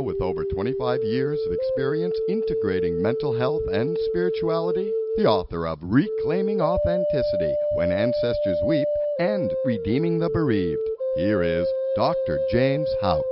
With 0.00 0.22
over 0.22 0.44
25 0.44 1.02
years 1.02 1.40
of 1.44 1.52
experience 1.52 2.16
integrating 2.28 3.02
mental 3.02 3.36
health 3.36 3.62
and 3.72 3.98
spirituality, 4.06 4.92
the 5.16 5.26
author 5.26 5.66
of 5.66 5.78
Reclaiming 5.82 6.60
Authenticity 6.60 7.52
When 7.74 7.90
Ancestors 7.90 8.60
Weep 8.64 8.86
and 9.18 9.52
Redeeming 9.64 10.20
the 10.20 10.30
Bereaved, 10.30 10.88
here 11.16 11.42
is 11.42 11.66
Dr. 11.96 12.38
James 12.52 12.88
Houck. 13.00 13.24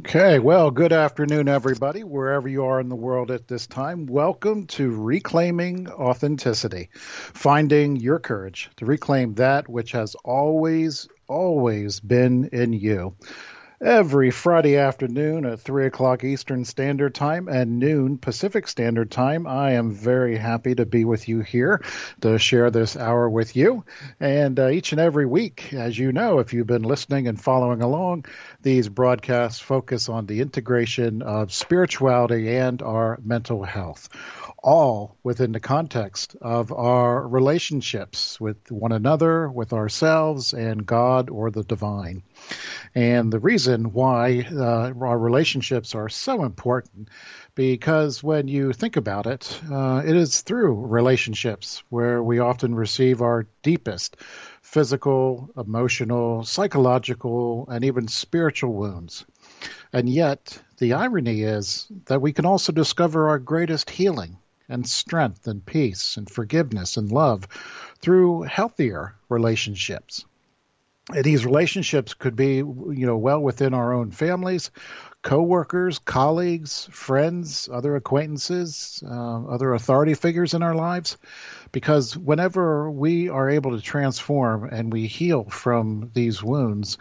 Okay, 0.00 0.38
well, 0.38 0.70
good 0.70 0.94
afternoon, 0.94 1.46
everybody, 1.46 2.04
wherever 2.04 2.48
you 2.48 2.64
are 2.64 2.80
in 2.80 2.88
the 2.88 2.96
world 2.96 3.30
at 3.30 3.46
this 3.46 3.66
time. 3.66 4.06
Welcome 4.06 4.66
to 4.68 4.90
Reclaiming 4.90 5.90
Authenticity, 5.90 6.88
finding 6.94 7.96
your 7.96 8.18
courage 8.18 8.70
to 8.76 8.86
reclaim 8.86 9.34
that 9.34 9.68
which 9.68 9.92
has 9.92 10.14
always, 10.24 11.06
always 11.28 12.00
been 12.00 12.48
in 12.50 12.72
you 12.72 13.14
every 13.82 14.30
Friday 14.30 14.76
afternoon 14.76 15.46
at 15.46 15.58
3 15.58 15.86
o'clock 15.86 16.22
Eastern 16.22 16.66
Standard 16.66 17.14
Time 17.14 17.48
and 17.48 17.78
noon 17.78 18.18
Pacific 18.18 18.68
Standard 18.68 19.10
Time. 19.10 19.46
I 19.46 19.72
am 19.72 19.90
very 19.90 20.36
happy 20.36 20.74
to 20.74 20.84
be 20.84 21.06
with 21.06 21.28
you 21.28 21.40
here 21.40 21.82
to 22.20 22.38
share 22.38 22.70
this 22.70 22.94
hour 22.94 23.30
with 23.30 23.56
you. 23.56 23.84
And 24.20 24.60
uh, 24.60 24.68
each 24.68 24.92
and 24.92 25.00
every 25.00 25.24
week, 25.24 25.72
as 25.72 25.98
you 25.98 26.12
know, 26.12 26.40
if 26.40 26.52
you've 26.52 26.66
been 26.66 26.82
listening 26.82 27.26
and 27.26 27.40
following 27.40 27.80
along, 27.80 28.26
these 28.60 28.90
broadcasts 28.90 29.60
focus 29.60 30.10
on 30.10 30.26
the 30.26 30.42
integration 30.42 31.22
of 31.22 31.50
spirituality 31.50 32.54
and 32.56 32.82
our 32.82 33.18
mental 33.24 33.64
health 33.64 34.10
all 34.62 35.16
within 35.22 35.52
the 35.52 35.60
context 35.60 36.36
of 36.40 36.72
our 36.72 37.26
relationships 37.26 38.38
with 38.40 38.70
one 38.70 38.92
another, 38.92 39.48
with 39.48 39.72
ourselves, 39.72 40.52
and 40.52 40.84
God 40.84 41.30
or 41.30 41.50
the 41.50 41.64
divine. 41.64 42.22
And 42.94 43.32
the 43.32 43.38
reason 43.38 43.92
why 43.92 44.46
uh, 44.52 44.92
our 45.00 45.18
relationships 45.18 45.94
are 45.94 46.08
so 46.08 46.44
important, 46.44 47.08
because 47.54 48.22
when 48.22 48.48
you 48.48 48.72
think 48.72 48.96
about 48.96 49.26
it, 49.26 49.60
uh, 49.70 50.02
it 50.04 50.16
is 50.16 50.40
through 50.40 50.86
relationships 50.86 51.82
where 51.88 52.22
we 52.22 52.40
often 52.40 52.74
receive 52.74 53.22
our 53.22 53.46
deepest 53.62 54.16
physical, 54.62 55.50
emotional, 55.56 56.44
psychological, 56.44 57.66
and 57.68 57.84
even 57.84 58.08
spiritual 58.08 58.72
wounds. 58.72 59.24
And 59.92 60.08
yet, 60.08 60.60
the 60.78 60.94
irony 60.94 61.42
is 61.42 61.88
that 62.06 62.22
we 62.22 62.32
can 62.32 62.46
also 62.46 62.72
discover 62.72 63.28
our 63.28 63.38
greatest 63.38 63.90
healing 63.90 64.38
and 64.68 64.88
strength 64.88 65.46
and 65.46 65.64
peace 65.66 66.16
and 66.16 66.30
forgiveness 66.30 66.96
and 66.96 67.10
love 67.10 67.46
through 68.00 68.42
healthier 68.42 69.16
relationships. 69.28 70.24
These 71.12 71.44
relationships 71.44 72.14
could 72.14 72.36
be, 72.36 72.56
you 72.56 73.06
know, 73.06 73.16
well 73.16 73.40
within 73.40 73.74
our 73.74 73.92
own 73.92 74.10
families, 74.10 74.70
coworkers, 75.22 75.98
colleagues, 75.98 76.88
friends, 76.92 77.68
other 77.70 77.96
acquaintances, 77.96 79.02
uh, 79.06 79.46
other 79.46 79.74
authority 79.74 80.14
figures 80.14 80.54
in 80.54 80.62
our 80.62 80.74
lives. 80.74 81.18
Because 81.72 82.16
whenever 82.16 82.90
we 82.90 83.28
are 83.28 83.50
able 83.50 83.76
to 83.76 83.82
transform 83.82 84.64
and 84.64 84.92
we 84.92 85.06
heal 85.06 85.44
from 85.44 86.10
these 86.14 86.42
wounds, 86.42 86.96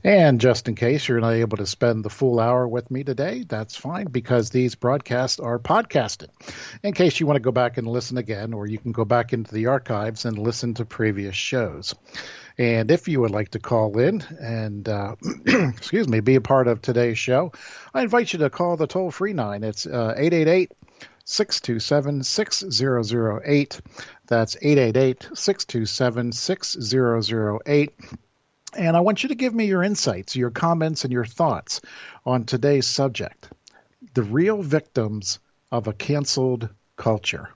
And 0.05 0.41
just 0.41 0.69
in 0.69 0.75
case 0.75 1.09
you're 1.09 1.21
not 1.21 1.35
able 1.35 1.57
to 1.59 1.67
spend 1.67 2.05
the 2.05 2.11
full 2.11 2.41
hour 2.41 2.67
with 2.67 2.91
me 2.91 3.05
today, 3.05 3.45
that's 3.49 3.77
fine 3.77 4.07
because 4.07 4.51
these 4.51 4.75
broadcasts 4.75 5.41
are 5.41 5.59
podcasted. 5.59 6.29
In 6.83 6.93
case 6.93 7.19
you 7.19 7.27
want 7.27 7.37
to 7.37 7.41
go 7.41 7.53
back 7.53 7.79
and 7.79 7.87
listen 7.87 8.19
again, 8.19 8.53
or 8.53 8.67
you 8.67 8.79
can 8.79 8.93
go 8.93 9.05
back 9.05 9.33
into 9.33 9.55
the 9.55 9.67
archives 9.67 10.25
and 10.25 10.39
listen 10.39 10.75
to 10.75 10.85
previous 10.85 11.37
shows. 11.37 11.95
And 12.59 12.91
if 12.91 13.07
you 13.07 13.21
would 13.21 13.31
like 13.31 13.51
to 13.51 13.59
call 13.59 13.99
in 13.99 14.23
and, 14.41 14.89
uh, 14.89 15.17
excuse 15.47 16.09
me, 16.09 16.21
be 16.21 16.37
a 16.37 16.41
part 16.41 16.69
of 16.69 16.81
today's 16.81 17.19
show, 17.19 17.53
I 17.93 18.03
invite 18.03 18.33
you 18.33 18.39
to 18.41 18.51
call 18.51 18.77
the 18.77 18.87
toll 18.87 19.11
free 19.11 19.35
line. 19.35 19.63
It's 19.63 19.87
uh, 19.87 20.15
888 20.17 20.73
627 21.27 22.23
6008. 22.23 23.81
That's 24.29 24.57
888 24.63 25.23
627 25.35 26.33
6008. 26.33 27.95
And 28.77 28.97
I 28.97 29.01
want 29.01 29.23
you 29.23 29.31
to 29.31 29.35
give 29.35 29.55
me 29.55 29.67
your 29.67 29.83
insights, 29.83 30.37
your 30.37 30.51
comments, 30.51 31.03
and 31.03 31.13
your 31.13 31.25
thoughts 31.25 31.81
on 32.25 32.45
today's 32.45 32.87
subject 32.87 33.49
the 34.15 34.23
real 34.23 34.63
victims 34.63 35.41
of 35.73 35.89
a 35.89 35.93
canceled 35.93 36.69
culture. 36.97 37.51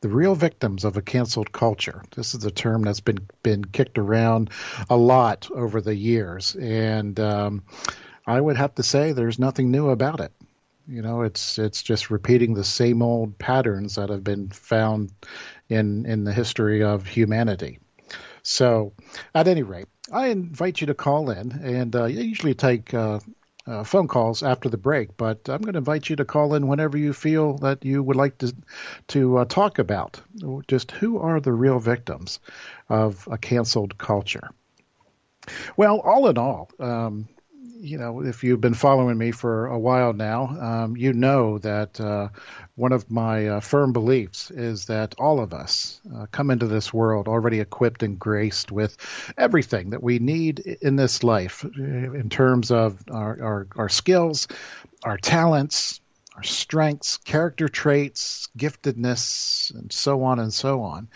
The 0.00 0.08
real 0.08 0.34
victims 0.34 0.84
of 0.84 0.96
a 0.96 1.02
canceled 1.02 1.52
culture. 1.52 2.02
This 2.16 2.34
is 2.34 2.44
a 2.46 2.50
term 2.50 2.82
that's 2.82 3.00
been 3.00 3.28
been 3.42 3.62
kicked 3.62 3.98
around 3.98 4.50
a 4.88 4.96
lot 4.96 5.50
over 5.54 5.82
the 5.82 5.94
years, 5.94 6.56
and 6.56 7.20
um, 7.20 7.62
I 8.26 8.40
would 8.40 8.56
have 8.56 8.74
to 8.76 8.82
say 8.82 9.12
there's 9.12 9.38
nothing 9.38 9.70
new 9.70 9.90
about 9.90 10.20
it. 10.20 10.32
You 10.90 11.02
know, 11.02 11.22
it's 11.22 11.56
it's 11.56 11.84
just 11.84 12.10
repeating 12.10 12.54
the 12.54 12.64
same 12.64 13.00
old 13.00 13.38
patterns 13.38 13.94
that 13.94 14.10
have 14.10 14.24
been 14.24 14.48
found 14.48 15.12
in 15.68 16.04
in 16.04 16.24
the 16.24 16.32
history 16.32 16.82
of 16.82 17.06
humanity. 17.06 17.78
So, 18.42 18.92
at 19.32 19.46
any 19.46 19.62
rate, 19.62 19.86
I 20.10 20.28
invite 20.28 20.80
you 20.80 20.88
to 20.88 20.94
call 20.94 21.30
in, 21.30 21.52
and 21.52 21.94
uh, 21.94 22.06
usually 22.06 22.54
take 22.54 22.92
uh, 22.92 23.20
uh, 23.68 23.84
phone 23.84 24.08
calls 24.08 24.42
after 24.42 24.68
the 24.68 24.78
break, 24.78 25.16
but 25.16 25.48
I'm 25.48 25.62
going 25.62 25.74
to 25.74 25.78
invite 25.78 26.10
you 26.10 26.16
to 26.16 26.24
call 26.24 26.54
in 26.54 26.66
whenever 26.66 26.98
you 26.98 27.12
feel 27.12 27.58
that 27.58 27.84
you 27.84 28.02
would 28.02 28.16
like 28.16 28.38
to 28.38 28.52
to 29.08 29.38
uh, 29.38 29.44
talk 29.44 29.78
about 29.78 30.20
just 30.66 30.90
who 30.90 31.18
are 31.18 31.38
the 31.38 31.52
real 31.52 31.78
victims 31.78 32.40
of 32.88 33.28
a 33.30 33.38
canceled 33.38 33.96
culture. 33.96 34.50
Well, 35.76 36.00
all 36.00 36.26
in 36.28 36.36
all, 36.36 36.68
um, 36.80 37.28
you 37.80 37.98
know, 37.98 38.22
if 38.22 38.44
you've 38.44 38.60
been 38.60 38.74
following 38.74 39.16
me 39.16 39.30
for 39.30 39.66
a 39.66 39.78
while 39.78 40.12
now, 40.12 40.46
um, 40.46 40.96
you 40.96 41.12
know 41.12 41.58
that 41.58 42.00
uh, 42.00 42.28
one 42.74 42.92
of 42.92 43.10
my 43.10 43.46
uh, 43.46 43.60
firm 43.60 43.92
beliefs 43.92 44.50
is 44.50 44.86
that 44.86 45.14
all 45.18 45.40
of 45.40 45.54
us 45.54 46.00
uh, 46.14 46.26
come 46.30 46.50
into 46.50 46.66
this 46.66 46.92
world 46.92 47.26
already 47.26 47.60
equipped 47.60 48.02
and 48.02 48.18
graced 48.18 48.70
with 48.70 48.96
everything 49.38 49.90
that 49.90 50.02
we 50.02 50.18
need 50.18 50.60
in 50.60 50.96
this 50.96 51.24
life 51.24 51.64
in 51.64 52.28
terms 52.28 52.70
of 52.70 53.02
our, 53.10 53.42
our, 53.42 53.66
our 53.76 53.88
skills, 53.88 54.46
our 55.02 55.16
talents, 55.16 56.00
our 56.40 56.44
strengths, 56.44 57.18
character 57.18 57.68
traits, 57.68 58.48
giftedness, 58.56 59.74
and 59.74 59.92
so 59.92 60.22
on 60.22 60.38
and 60.38 60.54
so 60.54 60.80
on. 60.80 61.06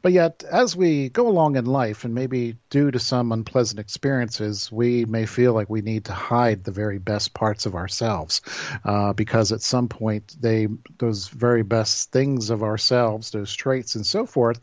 But 0.00 0.12
yet, 0.12 0.42
as 0.50 0.74
we 0.74 1.10
go 1.10 1.28
along 1.28 1.56
in 1.56 1.66
life, 1.66 2.04
and 2.04 2.14
maybe 2.14 2.56
due 2.70 2.90
to 2.90 2.98
some 2.98 3.30
unpleasant 3.30 3.78
experiences, 3.78 4.72
we 4.72 5.04
may 5.04 5.26
feel 5.26 5.52
like 5.52 5.68
we 5.68 5.82
need 5.82 6.06
to 6.06 6.14
hide 6.14 6.64
the 6.64 6.70
very 6.70 6.98
best 6.98 7.34
parts 7.34 7.66
of 7.66 7.74
ourselves, 7.74 8.40
uh, 8.82 9.12
because 9.12 9.52
at 9.52 9.60
some 9.60 9.88
point, 9.88 10.34
they 10.40 10.66
those 10.98 11.28
very 11.28 11.62
best 11.62 12.10
things 12.10 12.48
of 12.48 12.62
ourselves, 12.62 13.32
those 13.32 13.54
traits 13.54 13.96
and 13.96 14.06
so 14.06 14.24
forth, 14.24 14.60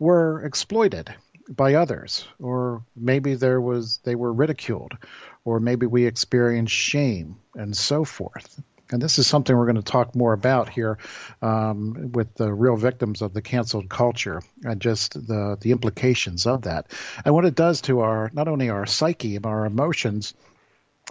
were 0.00 0.42
exploited 0.42 1.14
by 1.48 1.74
others, 1.74 2.26
or 2.40 2.82
maybe 2.96 3.36
there 3.36 3.60
was 3.60 4.00
they 4.02 4.16
were 4.16 4.32
ridiculed, 4.32 4.98
or 5.44 5.60
maybe 5.60 5.86
we 5.86 6.06
experienced 6.06 6.74
shame 6.74 7.36
and 7.54 7.76
so 7.76 8.04
forth. 8.04 8.60
And 8.92 9.00
this 9.00 9.18
is 9.18 9.26
something 9.26 9.56
we're 9.56 9.66
going 9.66 9.76
to 9.76 9.82
talk 9.82 10.14
more 10.14 10.32
about 10.32 10.68
here 10.68 10.98
um, 11.42 12.12
with 12.12 12.34
the 12.34 12.52
real 12.52 12.76
victims 12.76 13.22
of 13.22 13.32
the 13.32 13.42
canceled 13.42 13.88
culture 13.88 14.42
and 14.64 14.80
just 14.80 15.14
the, 15.14 15.56
the 15.60 15.72
implications 15.72 16.46
of 16.46 16.62
that 16.62 16.86
and 17.24 17.34
what 17.34 17.44
it 17.44 17.54
does 17.54 17.80
to 17.82 18.00
our 18.00 18.30
not 18.32 18.48
only 18.48 18.70
our 18.70 18.86
psyche 18.86 19.36
and 19.36 19.46
our 19.46 19.66
emotions 19.66 20.34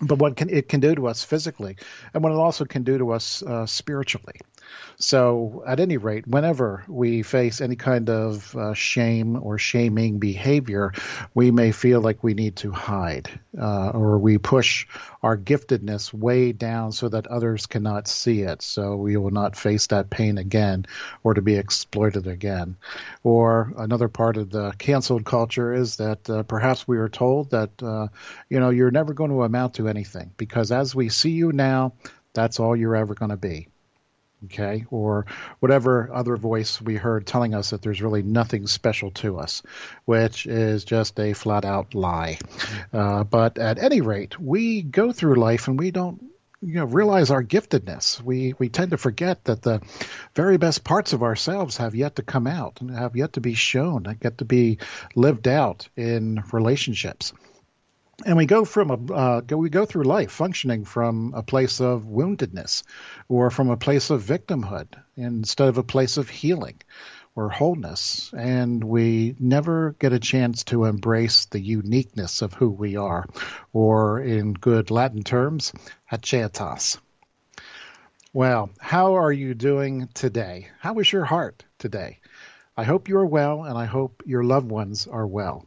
but 0.01 0.19
what 0.19 0.35
can, 0.35 0.49
it 0.49 0.69
can 0.69 0.79
do 0.79 0.95
to 0.95 1.07
us 1.07 1.23
physically 1.23 1.75
and 2.13 2.23
what 2.23 2.31
it 2.31 2.37
also 2.37 2.65
can 2.65 2.83
do 2.83 2.97
to 2.97 3.11
us 3.11 3.43
uh, 3.43 3.65
spiritually. 3.65 4.39
So, 5.01 5.63
at 5.65 5.79
any 5.79 5.95
rate, 5.95 6.27
whenever 6.27 6.83
we 6.89 7.23
face 7.23 7.61
any 7.61 7.77
kind 7.77 8.09
of 8.09 8.53
uh, 8.53 8.73
shame 8.73 9.41
or 9.41 9.57
shaming 9.57 10.19
behavior, 10.19 10.91
we 11.33 11.51
may 11.51 11.71
feel 11.71 12.01
like 12.01 12.21
we 12.21 12.33
need 12.33 12.57
to 12.57 12.71
hide 12.71 13.29
uh, 13.57 13.91
or 13.91 14.19
we 14.19 14.37
push 14.37 14.87
our 15.23 15.37
giftedness 15.37 16.13
way 16.13 16.51
down 16.51 16.91
so 16.91 17.07
that 17.07 17.27
others 17.27 17.65
cannot 17.65 18.09
see 18.09 18.41
it. 18.41 18.61
So, 18.61 18.97
we 18.97 19.15
will 19.15 19.31
not 19.31 19.55
face 19.55 19.87
that 19.87 20.09
pain 20.09 20.37
again 20.37 20.85
or 21.23 21.33
to 21.33 21.41
be 21.41 21.55
exploited 21.55 22.27
again. 22.27 22.75
Or 23.23 23.73
another 23.77 24.09
part 24.09 24.35
of 24.35 24.49
the 24.49 24.73
canceled 24.77 25.23
culture 25.23 25.73
is 25.73 25.95
that 25.95 26.29
uh, 26.29 26.43
perhaps 26.43 26.89
we 26.89 26.97
are 26.97 27.07
told 27.09 27.51
that, 27.51 27.71
uh, 27.81 28.07
you 28.49 28.59
know, 28.59 28.69
you're 28.69 28.91
never 28.91 29.13
going 29.13 29.31
to 29.31 29.43
amount 29.43 29.75
to 29.75 29.87
anything 29.87 30.31
because 30.35 30.73
as 30.73 30.93
we 30.93 31.07
see 31.07 31.31
you 31.31 31.53
now, 31.53 31.93
that's 32.33 32.59
all 32.59 32.75
you're 32.75 32.97
ever 32.97 33.15
going 33.15 33.31
to 33.31 33.37
be 33.37 33.69
okay, 34.45 34.85
or 34.89 35.25
whatever 35.59 36.09
other 36.13 36.35
voice 36.35 36.81
we 36.81 36.95
heard 36.95 37.25
telling 37.25 37.53
us 37.53 37.71
that 37.71 37.81
there's 37.81 38.01
really 38.01 38.23
nothing 38.23 38.67
special 38.67 39.11
to 39.11 39.37
us, 39.37 39.63
which 40.05 40.45
is 40.45 40.85
just 40.85 41.19
a 41.19 41.33
flat 41.33 41.65
out 41.65 41.93
lie. 41.93 42.37
Uh, 42.93 43.23
but 43.23 43.57
at 43.57 43.79
any 43.79 44.01
rate, 44.01 44.39
we 44.39 44.81
go 44.81 45.11
through 45.11 45.35
life 45.35 45.67
and 45.67 45.79
we 45.79 45.91
don't. 45.91 46.23
You 46.61 46.73
know, 46.73 46.85
realize 46.85 47.31
our 47.31 47.41
giftedness. 47.41 48.21
We 48.21 48.53
we 48.59 48.67
tend 48.67 48.91
to 48.91 48.97
forget 48.97 49.45
that 49.45 49.61
the 49.61 49.81
very 50.35 50.57
best 50.57 50.83
parts 50.83 51.13
of 51.13 51.23
ourselves 51.23 51.77
have 51.77 51.95
yet 51.95 52.17
to 52.17 52.21
come 52.21 52.47
out 52.47 52.81
and 52.81 52.91
have 52.91 53.15
yet 53.15 53.31
to 53.33 53.39
be 53.39 53.53
shown, 53.53 54.05
and 54.05 54.19
get 54.19 54.39
to 54.39 54.45
be 54.45 54.79
lived 55.15 55.47
out 55.47 55.87
in 55.95 56.43
relationships 56.51 57.31
and 58.25 58.37
we 58.37 58.45
go 58.45 58.65
from 58.65 58.89
a 58.91 59.13
uh, 59.13 59.41
go, 59.41 59.57
we 59.57 59.69
go 59.69 59.85
through 59.85 60.03
life 60.03 60.31
functioning 60.31 60.85
from 60.85 61.33
a 61.35 61.43
place 61.43 61.79
of 61.79 62.03
woundedness 62.03 62.83
or 63.27 63.49
from 63.49 63.69
a 63.69 63.77
place 63.77 64.09
of 64.09 64.23
victimhood 64.23 64.87
instead 65.15 65.67
of 65.67 65.77
a 65.77 65.83
place 65.83 66.17
of 66.17 66.29
healing 66.29 66.79
or 67.35 67.49
wholeness. 67.49 68.33
And 68.35 68.83
we 68.83 69.35
never 69.39 69.95
get 69.99 70.13
a 70.13 70.19
chance 70.19 70.63
to 70.65 70.85
embrace 70.85 71.45
the 71.45 71.59
uniqueness 71.59 72.41
of 72.41 72.53
who 72.53 72.69
we 72.69 72.97
are 72.97 73.25
or 73.73 74.19
in 74.19 74.53
good 74.53 74.91
latin 74.91 75.23
terms 75.23 75.71
haecceitas 76.11 76.97
well 78.33 78.69
how 78.79 79.15
are 79.15 79.31
you 79.31 79.53
doing 79.55 80.07
today? 80.13 80.67
How 80.79 80.99
is 80.99 81.11
your 81.11 81.25
heart 81.25 81.65
today? 81.79 82.19
I 82.77 82.83
hope 82.83 83.09
you 83.09 83.17
are 83.17 83.25
well 83.25 83.63
and 83.63 83.77
i 83.77 83.85
hope 83.85 84.23
your 84.25 84.43
loved 84.43 84.69
ones 84.69 85.07
are 85.07 85.27
well 85.27 85.65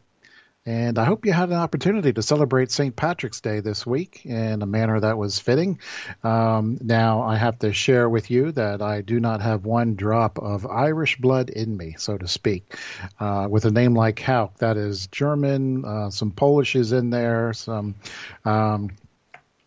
and 0.65 0.99
I 0.99 1.05
hope 1.05 1.27
you 1.27 1.33
had 1.33 1.49
an 1.49 1.57
opportunity 1.57 2.13
to 2.13 2.23
celebrate 2.23 2.71
St. 2.71 2.95
Patrick's 2.95 3.41
Day 3.41 3.61
this 3.61 3.85
week 3.85 4.25
in 4.25 4.63
a 4.63 4.67
manner 4.67 5.01
that 5.01 5.19
was 5.19 5.41
fitting. 5.41 5.81
Um, 6.23 6.79
now, 6.81 7.23
I 7.23 7.37
have 7.37 7.59
to 7.61 7.73
share 7.73 8.09
with 8.09 8.31
you 8.31 8.53
that 8.53 8.81
I 8.81 9.01
do 9.01 9.19
not 9.19 9.43
have 9.43 9.65
one 9.65 9.97
drop 9.97 10.39
of 10.39 10.65
Irish 10.67 11.17
blood 11.17 11.51
in 11.51 11.77
me, 11.77 11.97
so 11.99 12.17
to 12.17 12.29
speak. 12.29 12.77
Uh, 13.19 13.49
with 13.51 13.65
a 13.65 13.73
name 13.73 13.95
like 13.95 14.21
Houck, 14.21 14.59
that 14.59 14.77
is 14.77 15.09
German, 15.09 15.85
uh, 15.85 16.11
some 16.11 16.31
Polish 16.31 16.77
is 16.77 16.93
in 16.93 17.11
there, 17.11 17.53
some 17.53 17.97
um, 18.45 18.91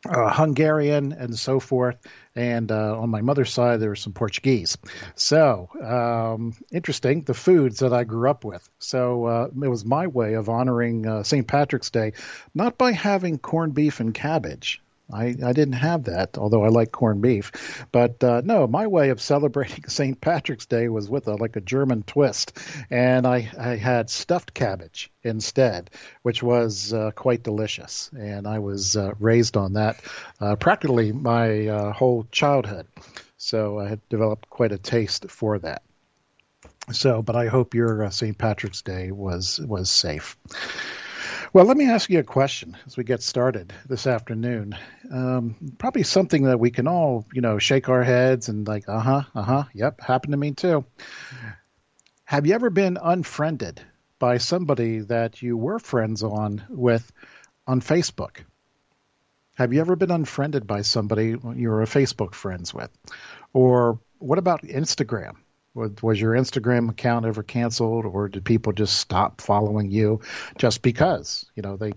uh, 0.05 0.33
Hungarian, 0.33 1.11
and 1.11 1.37
so 1.37 1.59
forth 1.59 1.97
and 2.35 2.71
uh, 2.71 2.99
on 2.99 3.09
my 3.09 3.21
mother's 3.21 3.51
side 3.51 3.79
there 3.79 3.89
was 3.89 4.01
some 4.01 4.13
Portuguese. 4.13 4.77
So 5.15 5.69
um, 5.81 6.53
interesting, 6.71 7.21
the 7.21 7.33
foods 7.33 7.79
that 7.79 7.93
I 7.93 8.03
grew 8.03 8.29
up 8.29 8.43
with. 8.43 8.67
So 8.79 9.25
uh, 9.25 9.47
it 9.63 9.67
was 9.67 9.85
my 9.85 10.07
way 10.07 10.33
of 10.33 10.49
honoring 10.49 11.07
uh, 11.07 11.23
St. 11.23 11.47
Patrick's 11.47 11.89
Day, 11.89 12.13
not 12.53 12.77
by 12.77 12.91
having 12.91 13.37
corned 13.37 13.73
beef 13.73 13.99
and 13.99 14.13
cabbage. 14.13 14.81
I, 15.11 15.35
I 15.43 15.53
didn't 15.53 15.73
have 15.73 16.05
that, 16.05 16.37
although 16.37 16.63
I 16.63 16.69
like 16.69 16.91
corned 16.91 17.21
beef. 17.21 17.85
But 17.91 18.23
uh, 18.23 18.41
no, 18.43 18.65
my 18.65 18.87
way 18.87 19.09
of 19.09 19.21
celebrating 19.21 19.83
St. 19.87 20.19
Patrick's 20.19 20.65
Day 20.65 20.87
was 20.89 21.09
with 21.09 21.27
a, 21.27 21.35
like 21.35 21.55
a 21.55 21.61
German 21.61 22.03
twist, 22.03 22.57
and 22.89 23.27
I, 23.27 23.49
I 23.57 23.75
had 23.75 24.09
stuffed 24.09 24.53
cabbage 24.53 25.11
instead, 25.23 25.91
which 26.23 26.41
was 26.41 26.91
uh, 26.91 27.11
quite 27.11 27.43
delicious. 27.43 28.09
And 28.17 28.47
I 28.47 28.59
was 28.59 28.97
uh, 28.97 29.13
raised 29.19 29.57
on 29.57 29.73
that 29.73 30.01
uh, 30.39 30.55
practically 30.55 31.11
my 31.11 31.67
uh, 31.67 31.93
whole 31.93 32.27
childhood, 32.31 32.87
so 33.37 33.79
I 33.79 33.89
had 33.89 34.09
developed 34.09 34.49
quite 34.49 34.71
a 34.71 34.77
taste 34.77 35.29
for 35.29 35.59
that. 35.59 35.83
So, 36.91 37.21
but 37.21 37.35
I 37.35 37.47
hope 37.47 37.73
your 37.73 38.05
uh, 38.05 38.09
St. 38.09 38.37
Patrick's 38.37 38.81
Day 38.81 39.11
was 39.11 39.59
was 39.59 39.89
safe. 39.89 40.37
Well, 41.55 41.63
let 41.63 41.77
me 41.77 41.89
ask 41.89 42.09
you 42.09 42.19
a 42.19 42.23
question 42.23 42.75
as 42.85 42.97
we 42.97 43.05
get 43.05 43.23
started 43.23 43.71
this 43.87 44.07
afternoon. 44.07 44.75
Um, 45.09 45.55
probably 45.77 46.03
something 46.03 46.43
that 46.43 46.59
we 46.59 46.69
can 46.69 46.85
all, 46.85 47.25
you 47.31 47.39
know, 47.39 47.59
shake 47.59 47.87
our 47.87 48.03
heads 48.03 48.49
and 48.49 48.67
like, 48.67 48.89
uh 48.89 48.99
huh, 48.99 49.21
uh 49.33 49.41
huh, 49.41 49.63
yep, 49.73 50.01
happened 50.01 50.33
to 50.33 50.37
me 50.37 50.51
too. 50.51 50.83
Have 52.25 52.45
you 52.45 52.55
ever 52.55 52.69
been 52.69 52.97
unfriended 53.01 53.79
by 54.19 54.39
somebody 54.39 54.99
that 54.99 55.41
you 55.41 55.55
were 55.55 55.79
friends 55.79 56.23
on 56.23 56.61
with 56.67 57.09
on 57.65 57.79
Facebook? 57.79 58.43
Have 59.55 59.71
you 59.71 59.79
ever 59.79 59.95
been 59.95 60.11
unfriended 60.11 60.67
by 60.67 60.81
somebody 60.81 61.37
you 61.55 61.69
were 61.69 61.83
a 61.83 61.87
Facebook 61.87 62.33
friends 62.33 62.73
with? 62.73 62.91
Or 63.53 64.01
what 64.17 64.39
about 64.39 64.63
Instagram? 64.63 65.37
Was 65.75 66.21
your 66.21 66.31
Instagram 66.31 66.89
account 66.89 67.25
ever 67.25 67.43
canceled, 67.43 68.05
or 68.05 68.29
did 68.29 68.45
people 68.45 68.71
just 68.71 68.97
stop 68.97 69.41
following 69.41 69.91
you 69.91 70.21
just 70.57 70.81
because 70.81 71.45
you 71.53 71.61
know 71.63 71.75
they 71.75 71.91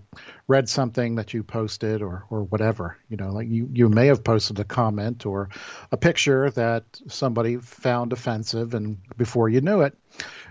read 0.49 0.67
something 0.67 1.15
that 1.15 1.33
you 1.33 1.43
posted, 1.43 2.01
or 2.01 2.25
or 2.29 2.43
whatever? 2.43 2.97
You 3.07 3.15
know, 3.15 3.31
like 3.31 3.47
you 3.47 3.69
you 3.71 3.87
may 3.87 4.07
have 4.07 4.21
posted 4.21 4.59
a 4.59 4.65
comment 4.65 5.25
or 5.25 5.47
a 5.93 5.97
picture 5.97 6.51
that 6.51 6.83
somebody 7.07 7.55
found 7.55 8.11
offensive, 8.11 8.73
and 8.73 8.97
before 9.15 9.47
you 9.47 9.61
knew 9.61 9.79
it, 9.81 9.97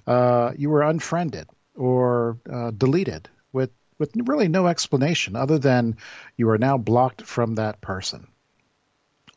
uh, 0.07 0.53
you 0.57 0.71
were 0.71 0.83
unfriended 0.83 1.49
or 1.75 2.39
uh, 2.51 2.71
deleted 2.71 3.29
with 3.53 3.71
with 3.99 4.11
really 4.25 4.49
no 4.49 4.67
explanation 4.67 5.37
other 5.37 5.59
than 5.59 5.99
you 6.39 6.49
are 6.49 6.59
now 6.59 6.79
blocked 6.79 7.21
from 7.21 7.57
that 7.57 7.83
person, 7.83 8.27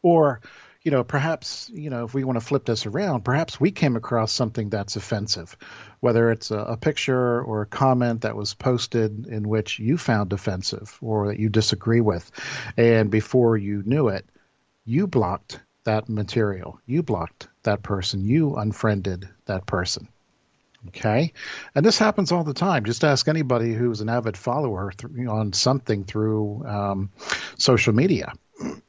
or 0.02 0.40
you 0.84 0.90
know, 0.90 1.04
perhaps, 1.04 1.70
you 1.72 1.90
know, 1.92 2.06
if 2.06 2.14
we 2.14 2.24
want 2.24 2.40
to 2.40 2.46
flip 2.46 2.66
this 2.66 2.88
around, 2.88 3.24
perhaps 3.24 3.60
we 3.60 3.72
came 3.72 3.96
across 3.96 4.32
something 4.32 4.70
that's 4.70 4.96
offensive, 4.96 5.56
whether 6.00 6.32
it's 6.32 6.50
a, 6.50 6.58
a, 6.58 6.78
picture 6.78 7.42
or 7.42 7.62
a 7.62 7.68
comment 7.68 8.22
that 8.22 8.36
was 8.36 8.56
posted 8.56 9.28
in 9.28 9.48
which 9.48 9.78
you 9.78 9.98
found 9.98 10.34
offensive 10.34 10.98
or 11.02 11.28
that 11.28 11.40
you 11.40 11.50
disagree 11.50 12.02
with. 12.02 12.32
And 12.78 13.12
before 13.12 13.58
you 13.58 13.84
knew 13.86 14.08
it, 14.08 14.26
you 14.84 15.06
blocked 15.06 15.60
that 15.84 16.10
material. 16.10 16.80
You 16.88 17.04
blocked 17.04 17.48
that 17.62 17.84
person. 17.84 18.26
You 18.26 18.56
unfriended 18.56 19.30
that 19.46 19.68
person. 19.68 20.08
Okay. 20.88 21.34
And 21.76 21.86
this 21.86 22.00
happens 22.00 22.32
all 22.32 22.44
the 22.44 22.56
time. 22.56 22.86
Just 22.86 23.04
ask 23.04 23.28
anybody 23.28 23.76
who's 23.76 24.02
an 24.02 24.10
avid 24.10 24.36
follower 24.36 24.92
th- 24.92 25.28
on 25.28 25.54
something 25.54 26.06
through 26.06 26.66
um, 26.66 27.12
social 27.58 27.94
media 27.94 28.34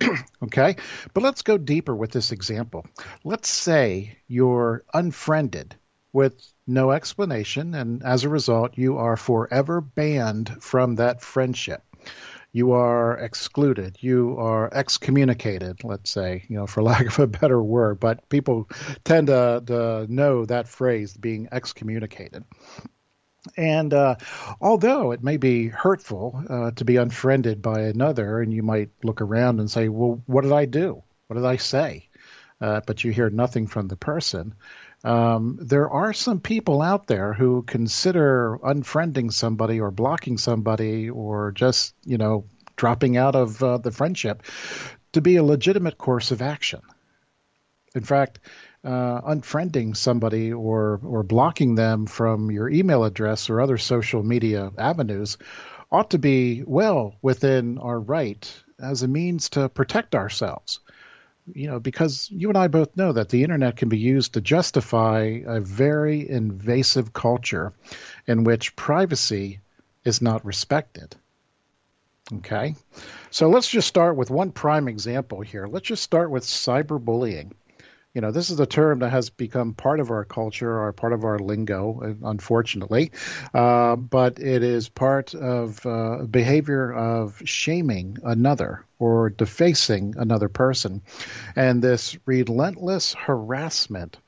okay, 0.45 0.77
but 1.15 1.23
let's 1.23 1.43
go 1.43 1.59
deeper 1.59 1.95
with 1.95 2.11
this 2.11 2.33
example. 2.33 2.87
Let's 3.25 3.49
say 3.49 4.19
you're 4.29 4.85
unfriended 4.93 5.77
with 6.13 6.35
no 6.67 6.91
explanation, 6.91 7.75
and 7.75 8.03
as 8.03 8.25
a 8.25 8.29
result, 8.29 8.77
you 8.77 8.99
are 8.99 9.17
forever 9.17 9.81
banned 9.81 10.63
from 10.63 10.97
that 10.97 11.23
friendship 11.23 11.83
you 12.53 12.73
are 12.73 13.17
excluded, 13.17 13.97
you 14.01 14.37
are 14.39 14.73
excommunicated, 14.73 15.85
let's 15.85 16.11
say, 16.11 16.45
you 16.49 16.57
know, 16.57 16.67
for 16.67 16.83
lack 16.93 17.07
of 17.07 17.19
a 17.19 17.27
better 17.27 17.63
word, 17.63 17.99
but 17.99 18.29
people 18.29 18.69
tend 19.05 19.29
to, 19.29 19.63
to 19.67 20.07
know 20.13 20.45
that 20.45 20.69
phrase, 20.69 21.17
being 21.17 21.49
excommunicated. 21.51 22.45
And 23.57 23.93
uh, 23.93 24.17
although 24.61 25.11
it 25.13 25.23
may 25.23 25.37
be 25.37 25.69
hurtful 25.69 26.45
uh, 26.49 26.71
to 26.73 26.85
be 26.85 26.97
unfriended 26.97 27.61
by 27.61 27.83
another, 27.83 28.41
and 28.41 28.53
you 28.53 28.63
might 28.63 28.91
look 29.03 29.21
around 29.21 29.59
and 29.59 29.71
say, 29.71 29.89
well, 29.89 30.23
what 30.27 30.43
did 30.43 30.53
I 30.53 30.67
do? 30.67 31.03
What 31.27 31.37
did 31.37 31.45
I 31.45 31.57
say? 31.57 32.09
Uh, 32.61 32.81
but 32.87 33.03
you 33.03 33.11
hear 33.11 33.31
nothing 33.31 33.67
from 33.67 33.89
the 33.89 33.97
person. 33.97 34.55
Um, 35.03 35.59
there 35.61 35.91
are 35.91 36.13
some 36.13 36.39
people 36.39 36.81
out 36.81 37.09
there 37.09 37.33
who 37.33 37.63
consider 37.63 38.59
unfriending 38.63 39.33
somebody 39.33 39.81
or 39.81 39.91
blocking 39.91 40.39
somebody 40.39 41.11
or 41.11 41.51
just, 41.51 41.95
you 42.05 42.19
know, 42.19 42.45
dropping 42.77 43.17
out 43.17 43.35
of 43.35 43.61
uh, 43.63 43.79
the 43.79 43.91
friendship 43.91 44.45
to 45.13 45.21
be 45.21 45.37
a 45.37 45.43
legitimate 45.43 45.99
course 45.99 46.31
of 46.31 46.41
action. 46.41 46.81
In 47.95 48.03
fact, 48.03 48.39
uh, 48.85 49.21
unfriending 49.23 49.97
somebody 49.97 50.53
or 50.53 51.01
or 51.05 51.23
blocking 51.23 51.75
them 51.75 52.07
from 52.07 52.51
your 52.51 52.69
email 52.69 53.05
address 53.05 53.49
or 53.49 53.61
other 53.61 53.79
social 53.79 54.23
media 54.23 54.71
avenues 54.77 55.39
ought 55.91 56.11
to 56.11 56.19
be 56.19 56.63
well 56.67 57.15
within 57.23 57.79
our 57.79 57.99
right 57.99 58.53
as 58.81 59.03
a 59.03 59.09
means 59.09 59.51
to 59.51 59.69
protect 59.69 60.15
ourselves 60.15 60.81
you 61.53 61.67
know, 61.67 61.81
because 61.81 62.31
you 62.31 62.49
and 62.49 62.57
I 62.57 62.69
both 62.69 62.97
know 62.97 63.13
that 63.13 63.29
the 63.29 63.43
internet 63.43 63.77
can 63.77 63.89
be 63.89 63.99
used 63.99 64.35
to 64.35 64.41
justify 64.41 65.41
a 65.45 65.61
very 65.61 66.29
invasive 66.29 67.13
culture 67.13 67.73
in 68.27 68.45
which 68.45 68.77
privacy 68.77 69.61
is 70.05 70.23
not 70.23 70.45
respected. 70.45 71.17
Okay? 72.33 72.77
So 73.31 73.49
let's 73.49 73.69
just 73.69 73.89
start 73.89 74.17
with 74.17 74.31
one 74.31 74.53
prime 74.53 74.89
example 74.89 75.41
here. 75.41 75.67
Let's 75.67 75.89
just 75.89 76.03
start 76.03 76.31
with 76.31 76.45
cyberbullying 76.45 77.53
you 78.15 78.21
know, 78.21 78.31
this 78.31 78.51
is 78.51 78.61
a 78.61 78.67
term 78.67 78.99
that 78.99 79.11
has 79.11 79.31
become 79.31 79.73
part 79.73 79.99
of 79.99 80.11
our 80.11 80.25
culture 80.25 80.81
or 80.81 80.93
part 80.93 81.15
of 81.15 81.25
our 81.25 81.39
lingo, 81.39 82.17
unfortunately. 82.23 83.11
Uh, 83.55 83.97
but 83.97 84.39
it 84.39 84.63
is 84.63 84.91
part 84.91 85.35
of 85.35 85.85
uh, 85.87 86.25
behavior 86.25 86.93
of 86.93 87.41
shaming 87.45 88.19
another 88.23 88.85
or 88.99 89.31
defacing 89.31 90.15
another 90.19 90.51
person. 90.51 91.01
And 91.57 91.81
this 91.81 92.19
relentless 92.27 93.15
harassment 93.15 94.19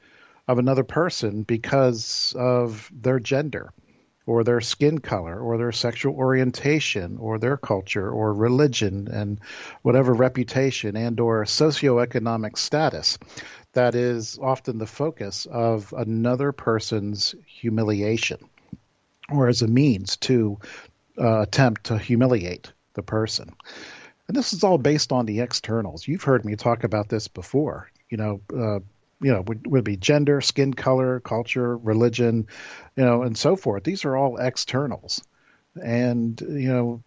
of 0.48 0.58
another 0.58 0.84
person 0.84 1.42
because 1.42 2.34
of 2.38 2.90
their 2.94 3.20
gender 3.20 3.72
or 4.26 4.44
their 4.44 4.60
skin 4.60 4.98
color 4.98 5.38
or 5.38 5.58
their 5.58 5.72
sexual 5.72 6.14
orientation 6.14 7.18
or 7.18 7.38
their 7.38 7.56
culture 7.56 8.10
or 8.10 8.32
religion 8.32 9.08
and 9.08 9.40
whatever 9.82 10.14
reputation 10.14 10.96
and 10.96 11.20
or 11.20 11.44
socioeconomic 11.44 12.56
status 12.56 13.18
that 13.74 13.94
is 13.94 14.38
often 14.40 14.78
the 14.78 14.86
focus 14.86 15.46
of 15.46 15.92
another 15.96 16.52
person's 16.52 17.34
humiliation 17.46 18.38
or 19.30 19.48
as 19.48 19.62
a 19.62 19.68
means 19.68 20.16
to 20.18 20.58
uh, 21.18 21.42
attempt 21.42 21.84
to 21.84 21.98
humiliate 21.98 22.72
the 22.94 23.02
person. 23.02 23.54
And 24.26 24.36
this 24.36 24.52
is 24.52 24.64
all 24.64 24.78
based 24.78 25.12
on 25.12 25.26
the 25.26 25.40
externals. 25.40 26.08
You've 26.08 26.22
heard 26.22 26.44
me 26.44 26.56
talk 26.56 26.84
about 26.84 27.08
this 27.08 27.28
before. 27.28 27.90
You 28.08 28.16
know, 28.16 28.40
uh, 28.52 28.80
you 29.20 29.32
know, 29.32 29.42
would, 29.42 29.66
would 29.66 29.84
be 29.84 29.96
gender, 29.96 30.40
skin 30.40 30.74
color, 30.74 31.20
culture, 31.20 31.76
religion, 31.76 32.46
you 32.96 33.04
know, 33.04 33.22
and 33.22 33.36
so 33.36 33.56
forth. 33.56 33.84
These 33.84 34.04
are 34.04 34.16
all 34.16 34.36
externals. 34.36 35.22
And, 35.82 36.40
you 36.40 36.68
know, 36.68 37.02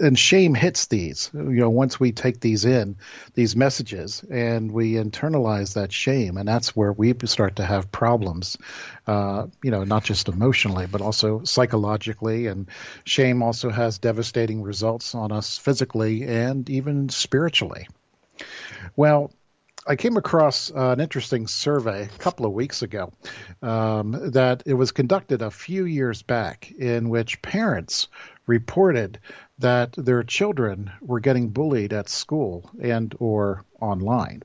and 0.00 0.18
shame 0.18 0.54
hits 0.54 0.86
these 0.86 1.30
you 1.34 1.42
know 1.42 1.68
once 1.68 2.00
we 2.00 2.12
take 2.12 2.40
these 2.40 2.64
in 2.64 2.96
these 3.34 3.54
messages 3.54 4.24
and 4.30 4.72
we 4.72 4.92
internalize 4.92 5.74
that 5.74 5.92
shame 5.92 6.38
and 6.38 6.48
that's 6.48 6.74
where 6.74 6.92
we 6.92 7.14
start 7.24 7.56
to 7.56 7.64
have 7.64 7.92
problems 7.92 8.56
uh, 9.06 9.46
you 9.62 9.70
know 9.70 9.84
not 9.84 10.02
just 10.02 10.28
emotionally 10.28 10.86
but 10.86 11.02
also 11.02 11.44
psychologically 11.44 12.46
and 12.46 12.68
shame 13.04 13.42
also 13.42 13.68
has 13.68 13.98
devastating 13.98 14.62
results 14.62 15.14
on 15.14 15.30
us 15.30 15.58
physically 15.58 16.22
and 16.22 16.70
even 16.70 17.08
spiritually. 17.08 17.86
Well 18.96 19.30
I 19.86 19.96
came 19.96 20.16
across 20.16 20.70
uh, 20.70 20.92
an 20.92 21.00
interesting 21.00 21.46
survey 21.46 22.04
a 22.04 22.18
couple 22.18 22.46
of 22.46 22.52
weeks 22.52 22.80
ago 22.80 23.12
um, 23.60 24.30
that 24.32 24.62
it 24.64 24.72
was 24.72 24.92
conducted 24.92 25.42
a 25.42 25.50
few 25.50 25.84
years 25.84 26.22
back 26.22 26.70
in 26.70 27.10
which 27.10 27.42
parents 27.42 28.08
reported 28.46 29.18
that 29.58 29.92
their 29.92 30.22
children 30.22 30.90
were 31.00 31.20
getting 31.20 31.48
bullied 31.48 31.92
at 31.92 32.08
school 32.08 32.70
and 32.80 33.14
or 33.18 33.64
online. 33.80 34.42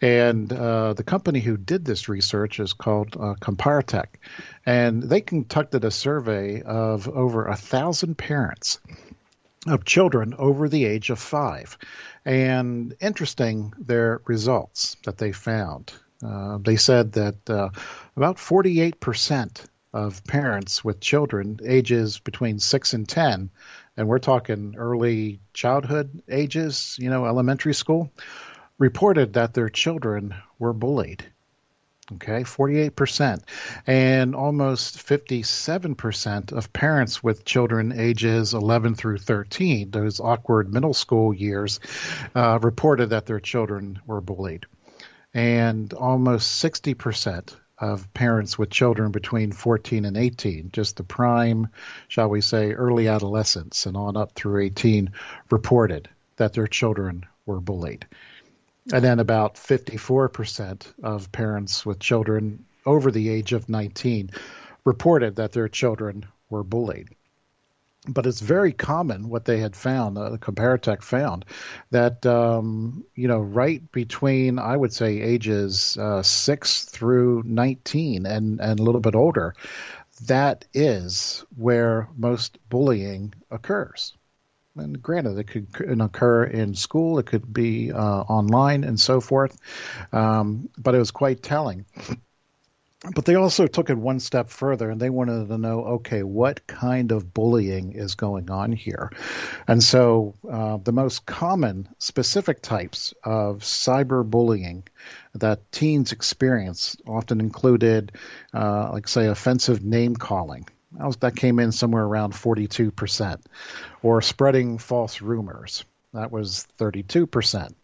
And 0.00 0.52
uh, 0.52 0.92
the 0.92 1.02
company 1.02 1.40
who 1.40 1.56
did 1.56 1.84
this 1.84 2.08
research 2.08 2.60
is 2.60 2.72
called 2.72 3.16
uh, 3.16 3.34
Comparitech, 3.40 4.08
and 4.64 5.02
they 5.02 5.20
conducted 5.20 5.84
a 5.84 5.90
survey 5.90 6.62
of 6.62 7.08
over 7.08 7.46
a 7.46 7.56
thousand 7.56 8.16
parents 8.16 8.78
of 9.66 9.84
children 9.84 10.34
over 10.38 10.68
the 10.68 10.84
age 10.84 11.10
of 11.10 11.18
five. 11.18 11.78
And 12.24 12.94
interesting, 13.00 13.72
their 13.78 14.20
results 14.26 14.96
that 15.04 15.18
they 15.18 15.32
found. 15.32 15.92
Uh, 16.24 16.58
they 16.58 16.76
said 16.76 17.12
that 17.12 17.50
uh, 17.50 17.70
about 18.16 18.36
48% 18.36 19.66
of 19.96 20.24
parents 20.24 20.84
with 20.84 21.00
children 21.00 21.58
ages 21.64 22.18
between 22.18 22.58
6 22.58 22.92
and 22.92 23.08
10 23.08 23.50
and 23.96 24.08
we're 24.08 24.18
talking 24.18 24.74
early 24.76 25.40
childhood 25.54 26.22
ages, 26.28 26.96
you 27.00 27.08
know, 27.08 27.24
elementary 27.24 27.74
school, 27.74 28.12
reported 28.78 29.34
that 29.34 29.54
their 29.54 29.70
children 29.70 30.34
were 30.58 30.74
bullied. 30.74 31.24
Okay, 32.12 32.42
48%. 32.42 33.42
And 33.86 34.36
almost 34.36 34.98
57% 34.98 36.52
of 36.52 36.72
parents 36.72 37.22
with 37.22 37.44
children 37.44 37.98
ages 37.98 38.54
11 38.54 38.94
through 38.94 39.18
13, 39.18 39.90
those 39.90 40.20
awkward 40.20 40.72
middle 40.72 40.94
school 40.94 41.34
years, 41.34 41.80
uh, 42.34 42.60
reported 42.62 43.10
that 43.10 43.26
their 43.26 43.40
children 43.40 43.98
were 44.06 44.20
bullied. 44.20 44.66
And 45.34 45.92
almost 45.94 46.62
60% 46.62 47.56
of 47.78 48.12
parents 48.14 48.58
with 48.58 48.70
children 48.70 49.10
between 49.10 49.52
14 49.52 50.04
and 50.04 50.16
18, 50.16 50.70
just 50.72 50.96
the 50.96 51.04
prime, 51.04 51.68
shall 52.08 52.28
we 52.28 52.40
say, 52.40 52.72
early 52.72 53.08
adolescence 53.08 53.86
and 53.86 53.96
on 53.96 54.16
up 54.16 54.32
through 54.32 54.62
18, 54.62 55.10
reported 55.50 56.08
that 56.36 56.52
their 56.52 56.66
children 56.66 57.24
were 57.44 57.60
bullied. 57.60 58.06
And 58.92 59.04
then 59.04 59.18
about 59.18 59.56
54% 59.56 60.86
of 61.02 61.32
parents 61.32 61.84
with 61.84 61.98
children 61.98 62.64
over 62.84 63.10
the 63.10 63.28
age 63.28 63.52
of 63.52 63.68
19 63.68 64.30
reported 64.84 65.36
that 65.36 65.52
their 65.52 65.68
children 65.68 66.24
were 66.48 66.62
bullied 66.62 67.15
but 68.08 68.26
it's 68.26 68.40
very 68.40 68.72
common 68.72 69.28
what 69.28 69.44
they 69.44 69.58
had 69.58 69.76
found, 69.76 70.18
uh, 70.18 70.36
Comparitech 70.38 71.02
found, 71.02 71.44
that 71.90 72.24
um, 72.26 73.04
you 73.14 73.28
know 73.28 73.40
right 73.40 73.90
between 73.92 74.58
I 74.58 74.76
would 74.76 74.92
say 74.92 75.20
ages 75.20 75.96
uh, 75.96 76.22
six 76.22 76.84
through 76.84 77.42
nineteen 77.44 78.26
and 78.26 78.60
and 78.60 78.80
a 78.80 78.82
little 78.82 79.00
bit 79.00 79.14
older, 79.14 79.54
that 80.26 80.64
is 80.72 81.44
where 81.56 82.08
most 82.16 82.58
bullying 82.68 83.34
occurs. 83.50 84.14
And 84.76 85.00
granted, 85.00 85.38
it 85.38 85.44
could 85.44 86.00
occur 86.00 86.44
in 86.44 86.74
school, 86.74 87.18
it 87.18 87.26
could 87.26 87.50
be 87.50 87.92
uh, 87.92 88.20
online, 88.20 88.84
and 88.84 89.00
so 89.00 89.20
forth. 89.20 89.58
Um, 90.12 90.68
but 90.76 90.94
it 90.94 90.98
was 90.98 91.10
quite 91.10 91.42
telling 91.42 91.86
but 93.14 93.24
they 93.24 93.34
also 93.34 93.66
took 93.66 93.90
it 93.90 93.96
one 93.96 94.20
step 94.20 94.50
further 94.50 94.90
and 94.90 95.00
they 95.00 95.10
wanted 95.10 95.48
to 95.48 95.58
know 95.58 95.84
okay 95.84 96.22
what 96.22 96.66
kind 96.66 97.12
of 97.12 97.32
bullying 97.32 97.92
is 97.92 98.14
going 98.14 98.50
on 98.50 98.72
here? 98.72 99.10
And 99.66 99.82
so 99.82 100.34
uh, 100.50 100.78
the 100.78 100.92
most 100.92 101.26
common 101.26 101.88
specific 101.98 102.62
types 102.62 103.14
of 103.22 103.60
cyberbullying 103.60 104.84
that 105.34 105.70
teens 105.72 106.12
experience 106.12 106.96
often 107.06 107.40
included 107.40 108.12
uh, 108.54 108.90
like 108.92 109.08
say 109.08 109.26
offensive 109.26 109.84
name 109.84 110.16
calling. 110.16 110.66
That 111.20 111.36
came 111.36 111.58
in 111.58 111.72
somewhere 111.72 112.04
around 112.04 112.32
42% 112.32 113.40
or 114.02 114.22
spreading 114.22 114.78
false 114.78 115.20
rumors. 115.20 115.84
That 116.14 116.32
was 116.32 116.66
32% 116.78 117.74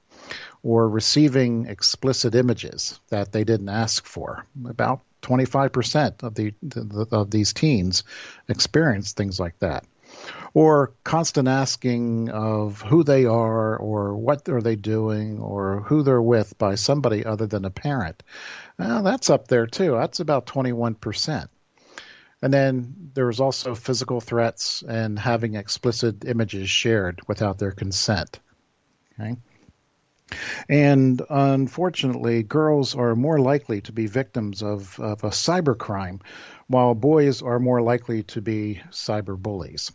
or 0.63 0.89
receiving 0.89 1.67
explicit 1.67 2.35
images 2.35 2.99
that 3.09 3.33
they 3.33 3.45
didn't 3.45 3.69
ask 3.69 4.07
for. 4.07 4.47
About 4.67 5.03
25% 5.23 6.23
of 6.23 6.35
the, 6.35 6.53
the, 6.63 7.07
of 7.13 7.31
these 7.31 7.53
teens 7.53 8.05
experience 8.49 9.13
things 9.13 9.41
like 9.41 9.59
that. 9.61 9.85
or 10.55 10.93
constant 11.05 11.49
asking 11.49 12.29
of 12.31 12.83
who 12.83 13.03
they 13.03 13.25
are 13.25 13.77
or 13.77 14.15
what 14.17 14.49
are 14.49 14.61
they 14.61 14.77
doing 14.77 15.39
or 15.39 15.81
who 15.81 16.03
they're 16.03 16.23
with 16.23 16.57
by 16.59 16.75
somebody 16.75 17.25
other 17.25 17.47
than 17.47 17.65
a 17.65 17.71
parent. 17.71 18.23
Well, 18.79 19.03
that's 19.03 19.31
up 19.31 19.49
there 19.49 19.67
too. 19.67 19.93
That's 19.93 20.21
about 20.21 20.47
21%. 20.47 21.49
And 22.43 22.53
then 22.53 23.11
there 23.15 23.27
was 23.27 23.41
also 23.41 23.75
physical 23.75 24.21
threats 24.21 24.83
and 24.83 25.19
having 25.19 25.55
explicit 25.55 26.25
images 26.25 26.69
shared 26.69 27.21
without 27.29 27.59
their 27.59 27.71
consent. 27.71 28.41
Okay. 29.19 29.37
And 30.69 31.21
unfortunately, 31.29 32.43
girls 32.43 32.95
are 32.95 33.15
more 33.15 33.39
likely 33.39 33.81
to 33.83 33.93
be 33.93 34.07
victims 34.07 34.63
of, 34.63 34.99
of 35.01 35.25
a 35.25 35.31
cybercrime, 35.31 36.21
while 36.67 36.95
boys 36.95 37.43
are 37.43 37.59
more 37.59 37.83
likely 37.83 38.23
to 38.25 38.41
be 38.41 38.81
cyber 38.91 39.37
bullies. 39.37 39.93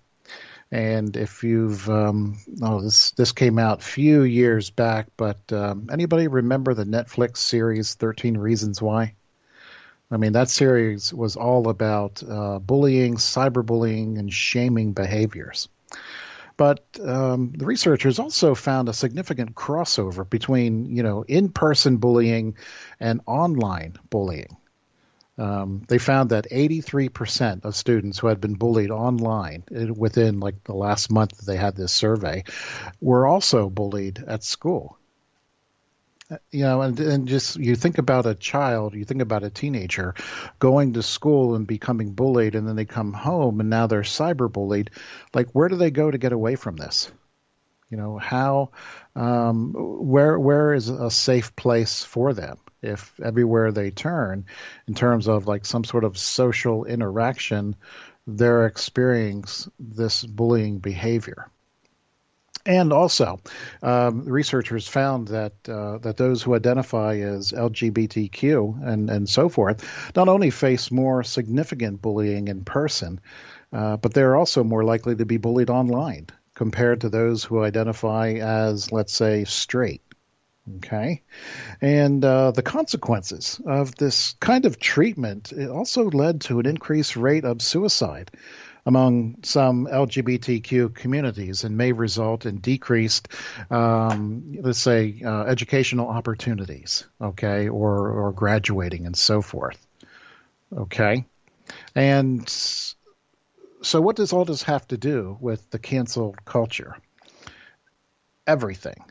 And 0.70 1.15
if 1.15 1.44
you've, 1.44 1.89
um, 1.89 2.38
oh, 2.62 2.82
this 2.82 3.12
this 3.12 3.32
came 3.32 3.58
out 3.58 3.79
a 3.79 3.86
few 3.86 4.24
years 4.24 4.70
back, 4.70 5.08
but 5.15 5.39
um, 5.53 5.88
anybody 5.89 6.27
remember 6.27 6.74
the 6.74 6.84
Netflix 6.84 7.38
series 7.38 7.96
Thirteen 7.96 8.38
Reasons 8.38 8.82
Why? 8.82 9.15
I 10.12 10.17
mean, 10.17 10.34
that 10.34 10.50
series 10.50 11.13
was 11.13 11.38
all 11.38 11.70
about 11.70 12.22
uh, 12.22 12.60
bullying, 12.60 13.15
cyberbullying, 13.15 14.20
and 14.20 14.32
shaming 14.32 14.91
behaviors. 14.91 15.70
But 16.57 16.83
um, 17.03 17.53
the 17.55 17.65
researchers 17.65 18.17
also 18.17 18.55
found 18.55 18.89
a 18.89 18.93
significant 18.93 19.55
crossover 19.55 20.27
between, 20.27 20.95
you 20.95 21.03
know, 21.03 21.23
in-person 21.23 21.97
bullying 21.97 22.55
and 22.99 23.21
online 23.27 23.97
bullying. 24.09 24.57
Um, 25.37 25.83
they 25.87 25.99
found 25.99 26.31
that 26.31 26.49
83% 26.49 27.63
of 27.63 27.75
students 27.75 28.17
who 28.17 28.25
had 28.25 28.41
been 28.41 28.55
bullied 28.55 28.89
online 28.89 29.63
uh, 29.75 29.93
within 29.93 30.39
like 30.39 30.63
the 30.63 30.73
last 30.73 31.11
month 31.11 31.37
that 31.37 31.45
they 31.45 31.57
had 31.57 31.75
this 31.75 31.93
survey 31.93 32.43
were 32.99 33.27
also 33.27 33.69
bullied 33.69 34.23
at 34.27 34.43
school 34.43 34.97
you 36.51 36.63
know, 36.63 36.81
and, 36.81 37.00
and 37.00 37.27
just 37.27 37.55
you 37.55 37.75
think 37.75 37.98
about 37.98 38.25
a 38.25 38.36
child, 38.36 38.93
you 38.93 39.05
think 39.05 39.22
about 39.22 39.43
a 39.43 39.50
teenager 39.50 40.15
going 40.60 40.93
to 40.93 41.03
school 41.03 41.55
and 41.55 41.65
becoming 41.65 42.13
bullied, 42.13 42.55
and 42.55 42.67
then 42.67 42.75
they 42.75 42.86
come 42.86 43.13
home 43.13 43.60
and 43.60 43.69
now 43.69 43.88
they're 43.88 44.01
cyber 44.01 44.51
bullied. 44.51 44.91
Like, 45.34 45.51
where 45.51 45.69
do 45.69 45.75
they 45.75 45.91
go 45.91 46.10
to 46.10 46.17
get 46.17 46.34
away 46.34 46.55
from 46.55 46.75
this? 46.75 47.12
You 47.89 47.98
know, 47.98 48.17
how, 48.17 48.72
um, 49.15 49.74
where, 49.74 50.38
where 50.38 50.74
is 50.74 50.89
a 50.89 51.10
safe 51.10 51.55
place 51.55 52.03
for 52.03 52.34
them 52.34 52.57
if 52.81 53.17
everywhere 53.24 53.72
they 53.72 53.91
turn, 53.91 54.46
in 54.88 54.93
terms 54.93 55.29
of 55.29 55.48
like 55.48 55.65
some 55.65 55.86
sort 55.86 56.03
of 56.03 56.17
social 56.17 56.84
interaction, 56.84 57.75
they're 58.25 58.65
experiencing 58.65 59.72
this 59.79 60.25
bullying 60.25 60.79
behavior? 60.79 61.50
And 62.67 62.91
also, 62.91 63.39
um, 63.81 64.25
researchers 64.25 64.89
found 64.89 65.29
that 65.29 65.53
uh, 65.69 66.00
that 66.00 66.17
those 66.17 66.43
who 66.43 66.53
identify 66.53 67.15
as 67.15 67.53
LGBTQ 67.53 68.86
and, 68.86 69.09
and 69.09 69.29
so 69.29 69.47
forth 69.47 70.12
not 70.17 70.27
only 70.27 70.50
face 70.50 70.91
more 70.91 71.24
significant 71.24 72.01
bullying 72.01 72.50
in 72.50 72.65
person, 72.65 73.21
uh, 73.71 73.95
but 73.95 74.13
they're 74.13 74.36
also 74.36 74.65
more 74.65 74.83
likely 74.83 75.15
to 75.15 75.25
be 75.25 75.38
bullied 75.38 75.69
online 75.69 76.27
compared 76.55 77.01
to 77.01 77.09
those 77.09 77.45
who 77.45 77.63
identify 77.63 78.31
as, 78.33 78.91
let's 78.91 79.13
say, 79.13 79.45
straight. 79.45 80.01
Okay. 80.77 81.24
And 81.79 82.25
uh, 82.25 82.51
the 82.51 82.63
consequences 82.63 83.62
of 83.65 83.95
this 83.95 84.33
kind 84.41 84.65
of 84.65 84.77
treatment 84.77 85.53
also 85.53 86.09
led 86.09 86.41
to 86.41 86.59
an 86.59 86.65
increased 86.65 87.15
rate 87.15 87.45
of 87.45 87.62
suicide 87.62 88.31
among 88.88 89.36
some 89.44 89.86
LGBTQ 89.86 90.96
communities 90.96 91.65
and 91.65 91.75
may 91.75 91.91
result 91.91 92.46
in 92.46 92.60
decreased, 92.60 93.27
um, 93.70 94.56
let's 94.62 94.79
say, 94.79 95.22
uh, 95.25 95.44
educational 95.44 96.08
opportunities, 96.08 97.06
okay, 97.19 97.67
or, 97.67 98.10
or 98.10 98.32
graduating 98.32 99.06
and 99.06 99.17
so 99.17 99.41
forth. 99.41 99.86
Okay. 100.76 101.26
And 101.95 102.47
so, 102.47 104.00
what 104.00 104.15
does 104.15 104.32
all 104.32 104.45
this 104.45 104.63
have 104.63 104.88
to 104.88 104.97
do 104.97 105.38
with 105.41 105.69
the 105.69 105.80
cancel 105.80 106.34
culture? 106.45 106.95
Everything 108.47 109.04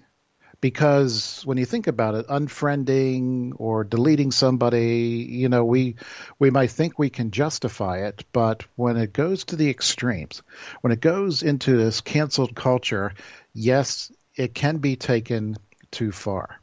because 0.67 1.43
when 1.45 1.59
you 1.59 1.65
think 1.65 1.87
about 1.87 2.17
it, 2.17 2.27
unfriending 2.27 3.53
or 3.55 3.85
deleting 3.85 4.33
somebody, 4.33 5.25
you 5.31 5.49
know, 5.49 5.65
we 5.65 5.95
we 6.41 6.51
might 6.51 6.73
think 6.73 6.99
we 6.99 7.09
can 7.09 7.31
justify 7.31 7.99
it, 8.09 8.25
but 8.33 8.65
when 8.75 8.97
it 8.97 9.13
goes 9.13 9.45
to 9.45 9.55
the 9.55 9.71
extremes, 9.71 10.43
when 10.81 10.93
it 10.93 11.01
goes 11.01 11.45
into 11.45 11.77
this 11.77 12.01
canceled 12.01 12.57
culture, 12.57 13.15
yes, 13.55 14.11
it 14.35 14.55
can 14.55 14.79
be 14.79 14.97
taken 14.97 15.57
too 15.93 16.11
far. 16.11 16.61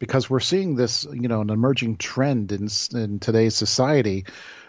Because 0.00 0.28
we're 0.28 0.40
seeing 0.40 0.74
this, 0.74 1.04
you 1.04 1.28
know, 1.28 1.40
an 1.40 1.50
emerging 1.50 1.98
trend 1.98 2.50
in 2.50 2.66
in 2.94 3.20
today's 3.20 3.54
society 3.54 4.24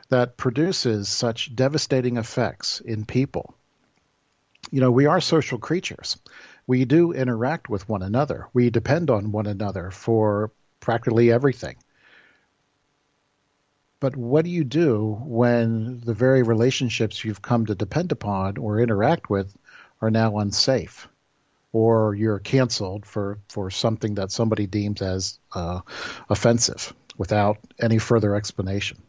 that 0.10 0.38
produces 0.38 1.10
such 1.10 1.55
devastating 1.55 2.17
effects 2.17 2.79
in 2.79 3.05
people. 3.05 3.55
You 4.69 4.81
know, 4.81 4.91
we 4.91 5.08
are 5.08 5.19
social 5.19 5.58
creatures 5.58 6.17
we 6.67 6.86
do 6.86 7.12
interact 7.12 7.69
with 7.69 7.88
one 7.88 8.01
another. 8.01 8.47
We 8.54 8.69
depend 8.69 9.10
on 9.10 9.32
one 9.32 9.45
another 9.45 9.91
for 9.91 10.51
practically 10.80 11.32
everything. 11.32 11.78
But 13.99 14.15
what 14.15 14.45
do 14.45 14.51
you 14.51 14.63
do 14.63 15.17
when 15.23 16.01
the 16.01 16.13
very 16.13 16.43
relationships 16.43 17.23
you've 17.23 17.41
come 17.41 17.65
to 17.67 17.75
depend 17.75 18.12
upon 18.12 18.58
or 18.58 18.80
interact 18.80 19.30
with 19.30 19.56
are 20.01 20.12
now 20.12 20.38
unsafe? 20.39 21.08
Or 21.71 22.15
you're 22.15 22.39
canceled 22.39 23.06
for, 23.06 23.39
for 23.49 23.69
something 23.69 24.15
that 24.15 24.32
somebody 24.32 24.67
deems 24.67 25.01
as 25.01 25.39
uh, 25.54 25.82
offensive 26.30 26.93
without 27.17 27.58
any 27.80 27.97
further 27.97 28.36
explanation. 28.36 29.01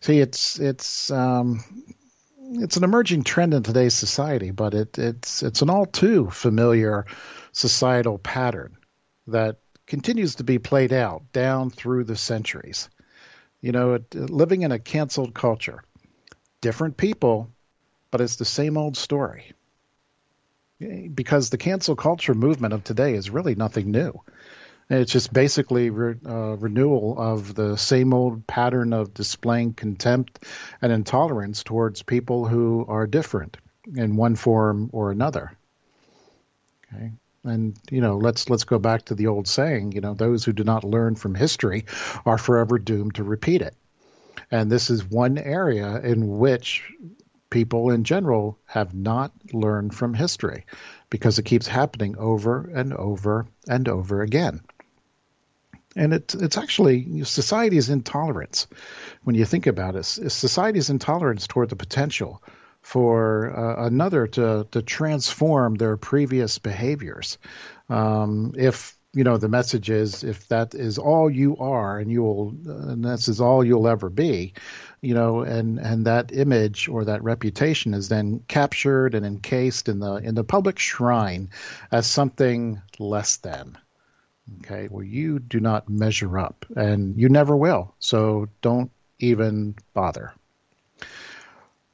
See, 0.00 0.20
it's 0.20 0.58
it's 0.58 1.10
um, 1.10 1.95
it's 2.52 2.76
an 2.76 2.84
emerging 2.84 3.24
trend 3.24 3.54
in 3.54 3.62
today's 3.62 3.94
society, 3.94 4.50
but 4.50 4.74
it, 4.74 4.98
it's 4.98 5.42
it's 5.42 5.62
an 5.62 5.70
all 5.70 5.86
too 5.86 6.30
familiar 6.30 7.06
societal 7.52 8.18
pattern 8.18 8.76
that 9.26 9.58
continues 9.86 10.36
to 10.36 10.44
be 10.44 10.58
played 10.58 10.92
out 10.92 11.32
down 11.32 11.70
through 11.70 12.04
the 12.04 12.16
centuries. 12.16 12.88
You 13.60 13.72
know, 13.72 13.98
living 14.12 14.62
in 14.62 14.72
a 14.72 14.78
canceled 14.78 15.34
culture, 15.34 15.82
different 16.60 16.96
people, 16.96 17.50
but 18.10 18.20
it's 18.20 18.36
the 18.36 18.44
same 18.44 18.76
old 18.76 18.96
story. 18.96 19.52
Eh, 20.80 21.08
because 21.12 21.50
the 21.50 21.58
cancel 21.58 21.96
culture 21.96 22.34
movement 22.34 22.74
of 22.74 22.84
today 22.84 23.14
is 23.14 23.30
really 23.30 23.54
nothing 23.54 23.90
new. 23.90 24.20
It's 24.88 25.10
just 25.10 25.32
basically 25.32 25.90
re, 25.90 26.14
uh, 26.24 26.56
renewal 26.56 27.16
of 27.18 27.54
the 27.54 27.76
same 27.76 28.14
old 28.14 28.46
pattern 28.46 28.92
of 28.92 29.14
displaying 29.14 29.74
contempt 29.74 30.44
and 30.80 30.92
intolerance 30.92 31.64
towards 31.64 32.02
people 32.02 32.46
who 32.46 32.84
are 32.88 33.06
different 33.06 33.56
in 33.96 34.16
one 34.16 34.36
form 34.36 34.90
or 34.92 35.10
another. 35.10 35.52
Okay. 36.94 37.12
And 37.42 37.76
you 37.90 38.00
know, 38.00 38.16
let's 38.16 38.48
let's 38.48 38.64
go 38.64 38.78
back 38.78 39.06
to 39.06 39.14
the 39.14 39.26
old 39.26 39.48
saying. 39.48 39.92
You 39.92 40.00
know, 40.00 40.14
those 40.14 40.44
who 40.44 40.52
do 40.52 40.62
not 40.62 40.84
learn 40.84 41.16
from 41.16 41.34
history 41.34 41.86
are 42.24 42.38
forever 42.38 42.78
doomed 42.78 43.16
to 43.16 43.24
repeat 43.24 43.62
it. 43.62 43.74
And 44.50 44.70
this 44.70 44.90
is 44.90 45.04
one 45.04 45.38
area 45.38 46.00
in 46.00 46.38
which 46.38 46.84
people 47.50 47.90
in 47.90 48.04
general 48.04 48.58
have 48.66 48.94
not 48.94 49.32
learned 49.52 49.94
from 49.94 50.14
history 50.14 50.64
because 51.10 51.38
it 51.38 51.44
keeps 51.44 51.66
happening 51.66 52.16
over 52.18 52.70
and 52.74 52.92
over 52.92 53.46
and 53.68 53.88
over 53.88 54.22
again. 54.22 54.60
And 55.96 56.12
it, 56.12 56.34
it's 56.34 56.58
actually 56.58 57.24
society's 57.24 57.88
intolerance. 57.88 58.66
When 59.24 59.34
you 59.34 59.44
think 59.44 59.66
about 59.66 59.96
it, 59.96 60.04
society's 60.04 60.90
intolerance 60.90 61.46
toward 61.46 61.70
the 61.70 61.76
potential 61.76 62.42
for 62.82 63.50
uh, 63.56 63.86
another 63.86 64.28
to, 64.28 64.68
to 64.70 64.82
transform 64.82 65.74
their 65.74 65.96
previous 65.96 66.58
behaviors. 66.58 67.38
Um, 67.88 68.52
if 68.56 68.96
you 69.16 69.24
know 69.24 69.38
the 69.38 69.48
message 69.48 69.88
is 69.88 70.22
if 70.22 70.46
that 70.48 70.74
is 70.74 70.98
all 70.98 71.30
you 71.30 71.56
are 71.56 71.98
and 71.98 72.12
you 72.12 72.22
will 72.22 72.50
and 72.66 73.02
this 73.02 73.28
is 73.28 73.40
all 73.40 73.64
you'll 73.64 73.88
ever 73.88 74.10
be 74.10 74.52
you 75.00 75.14
know 75.14 75.40
and 75.40 75.78
and 75.78 76.06
that 76.06 76.32
image 76.32 76.86
or 76.86 77.06
that 77.06 77.24
reputation 77.24 77.94
is 77.94 78.10
then 78.10 78.40
captured 78.46 79.14
and 79.14 79.24
encased 79.24 79.88
in 79.88 80.00
the 80.00 80.16
in 80.16 80.34
the 80.34 80.44
public 80.44 80.78
shrine 80.78 81.48
as 81.90 82.06
something 82.06 82.82
less 82.98 83.38
than 83.38 83.78
Okay, 84.60 84.88
well, 84.88 85.02
you 85.02 85.38
do 85.38 85.60
not 85.60 85.88
measure 85.88 86.38
up, 86.38 86.64
and 86.76 87.16
you 87.16 87.28
never 87.28 87.56
will. 87.56 87.94
So 87.98 88.48
don't 88.60 88.90
even 89.18 89.74
bother. 89.92 90.32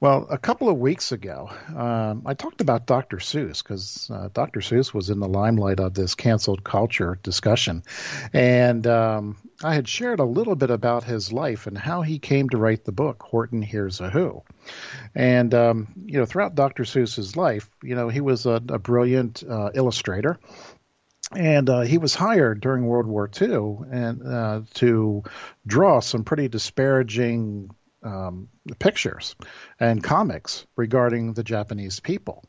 Well, 0.03 0.27
a 0.29 0.37
couple 0.37 0.69
of 0.69 0.79
weeks 0.79 1.13
ago, 1.13 1.49
um, 1.77 2.25
I 2.27 2.35
talked 2.35 2.61
about 2.61 2.87
Dr. 2.87 3.19
Seuss 3.19 3.63
because 3.63 4.11
uh, 4.13 4.31
Dr. 4.35 4.59
Seuss 4.59 4.93
was 4.93 5.11
in 5.11 5.21
the 5.21 5.29
limelight 5.29 5.79
of 5.79 5.95
this 5.95 6.17
canceled 6.17 6.65
culture 6.65 7.21
discussion. 7.23 7.85
And 8.33 8.85
um, 8.89 9.37
I 9.63 9.77
had 9.77 9.87
shared 9.87 10.19
a 10.19 10.25
little 10.25 10.57
bit 10.57 10.71
about 10.71 11.05
his 11.05 11.33
life 11.33 11.69
and 11.69 11.79
how 11.79 12.03
he 12.03 12.19
came 12.19 12.49
to 12.49 12.59
write 12.59 12.85
the 12.85 12.91
book 12.91 13.23
Horton 13.23 13.63
Hears 13.63 14.01
a 14.01 14.11
Who. 14.11 14.43
And 15.15 15.55
um, 15.55 15.87
you 16.05 16.19
know, 16.19 16.27
throughout 16.27 16.57
Dr. 16.57 16.83
Seuss's 16.83 17.37
life, 17.37 17.71
you 17.81 17.95
know, 17.95 18.09
he 18.09 18.21
was 18.21 18.45
a, 18.45 18.61
a 18.71 18.81
brilliant 18.81 19.45
uh, 19.49 19.71
illustrator 19.73 20.41
and 21.37 21.69
uh, 21.69 21.81
he 21.81 21.99
was 21.99 22.15
hired 22.15 22.61
during 22.61 22.87
World 22.87 23.07
War 23.07 23.31
II 23.41 23.79
and 23.91 24.27
uh, 24.27 24.61
to 24.75 25.23
draw 25.67 26.01
some 26.01 26.25
pretty 26.25 26.49
disparaging 26.49 27.71
um, 28.03 28.49
pictures 28.79 29.37
and 29.79 30.03
comics 30.03 30.67
regarding 30.77 31.35
the 31.35 31.45
Japanese 31.45 32.01
people. 32.01 32.45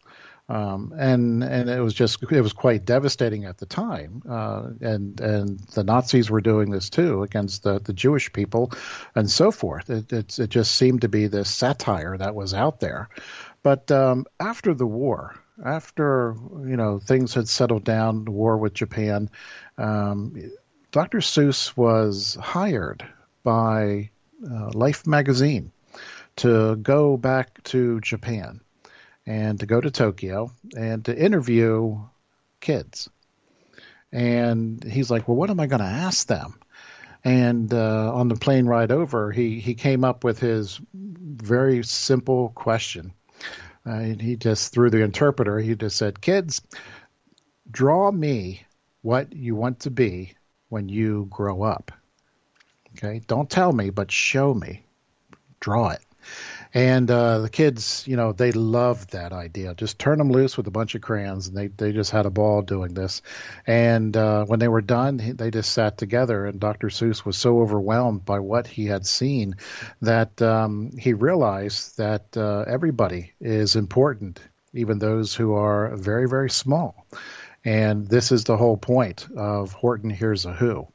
Um, 0.50 0.94
and 0.98 1.42
and 1.42 1.70
it 1.70 1.80
was 1.80 1.94
just 1.94 2.22
it 2.30 2.42
was 2.42 2.52
quite 2.52 2.84
devastating 2.84 3.46
at 3.46 3.60
the 3.60 3.66
time, 3.66 4.22
uh, 4.30 4.72
and 4.82 5.20
and 5.22 5.60
the 5.74 5.86
Nazis 5.86 6.30
were 6.30 6.42
doing 6.42 6.70
this 6.70 6.90
too 6.90 7.24
against 7.24 7.64
the, 7.64 7.80
the 7.80 7.94
Jewish 7.94 8.32
people, 8.34 8.74
and 9.16 9.32
so 9.32 9.52
forth. 9.52 9.90
It, 9.90 10.12
it, 10.12 10.38
it 10.38 10.50
just 10.50 10.76
seemed 10.76 11.02
to 11.02 11.08
be 11.08 11.28
this 11.28 11.50
satire 11.50 12.18
that 12.18 12.36
was 12.36 12.54
out 12.54 12.82
there, 12.82 13.08
but 13.64 13.90
um, 13.90 14.26
after 14.38 14.74
the 14.74 14.86
war, 14.86 15.34
after 15.64 16.36
you 16.66 16.78
know 16.78 17.00
things 17.00 17.34
had 17.34 17.48
settled 17.48 17.84
down, 17.84 18.26
the 18.26 18.32
war 18.32 18.58
with 18.58 18.74
Japan, 18.74 19.30
um, 19.78 20.52
Dr. 20.92 21.20
Seuss 21.20 21.76
was 21.76 22.36
hired 22.36 23.06
by 23.44 24.10
uh, 24.50 24.70
Life 24.74 25.06
magazine 25.06 25.72
to 26.38 26.76
go 26.78 27.18
back 27.18 27.64
to 27.64 28.00
Japan 28.02 28.62
and 29.26 29.60
to 29.60 29.66
go 29.66 29.80
to 29.80 29.92
Tokyo 29.92 30.52
and 30.76 31.06
to 31.06 31.18
interview 31.18 32.00
kids. 32.60 33.10
And 34.12 34.84
he's 34.84 35.10
like, 35.10 35.28
"Well, 35.28 35.38
what 35.38 35.50
am 35.50 35.60
I 35.60 35.68
going 35.68 35.82
to 35.82 35.86
ask 35.86 36.28
them?" 36.28 36.60
And 37.24 37.74
uh, 37.74 38.14
on 38.14 38.28
the 38.28 38.36
plane 38.36 38.66
ride 38.66 38.92
over, 38.92 39.32
he 39.32 39.60
he 39.60 39.76
came 39.76 40.04
up 40.04 40.24
with 40.24 40.40
his 40.40 40.80
very 40.94 41.84
simple 41.84 42.50
question 42.50 43.14
uh, 43.86 43.92
and 43.92 44.22
he 44.22 44.36
just, 44.36 44.74
through 44.74 44.90
the 44.90 45.02
interpreter, 45.04 45.60
he 45.60 45.76
just 45.76 45.98
said, 45.98 46.22
Kids, 46.22 46.62
draw 47.70 48.12
me 48.12 48.62
what 49.02 49.34
you 49.34 49.56
want 49.56 49.82
to 49.82 49.92
be 49.92 50.34
when 50.70 50.90
you 50.90 51.28
grow 51.30 51.64
up. 51.64 51.92
Okay? 52.96 53.22
Don't 53.28 53.50
tell 53.50 53.72
me, 53.72 53.90
but 53.90 54.12
show 54.12 54.54
me. 54.54 54.84
Draw 55.60 55.90
it. 55.90 56.02
And 56.74 57.10
uh, 57.12 57.40
the 57.40 57.50
kids, 57.50 58.04
you 58.08 58.16
know, 58.16 58.32
they 58.32 58.52
loved 58.52 59.12
that 59.12 59.32
idea. 59.32 59.76
Just 59.76 60.00
turn 60.00 60.18
them 60.18 60.32
loose 60.32 60.58
with 60.58 60.66
a 60.66 60.72
bunch 60.72 60.96
of 60.96 61.02
crayons, 61.02 61.48
and 61.48 61.56
they, 61.56 61.68
they 61.68 61.92
just 61.92 62.10
had 62.10 62.26
a 62.26 62.32
ball 62.32 62.64
doing 62.64 62.96
this. 62.96 63.22
And 63.68 64.18
uh, 64.18 64.46
when 64.46 64.60
they 64.60 64.68
were 64.68 64.82
done, 64.82 65.36
they 65.38 65.52
just 65.52 65.72
sat 65.72 66.00
together. 66.00 66.48
And 66.48 66.60
Dr. 66.60 66.88
Seuss 66.88 67.24
was 67.24 67.38
so 67.38 67.62
overwhelmed 67.62 68.26
by 68.26 68.40
what 68.40 68.66
he 68.66 68.88
had 68.88 69.06
seen 69.06 69.56
that 70.02 70.42
um, 70.42 70.92
he 70.98 71.14
realized 71.14 71.98
that 71.98 72.36
uh, 72.36 72.66
everybody 72.68 73.34
is 73.40 73.76
important, 73.76 74.40
even 74.74 74.98
those 74.98 75.36
who 75.36 75.54
are 75.54 75.96
very, 75.96 76.28
very 76.28 76.50
small. 76.50 77.06
And 77.64 78.08
this 78.08 78.32
is 78.32 78.46
the 78.46 78.58
whole 78.58 78.78
point 78.78 79.28
of 79.38 79.74
Horton 79.74 80.10
Hears 80.10 80.46
a 80.46 80.54
Who 80.54 80.88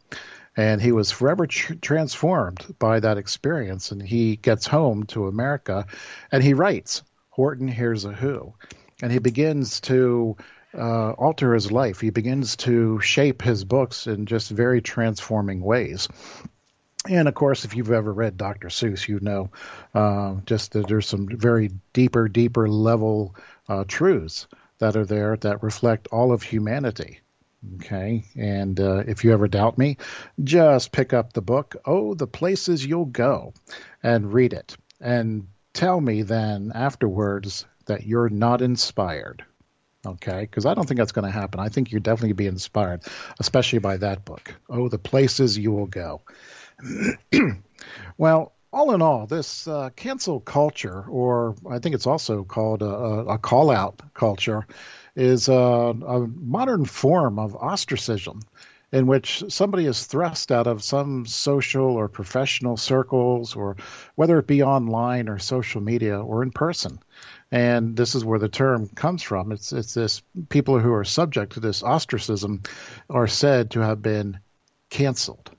and 0.59 0.83
he 0.83 0.90
was 0.90 1.12
forever 1.12 1.47
tr- 1.47 1.75
transformed 1.75 2.75
by 2.81 2.99
that 2.99 3.16
experience. 3.16 3.92
And 3.92 4.03
he 4.03 4.35
gets 4.35 4.66
home 4.66 5.05
to 5.05 5.29
America, 5.29 5.87
and 6.33 6.42
he 6.42 6.53
writes 6.53 7.03
Horton 7.31 7.68
Hears 7.68 8.05
a 8.05 8.12
Who, 8.12 8.55
and 9.01 9.12
he 9.12 9.21
begins 9.21 9.81
to 9.83 10.37
uh, 10.77 11.12
alter 11.12 11.55
his 11.55 11.71
life. 11.71 12.01
He 12.01 12.11
begins 12.11 12.57
to 12.57 13.01
shape 13.01 13.40
his 13.40 13.64
books 13.64 14.09
in 14.09 14.27
just 14.27 14.51
very 14.51 14.83
transforming 14.83 15.61
ways. 15.61 16.09
And 17.09 17.29
of 17.29 17.35
course, 17.35 17.64
if 17.64 17.77
you've 17.77 17.92
ever 17.92 18.12
read 18.12 18.37
Dr. 18.37 18.68
Seuss, 18.68 19.07
you 19.07 19.21
know 19.21 19.51
uh, 19.94 20.35
just 20.44 20.73
that 20.73 20.88
there's 20.88 21.07
some 21.07 21.29
very 21.29 21.71
deeper, 21.92 22.29
deeper 22.29 22.68
level 22.68 23.37
uh, 23.68 23.85
truths 23.87 24.49
that 24.79 24.97
are 24.97 25.07
there 25.07 25.37
that 25.37 25.62
reflect 25.62 26.09
all 26.11 26.33
of 26.33 26.42
humanity. 26.42 27.21
Okay. 27.77 28.25
And 28.37 28.79
uh, 28.79 28.99
if 29.07 29.25
you 29.25 29.33
ever 29.33 29.49
doubt 29.49 29.79
me, 29.79 29.97
just 30.42 30.92
pick 30.92 31.12
up 31.12 31.33
the 31.33 31.42
book, 31.42 31.77
Oh, 31.85 32.14
the 32.14 32.27
Places 32.27 32.85
You'll 32.85 33.05
Go, 33.05 33.53
and 34.03 34.33
read 34.33 34.53
it. 34.53 34.77
And 35.01 35.49
tell 35.73 36.01
me 36.01 36.23
then 36.23 36.73
afterwards 36.75 37.66
that 37.87 38.07
you're 38.07 38.29
not 38.29 38.62
inspired. 38.62 39.44
Okay. 40.07 40.40
Because 40.40 40.66
I 40.66 40.75
don't 40.75 40.87
think 40.87 40.99
that's 40.99 41.12
going 41.12 41.25
to 41.27 41.38
happen. 41.38 41.61
I 41.61 41.68
think 41.68 41.90
you're 41.90 42.01
definitely 42.01 42.35
be 42.35 42.47
inspired, 42.47 43.03
especially 43.40 43.81
by 43.81 43.97
that 43.99 44.25
book, 44.25 44.55
Oh, 44.68 44.88
the 44.88 44.99
Places 44.99 45.59
You 45.59 45.73
Will 45.73 45.87
Go. 45.87 46.23
well, 48.18 48.53
all 48.73 48.94
in 48.94 49.03
all, 49.03 49.27
this 49.27 49.66
uh, 49.66 49.90
cancel 49.97 50.40
culture, 50.40 51.05
or 51.09 51.57
I 51.68 51.79
think 51.79 51.94
it's 51.94 52.07
also 52.07 52.44
called 52.44 52.83
a, 52.83 52.87
a 52.87 53.38
call 53.38 53.71
out 53.71 54.01
culture, 54.14 54.66
is 55.18 55.48
a, 55.48 55.52
a 55.52 56.26
modern 56.28 56.85
form 56.85 57.40
of 57.40 57.57
ostracism 57.57 58.40
in 58.92 59.07
which 59.07 59.42
somebody 59.48 59.85
is 59.85 60.07
thrust 60.07 60.50
out 60.50 60.66
of 60.66 60.83
some 60.83 61.26
social 61.26 61.85
or 61.85 62.09
professional 62.09 62.76
circles, 62.76 63.54
or 63.54 63.76
whether 64.14 64.38
it 64.38 64.46
be 64.46 64.62
online 64.62 65.28
or 65.28 65.38
social 65.38 65.81
media 65.81 66.18
or 66.18 66.42
in 66.42 66.50
person. 66.52 66.98
And 67.50 67.96
this 67.96 68.14
is 68.14 68.24
where 68.24 68.38
the 68.38 68.48
term 68.48 68.88
comes 68.88 69.22
from. 69.22 69.52
It's 69.52 69.72
it's 69.72 69.94
this 69.94 70.22
people 70.48 70.78
who 70.78 70.92
are 70.92 71.04
subject 71.04 71.54
to 71.54 71.61
this 71.61 71.83
ostracism 71.83 72.62
are 73.11 73.26
said 73.26 73.72
to 73.72 73.81
have 73.81 74.00
been 74.00 74.38
canceled. 74.88 75.50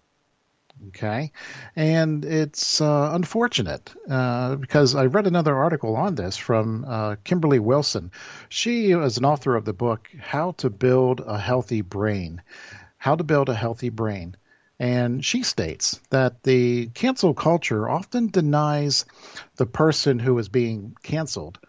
Okay, 0.88 1.34
and 1.76 2.24
it's 2.24 2.80
uh, 2.80 3.10
unfortunate 3.13 3.94
uh, 4.10 4.56
because 4.56 4.96
I 4.96 5.06
read 5.06 5.28
another 5.28 5.56
article 5.56 5.96
on 5.98 6.15
this 6.15 6.38
from 6.38 6.86
uh, 6.88 7.18
Kimberley 7.24 7.60
Wilson. 7.60 8.12
She 8.48 8.92
is 8.92 9.18
an 9.18 9.26
author 9.26 9.56
of 9.56 9.65
the 9.65 9.74
book 9.74 10.10
"How 10.20 10.52
to 10.54 10.70
Build 10.70 11.22
a 11.26 11.38
Healthy 11.38 11.82
Brain." 11.82 12.42
How 12.98 13.15
to 13.15 13.24
build 13.24 13.48
a 13.48 13.56
healthy 13.56 13.89
brain. 13.89 14.36
And 14.78 15.24
she 15.24 15.44
states 15.44 16.00
that 16.10 16.44
the 16.44 16.88
cancel 16.88 17.34
culture 17.34 17.89
often 17.89 18.28
denies 18.28 19.06
the 19.56 19.65
person 19.65 20.20
who 20.20 20.38
is 20.38 20.50
being 20.50 20.96
canceled 21.02 21.60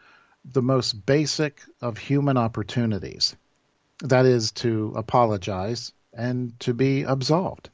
the 0.44 0.62
most 0.62 1.06
basic 1.06 1.60
of 1.80 1.98
human 1.98 2.36
opportunities 2.36 3.36
that 4.00 4.26
is, 4.26 4.52
to 4.52 4.92
apologize 4.96 5.92
and 6.12 6.58
to 6.60 6.74
be 6.74 7.02
absolved. 7.02 7.70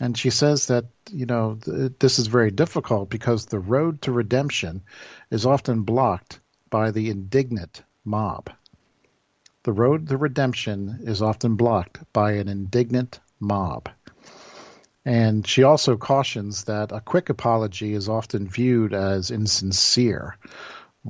And 0.00 0.16
she 0.16 0.30
says 0.30 0.66
that, 0.66 0.86
you 1.10 1.26
know, 1.26 1.58
th- 1.62 1.92
this 1.98 2.18
is 2.18 2.26
very 2.26 2.50
difficult 2.50 3.10
because 3.10 3.46
the 3.46 3.58
road 3.58 4.02
to 4.02 4.12
redemption 4.12 4.82
is 5.30 5.44
often 5.44 5.82
blocked 5.82 6.40
by 6.70 6.90
the 6.90 7.10
indignant 7.10 7.82
mob. 8.04 8.50
The 9.62 9.72
road 9.72 10.08
to 10.08 10.16
redemption 10.16 11.00
is 11.02 11.20
often 11.20 11.56
blocked 11.56 12.00
by 12.14 12.32
an 12.32 12.48
indignant 12.48 13.20
mob. 13.38 13.90
And 15.04 15.46
she 15.46 15.64
also 15.64 15.96
cautions 15.96 16.64
that 16.64 16.92
a 16.92 17.00
quick 17.00 17.28
apology 17.28 17.92
is 17.92 18.08
often 18.08 18.48
viewed 18.48 18.94
as 18.94 19.30
insincere. 19.30 20.36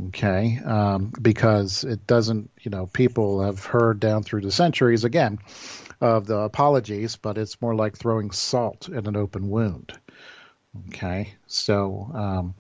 Okay, 0.09 0.61
um, 0.65 1.13
because 1.21 1.83
it 1.83 2.07
doesn't, 2.07 2.51
you 2.61 2.71
know, 2.71 2.87
people 2.87 3.43
have 3.43 3.65
heard 3.65 3.99
down 3.99 4.23
through 4.23 4.43
the 4.43 4.53
centuries 4.53 5.03
again 5.03 5.41
of 6.01 6.27
the 6.27 6.39
apologies, 6.39 7.17
but 7.17 7.39
it's 7.39 7.61
more 7.61 7.75
like 7.75 7.97
throwing 7.97 8.31
salt 8.31 8.89
in 8.89 9.07
an 9.07 9.17
open 9.17 9.49
wound. 9.49 9.93
Okay, 10.89 11.35
so, 11.47 12.11
um, 12.15 12.55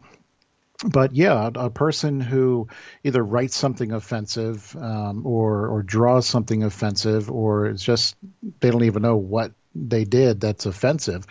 but 0.85 1.14
yeah, 1.14 1.50
a 1.55 1.70
person 1.70 2.20
who 2.20 2.68
either 3.05 3.22
writes 3.22 3.57
something 3.57 3.92
offensive 3.92 4.74
um, 4.76 5.26
or 5.26 5.68
or 5.68 5.83
draws 5.83 6.26
something 6.26 6.62
offensive, 6.64 7.31
or 7.31 7.66
it's 7.66 7.85
just 7.85 8.16
they 8.61 8.70
don't 8.70 8.85
even 8.85 9.03
know 9.03 9.16
what 9.16 9.53
they 9.74 10.05
did 10.05 10.40
that's 10.40 10.66
offensive, 10.66 11.26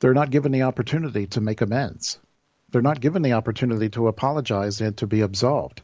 they're 0.00 0.14
not 0.14 0.30
given 0.30 0.52
the 0.52 0.62
opportunity 0.62 1.26
to 1.28 1.40
make 1.40 1.60
amends. 1.60 2.18
They're 2.70 2.80
not 2.80 3.00
given 3.00 3.20
the 3.20 3.34
opportunity 3.34 3.90
to 3.90 4.08
apologize 4.08 4.80
and 4.80 4.96
to 4.96 5.06
be 5.06 5.20
absolved. 5.20 5.82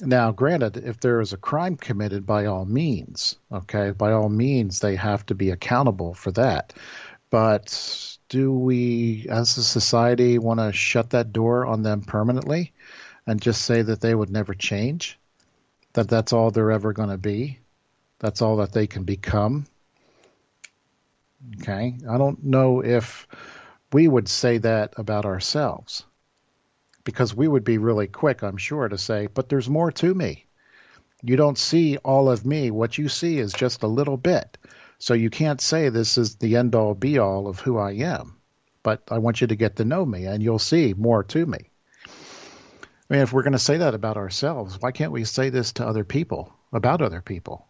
Now, 0.00 0.32
granted, 0.32 0.76
if 0.78 1.00
there 1.00 1.20
is 1.20 1.32
a 1.32 1.36
crime 1.36 1.76
committed, 1.76 2.24
by 2.24 2.46
all 2.46 2.64
means, 2.64 3.36
okay, 3.52 3.90
by 3.90 4.12
all 4.12 4.28
means, 4.28 4.80
they 4.80 4.96
have 4.96 5.24
to 5.26 5.34
be 5.34 5.50
accountable 5.50 6.14
for 6.14 6.32
that. 6.32 6.72
But 7.30 8.18
do 8.28 8.52
we, 8.52 9.26
as 9.28 9.56
a 9.58 9.64
society, 9.64 10.38
want 10.38 10.60
to 10.60 10.72
shut 10.72 11.10
that 11.10 11.32
door 11.32 11.66
on 11.66 11.82
them 11.82 12.02
permanently 12.02 12.72
and 13.26 13.40
just 13.40 13.62
say 13.62 13.82
that 13.82 14.00
they 14.00 14.14
would 14.14 14.30
never 14.30 14.54
change? 14.54 15.18
That 15.92 16.08
that's 16.08 16.32
all 16.32 16.50
they're 16.50 16.72
ever 16.72 16.92
going 16.92 17.10
to 17.10 17.18
be? 17.18 17.58
That's 18.18 18.40
all 18.40 18.56
that 18.56 18.72
they 18.72 18.86
can 18.86 19.04
become? 19.04 19.66
Okay, 21.60 21.96
I 22.08 22.18
don't 22.18 22.42
know 22.44 22.82
if 22.82 23.26
we 23.92 24.08
would 24.08 24.28
say 24.28 24.58
that 24.58 24.94
about 24.96 25.26
ourselves 25.26 26.04
because 27.04 27.34
we 27.34 27.48
would 27.48 27.64
be 27.64 27.78
really 27.78 28.06
quick, 28.06 28.42
I'm 28.42 28.56
sure, 28.56 28.88
to 28.88 28.98
say, 28.98 29.26
but 29.26 29.48
there's 29.48 29.68
more 29.68 29.90
to 29.92 30.14
me. 30.14 30.46
You 31.22 31.36
don't 31.36 31.58
see 31.58 31.96
all 31.98 32.30
of 32.30 32.44
me. 32.44 32.70
What 32.70 32.98
you 32.98 33.08
see 33.08 33.38
is 33.38 33.52
just 33.52 33.82
a 33.82 33.88
little 33.88 34.16
bit. 34.16 34.58
So 34.98 35.14
you 35.14 35.30
can't 35.30 35.60
say 35.60 35.88
this 35.88 36.18
is 36.18 36.36
the 36.36 36.56
end 36.56 36.74
all 36.74 36.94
be 36.94 37.18
all 37.18 37.48
of 37.48 37.60
who 37.60 37.78
I 37.78 37.92
am, 37.92 38.36
but 38.82 39.02
I 39.08 39.18
want 39.18 39.40
you 39.40 39.48
to 39.48 39.56
get 39.56 39.76
to 39.76 39.84
know 39.84 40.04
me 40.04 40.26
and 40.26 40.42
you'll 40.42 40.58
see 40.58 40.94
more 40.96 41.24
to 41.24 41.44
me. 41.44 41.70
I 42.06 43.14
mean, 43.14 43.22
if 43.22 43.32
we're 43.32 43.42
going 43.42 43.52
to 43.52 43.58
say 43.58 43.78
that 43.78 43.94
about 43.94 44.16
ourselves, 44.16 44.80
why 44.80 44.92
can't 44.92 45.12
we 45.12 45.24
say 45.24 45.50
this 45.50 45.72
to 45.74 45.86
other 45.86 46.04
people 46.04 46.52
about 46.72 47.02
other 47.02 47.20
people? 47.20 47.66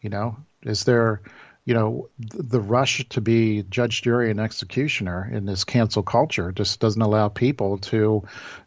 You 0.00 0.10
know, 0.10 0.36
is 0.62 0.84
there, 0.84 1.22
you 1.64 1.74
know, 1.74 2.08
the 2.18 2.60
rush 2.60 3.08
to 3.08 3.20
be 3.20 3.62
judge, 3.62 4.02
jury, 4.02 4.30
and 4.30 4.40
executioner 4.40 5.30
in 5.32 5.46
this 5.46 5.64
cancel 5.64 6.02
culture 6.02 6.52
just 6.52 6.78
doesn't 6.80 7.00
allow 7.00 7.28
people 7.28 7.78
to 7.78 8.22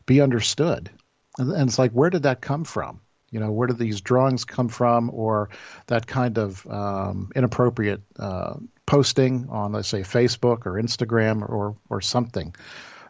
be 0.05 0.21
understood. 0.21 0.89
And 1.37 1.51
it's 1.69 1.77
like, 1.77 1.91
where 1.91 2.09
did 2.09 2.23
that 2.23 2.41
come 2.41 2.63
from? 2.63 3.01
You 3.29 3.39
know, 3.39 3.51
where 3.51 3.67
did 3.67 3.77
these 3.77 4.01
drawings 4.01 4.45
come 4.45 4.69
from, 4.69 5.11
or 5.13 5.49
that 5.87 6.07
kind 6.07 6.37
of 6.37 6.65
um, 6.65 7.29
inappropriate 7.35 8.01
uh, 8.17 8.55
posting 8.85 9.47
on, 9.49 9.73
let's 9.73 9.89
say, 9.89 10.01
Facebook 10.01 10.65
or 10.65 10.81
Instagram 10.81 11.47
or 11.47 11.75
or 11.89 12.01
something? 12.01 12.55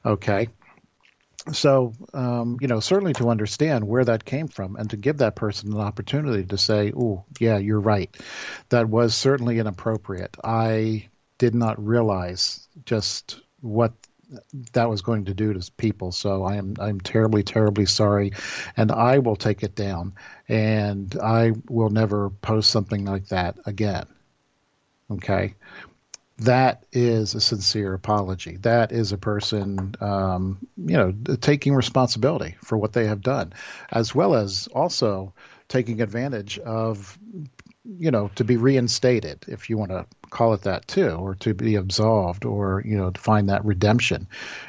Okay, 0.03 0.49
so 1.51 1.93
um, 2.13 2.57
you 2.61 2.67
know 2.67 2.79
certainly 2.79 3.13
to 3.13 3.29
understand 3.29 3.87
where 3.87 4.05
that 4.05 4.25
came 4.25 4.47
from 4.47 4.75
and 4.75 4.89
to 4.89 4.97
give 4.97 5.17
that 5.17 5.35
person 5.35 5.73
an 5.73 5.79
opportunity 5.79 6.43
to 6.43 6.57
say 6.57 6.91
oh 6.95 7.25
yeah 7.39 7.57
you're 7.57 7.79
right. 7.79 8.15
That 8.69 8.89
was 8.89 9.15
certainly 9.15 9.59
inappropriate. 9.59 10.35
I 10.43 11.09
did 11.37 11.55
not 11.55 11.83
realize 11.83 12.67
just 12.85 13.39
what 13.61 13.93
that 14.73 14.89
was 14.89 15.01
going 15.01 15.25
to 15.25 15.33
do 15.33 15.53
to 15.53 15.71
people. 15.73 16.11
So 16.11 16.43
i 16.43 16.55
am 16.55 16.75
i'm 16.79 16.99
terribly 16.99 17.43
terribly 17.43 17.85
sorry 17.85 18.33
and 18.75 18.91
i 18.91 19.19
will 19.19 19.37
take 19.37 19.63
it 19.63 19.75
down 19.75 20.13
and 20.49 21.15
i 21.21 21.53
will 21.69 21.89
never 21.89 22.29
post 22.29 22.69
something 22.69 23.05
like 23.05 23.27
that 23.27 23.57
again. 23.65 24.05
Okay 25.09 25.53
that 26.39 26.85
is 26.91 27.33
a 27.33 27.41
sincere 27.41 27.93
apology. 27.93 28.57
That 28.57 28.91
is 28.91 29.11
a 29.11 29.17
person, 29.17 29.95
um, 29.99 30.59
you 30.77 30.95
know, 30.95 31.13
taking 31.41 31.73
responsibility 31.73 32.55
for 32.63 32.77
what 32.77 32.93
they 32.93 33.07
have 33.07 33.21
done, 33.21 33.53
as 33.91 34.13
well 34.13 34.35
as 34.35 34.67
also 34.67 35.33
taking 35.67 36.01
advantage 36.01 36.59
of, 36.59 37.17
you 37.83 38.11
know, 38.11 38.29
to 38.35 38.43
be 38.43 38.57
reinstated, 38.57 39.45
if 39.47 39.69
you 39.69 39.77
want 39.77 39.91
to 39.91 40.05
call 40.29 40.53
it 40.53 40.61
that 40.61 40.87
too, 40.87 41.09
or 41.09 41.35
to 41.35 41.53
be 41.53 41.75
absolved, 41.75 42.45
or 42.45 42.83
you 42.85 42.97
know, 42.97 43.09
to 43.09 43.19
find 43.19 43.49
that 43.49 43.65
redemption, 43.65 44.27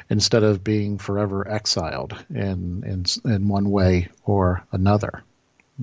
instead 0.09 0.43
of 0.43 0.63
being 0.63 0.97
forever 0.97 1.47
exiled 1.47 2.15
in 2.29 2.83
in 2.83 3.05
in 3.31 3.47
one 3.47 3.69
way 3.69 4.09
or 4.23 4.65
another. 4.71 5.23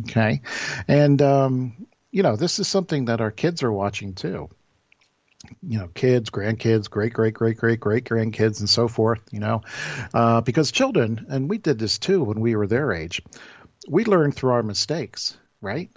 Okay, 0.03 0.42
and 0.88 1.22
um, 1.22 1.87
you 2.11 2.25
know, 2.25 2.35
this 2.35 2.59
is 2.59 2.66
something 2.66 3.05
that 3.05 3.20
our 3.20 3.31
kids 3.31 3.62
are 3.62 3.72
watching 3.72 4.14
too 4.14 4.49
you 5.62 5.79
know, 5.79 5.88
kids, 5.88 6.31
grandkids, 6.31 6.88
great, 6.88 7.12
great, 7.12 7.35
great, 7.35 7.57
great, 7.57 7.81
great 7.81 8.05
grandkids, 8.05 8.61
and 8.61 8.68
so 8.68 8.88
forth, 8.88 9.20
you 9.31 9.40
know, 9.40 9.62
uh, 10.14 10.40
because 10.40 10.72
children, 10.72 11.27
and 11.29 11.49
we 11.49 11.59
did 11.59 11.79
this 11.79 11.99
too 11.99 12.22
when 12.22 12.40
we 12.40 12.57
were 12.57 12.66
their 12.66 12.92
age, 12.92 13.22
we 13.88 14.05
learned 14.05 14.35
through 14.35 14.51
our 14.51 14.62
mistakes, 14.62 15.37
right? 15.61 15.90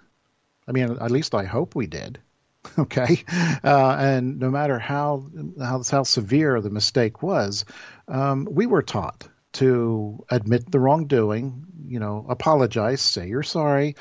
I 0.67 0.71
mean, 0.71 0.97
at 1.01 1.11
least 1.11 1.33
I 1.33 1.45
hope 1.45 1.75
we 1.75 1.87
did. 1.87 2.19
Okay, 2.77 3.23
uh, 3.63 3.95
and 3.97 4.37
no 4.37 4.51
matter 4.51 4.77
how, 4.77 5.25
how 5.59 5.81
how 5.89 6.03
severe 6.03 6.59
the 6.59 6.69
mistake 6.69 7.23
was, 7.23 7.63
um, 8.09 8.47
we 8.51 8.65
were 8.65 8.81
taught 8.81 9.27
to 9.53 10.23
admit 10.29 10.69
the 10.69 10.79
wrongdoing, 10.79 11.65
you 11.87 11.99
know, 11.99 12.25
apologize, 12.29 13.01
say 13.01 13.27
you're 13.27 13.43
sorry, 13.43 13.95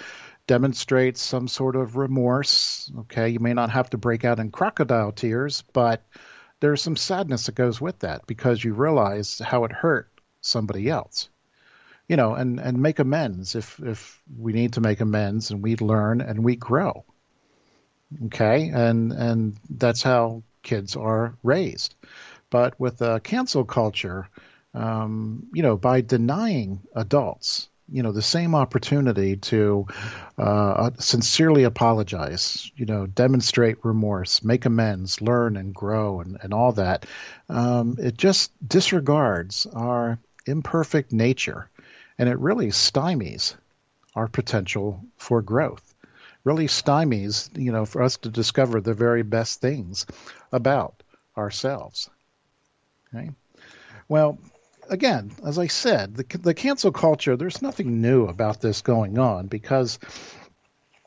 demonstrates 0.49 1.23
some 1.23 1.47
sort 1.47 1.77
of 1.77 1.97
remorse. 1.97 2.91
Okay, 3.01 3.29
you 3.29 3.39
may 3.39 3.55
not 3.55 3.71
have 3.71 3.91
to 3.91 3.99
break 3.99 4.25
out 4.25 4.41
in 4.41 4.51
crocodile 4.51 5.13
tears, 5.13 5.63
but 5.73 6.03
there's 6.59 6.83
some 6.83 6.97
sadness 6.97 7.47
that 7.47 7.55
goes 7.55 7.81
with 7.81 8.01
that 8.01 8.27
because 8.27 8.65
you 8.65 8.75
realize 8.75 9.39
how 9.39 9.65
it 9.65 9.71
hurt 9.71 10.11
somebody 10.41 10.91
else. 10.91 11.29
You 12.09 12.17
know, 12.17 12.35
and 12.35 12.59
and 12.59 12.83
make 12.83 12.99
amends 12.99 13.55
if 13.55 13.79
if 13.79 14.21
we 14.37 14.53
need 14.55 14.73
to 14.73 14.81
make 14.81 15.01
amends, 15.01 15.51
and 15.51 15.63
we 15.63 15.77
learn 15.77 16.23
and 16.23 16.43
we 16.43 16.57
grow. 16.57 17.05
Okay, 18.27 18.71
and 18.71 19.13
and 19.13 19.57
that's 19.69 20.03
how 20.03 20.43
kids 20.63 20.97
are 20.97 21.35
raised. 21.43 21.95
But 22.51 22.81
with 22.81 23.03
a 23.03 23.21
cancel 23.21 23.65
culture, 23.65 24.31
um, 24.73 25.49
you 25.53 25.63
know, 25.63 25.77
by 25.77 26.01
denying 26.01 26.81
adults 26.95 27.69
you 27.91 28.03
know 28.03 28.13
the 28.13 28.23
same 28.23 28.55
opportunity 28.55 29.37
to 29.37 29.87
uh, 30.39 30.43
uh, 30.43 30.91
sincerely 30.99 31.65
apologize 31.65 32.71
you 32.77 32.87
know 32.87 33.07
demonstrate 33.07 33.85
remorse 33.85 34.43
make 34.45 34.67
amends 34.67 35.21
learn 35.21 35.57
and 35.57 35.75
grow 35.75 36.21
and, 36.21 36.39
and 36.43 36.55
all 36.55 36.73
that. 36.73 37.07
Um, 37.49 37.97
it 37.99 38.17
just 38.17 38.53
disregards 38.67 39.67
our 39.67 40.19
imperfect 40.47 41.13
nature 41.13 41.69
and 42.19 42.29
it 42.29 42.39
really 42.39 42.69
stymies 42.69 43.55
our 44.15 44.29
potential 44.29 45.05
for 45.17 45.43
growth 45.43 45.95
really 46.45 46.67
stymies 46.67 47.51
you 47.59 47.73
know 47.73 47.85
for 47.85 48.03
us 48.03 48.17
to 48.17 48.29
discover 48.29 48.81
the 48.81 48.95
very 48.95 49.23
best 49.23 49.61
things 49.61 50.07
about 50.53 51.03
ourselves 51.37 52.09
okay 53.15 53.31
well 54.09 54.39
again, 54.89 55.33
as 55.45 55.59
I 55.59 55.67
said, 55.67 56.15
the, 56.15 56.39
the 56.39 56.55
cancel 56.55 56.93
culture, 56.93 57.37
there's 57.37 57.63
nothing 57.63 58.01
new 58.01 58.27
about 58.27 58.61
this 58.61 58.83
going 58.83 59.19
on 59.19 59.47
because 59.47 59.99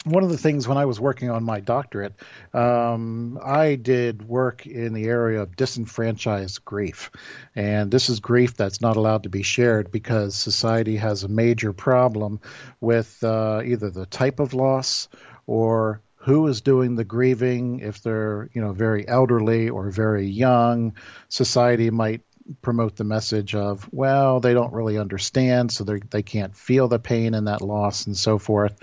one 0.04 0.24
of 0.24 0.30
the 0.30 0.38
things 0.38 0.68
when 0.68 0.78
I 0.78 0.86
was 0.86 1.00
working 1.00 1.30
on 1.30 1.44
my 1.44 1.60
doctorate, 1.60 2.14
um, 2.54 3.40
I 3.44 3.76
did 3.76 4.28
work 4.28 4.66
in 4.66 4.94
the 4.94 5.06
area 5.06 5.42
of 5.42 5.56
disenfranchised 5.56 6.66
grief. 6.66 7.12
And 7.56 7.92
this 7.92 8.10
is 8.10 8.20
grief 8.20 8.56
that's 8.56 8.82
not 8.82 8.98
allowed 8.98 9.24
to 9.24 9.30
be 9.30 9.44
shared 9.44 9.92
because 9.92 10.36
society 10.36 10.98
has 10.98 11.24
a 11.24 11.28
major 11.28 11.72
problem 11.72 12.40
with 12.80 13.24
uh, 13.24 13.62
either 13.64 13.92
the 13.92 14.08
type 14.08 14.40
of 14.40 14.54
loss 14.54 15.08
or 15.46 16.02
who 16.16 16.48
is 16.48 16.62
doing 16.62 16.96
the 16.96 17.04
grieving 17.04 17.80
if 17.80 18.02
they're 18.04 18.50
you 18.54 18.62
know 18.62 18.74
very 18.74 19.08
elderly 19.08 19.70
or 19.70 19.90
very 19.90 20.28
young 20.28 20.94
society 21.30 21.90
might 21.90 22.22
promote 22.62 22.96
the 22.96 23.04
message 23.04 23.56
of 23.56 23.88
well 23.92 24.40
they 24.40 24.54
don't 24.54 24.74
really 24.74 24.98
understand 24.98 25.72
so 25.72 25.84
they 25.84 26.00
they 26.10 26.24
can't 26.24 26.56
feel 26.56 26.88
the 26.88 27.00
pain 27.00 27.34
and 27.34 27.48
that 27.48 27.62
loss 27.62 28.08
and 28.08 28.18
so 28.18 28.38
forth. 28.38 28.78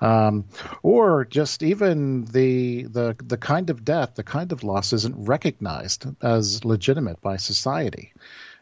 Um, 0.00 0.44
or 0.82 1.24
just 1.24 1.62
even 1.62 2.24
the 2.24 2.84
the 2.84 3.16
the 3.22 3.36
kind 3.36 3.70
of 3.70 3.84
death 3.84 4.14
the 4.14 4.22
kind 4.22 4.52
of 4.52 4.64
loss 4.64 4.92
isn't 4.92 5.26
recognized 5.26 6.06
as 6.22 6.64
legitimate 6.64 7.20
by 7.20 7.36
society. 7.36 8.12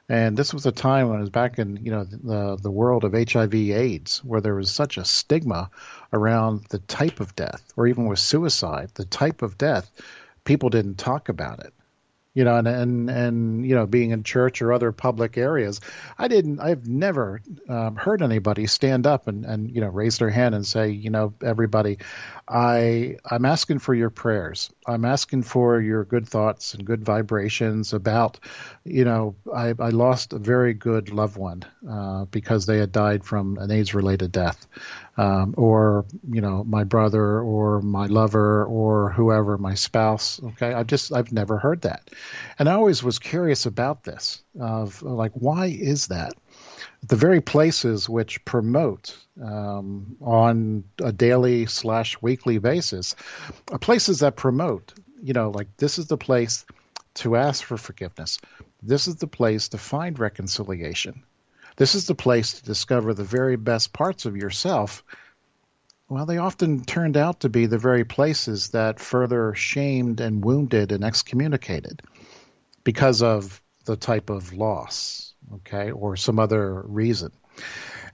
And 0.09 0.37
this 0.37 0.53
was 0.53 0.67
a 0.67 0.73
time 0.73 1.09
when 1.09 1.19
it 1.19 1.21
was 1.21 1.31
back 1.31 1.61
in 1.61 1.77
you 1.85 1.93
know 1.93 2.05
the 2.05 2.57
the 2.61 2.71
world 2.71 3.05
of 3.05 3.13
HIV 3.13 3.55
AIDS 3.55 4.25
where 4.25 4.41
there 4.41 4.57
was 4.57 4.71
such 4.71 4.99
a 4.99 5.05
stigma 5.05 5.71
around 6.13 6.65
the 6.71 6.81
type 6.81 7.21
of 7.21 7.37
death 7.37 7.73
or 7.77 7.87
even 7.87 8.07
with 8.07 8.19
suicide 8.19 8.91
the 8.95 9.05
type 9.05 9.43
of 9.43 9.57
death 9.57 9.89
people 10.43 10.69
didn't 10.69 10.97
talk 10.97 11.29
about 11.29 11.61
it 11.61 11.73
you 12.41 12.45
know, 12.45 12.57
and, 12.57 12.67
and, 12.67 13.11
and, 13.11 13.67
you 13.67 13.75
know, 13.75 13.85
being 13.85 14.13
in 14.13 14.23
church 14.23 14.63
or 14.63 14.73
other 14.73 14.93
public 14.93 15.37
areas, 15.37 15.79
I 16.17 16.27
didn't, 16.27 16.59
I've 16.59 16.89
never 16.89 17.43
um, 17.69 17.97
heard 17.97 18.23
anybody 18.23 18.67
stand 18.67 19.07
up 19.07 19.29
and, 19.29 19.45
and, 19.45 19.71
you 19.71 19.83
know, 19.83 19.89
raise 19.89 20.17
their 20.17 20.31
hand 20.31 20.55
and 20.55 20.67
say, 20.67 20.89
you 20.89 21.11
know, 21.11 21.35
everybody, 21.45 21.99
I, 22.49 23.19
I'm 23.31 23.45
asking 23.45 23.81
for 23.81 23.93
your 23.93 24.09
prayers. 24.09 24.71
I'm 24.87 25.05
asking 25.05 25.43
for 25.43 25.79
your 25.83 26.07
good 26.07 26.27
thoughts 26.27 26.73
and 26.73 26.87
good 26.87 27.05
vibrations 27.05 27.93
about, 27.93 28.41
you 28.85 29.05
know, 29.05 29.37
I, 29.55 29.75
I 29.79 29.91
lost 29.91 30.33
a 30.33 30.39
very 30.39 30.73
good 30.73 31.11
loved 31.11 31.37
one 31.37 31.65
uh, 31.87 32.25
because 32.25 32.65
they 32.65 32.79
had 32.79 32.91
died 32.91 33.23
from 33.23 33.59
an 33.59 33.71
AIDS 33.71 33.93
related 33.93 34.33
death 34.33 34.67
um, 35.21 35.55
or 35.59 36.07
you 36.33 36.41
know 36.41 36.65
my 36.65 36.85
brother 36.85 37.41
or 37.41 37.83
my 37.83 38.07
lover 38.07 38.65
or 38.65 39.11
whoever 39.11 39.59
my 39.59 39.75
spouse 39.75 40.41
okay? 40.43 40.73
I 40.73 40.83
just 40.83 41.13
i've 41.13 41.31
never 41.31 41.59
heard 41.59 41.83
that. 41.83 42.11
And 42.59 42.69
i 42.69 42.73
always 42.73 43.03
was 43.03 43.19
curious 43.19 43.67
about 43.67 44.03
this 44.03 44.43
of 44.59 45.03
like 45.03 45.33
why 45.35 45.67
is 45.67 46.07
that? 46.07 46.33
The 47.07 47.17
very 47.17 47.43
places 47.43 48.09
which 48.09 48.45
promote 48.45 49.17
um, 49.43 50.17
on 50.23 50.85
a 51.03 51.13
daily 51.13 51.67
slash 51.67 52.17
weekly 52.23 52.59
basis 52.59 53.15
are 53.71 53.79
places 53.79 54.21
that 54.21 54.37
promote 54.37 54.95
you 55.23 55.35
know 55.35 55.51
like 55.51 55.69
this 55.77 55.99
is 55.99 56.07
the 56.07 56.17
place 56.17 56.65
to 57.13 57.37
ask 57.37 57.63
for 57.63 57.77
forgiveness. 57.77 58.39
This 58.83 59.07
is 59.07 59.17
the 59.17 59.27
place 59.27 59.69
to 59.71 59.79
find 59.79 60.19
reconciliation 60.19 61.25
this 61.81 61.95
is 61.95 62.07
the 62.07 62.15
place 62.15 62.53
to 62.53 62.63
discover 62.63 63.15
the 63.15 63.25
very 63.25 63.57
best 63.57 63.95
parts 63.95 64.27
of 64.27 64.37
yourself. 64.37 65.03
Well, 66.11 66.27
they 66.27 66.37
often 66.37 66.85
turned 66.85 67.17
out 67.17 67.41
to 67.41 67.49
be 67.49 67.65
the 67.65 67.79
very 67.79 68.05
places 68.05 68.69
that 68.73 69.01
further 69.01 69.55
shamed 69.55 70.21
and 70.21 70.45
wounded 70.45 70.93
and 70.93 71.03
excommunicated 71.03 72.03
because 72.85 73.23
of 73.23 73.63
the 73.87 73.97
type 73.97 74.29
of 74.29 74.53
loss, 74.53 75.33
okay, 75.55 75.91
or 75.91 76.17
some 76.17 76.39
other 76.39 76.83
reason. 76.83 77.33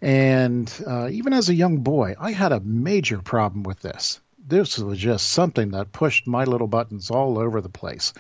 And 0.01 0.73
uh, 0.87 1.09
even 1.11 1.33
as 1.33 1.49
a 1.49 1.55
young 1.55 1.79
boy, 1.79 2.15
I 2.21 2.31
had 2.31 2.53
a 2.53 2.61
major 2.61 3.19
problem 3.19 3.65
with 3.65 3.81
this 3.81 4.21
this 4.47 4.79
was 4.79 4.99
just 4.99 5.31
something 5.31 5.73
that 5.73 5.93
pushed 5.93 6.27
my 6.27 6.45
little 6.45 6.69
buttons 6.69 7.11
all 7.11 7.39
over 7.39 7.61
the 7.61 7.69
place. 7.69 8.13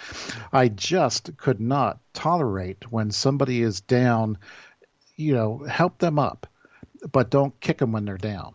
I 0.52 0.68
just 0.68 1.36
could 1.36 1.60
not 1.60 2.00
tolerate 2.12 2.90
when 2.90 3.12
somebody 3.12 3.62
is 3.62 3.80
down, 3.80 4.38
you 5.16 5.34
know, 5.34 5.58
help 5.58 5.98
them 5.98 6.18
up, 6.18 6.46
but 7.10 7.30
don't 7.30 7.58
kick 7.60 7.78
them 7.78 7.92
when 7.92 8.04
they're 8.04 8.16
down. 8.16 8.54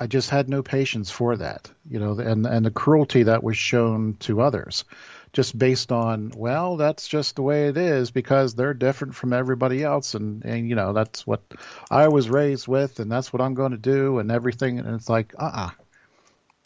I 0.00 0.06
just 0.06 0.30
had 0.30 0.48
no 0.48 0.62
patience 0.62 1.10
for 1.10 1.36
that, 1.36 1.70
you 1.88 1.98
know, 1.98 2.18
and 2.18 2.46
and 2.46 2.64
the 2.64 2.70
cruelty 2.70 3.24
that 3.24 3.42
was 3.42 3.56
shown 3.56 4.14
to 4.20 4.40
others, 4.40 4.84
just 5.32 5.58
based 5.58 5.90
on 5.90 6.32
well, 6.36 6.76
that's 6.76 7.08
just 7.08 7.34
the 7.34 7.42
way 7.42 7.66
it 7.66 7.76
is 7.76 8.12
because 8.12 8.54
they're 8.54 8.74
different 8.74 9.16
from 9.16 9.32
everybody 9.32 9.82
else, 9.82 10.14
and 10.14 10.44
and 10.44 10.68
you 10.68 10.76
know 10.76 10.92
that's 10.92 11.26
what 11.26 11.42
I 11.90 12.08
was 12.08 12.30
raised 12.30 12.68
with, 12.68 13.00
and 13.00 13.10
that's 13.10 13.32
what 13.32 13.42
I'm 13.42 13.54
going 13.54 13.72
to 13.72 13.78
do, 13.78 14.20
and 14.20 14.30
everything, 14.30 14.78
and 14.78 14.94
it's 14.94 15.08
like, 15.08 15.34
uh, 15.36 15.50
uh 15.52 15.70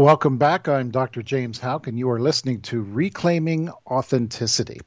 Welcome 0.06 0.38
back. 0.38 0.68
I'm 0.68 0.92
Dr. 0.92 1.24
James 1.24 1.58
Houck, 1.58 1.88
and 1.88 1.98
you 1.98 2.12
are 2.12 2.20
listening 2.20 2.62
to 2.62 2.80
Reclaiming 2.80 3.72
Authenticity. 3.88 4.82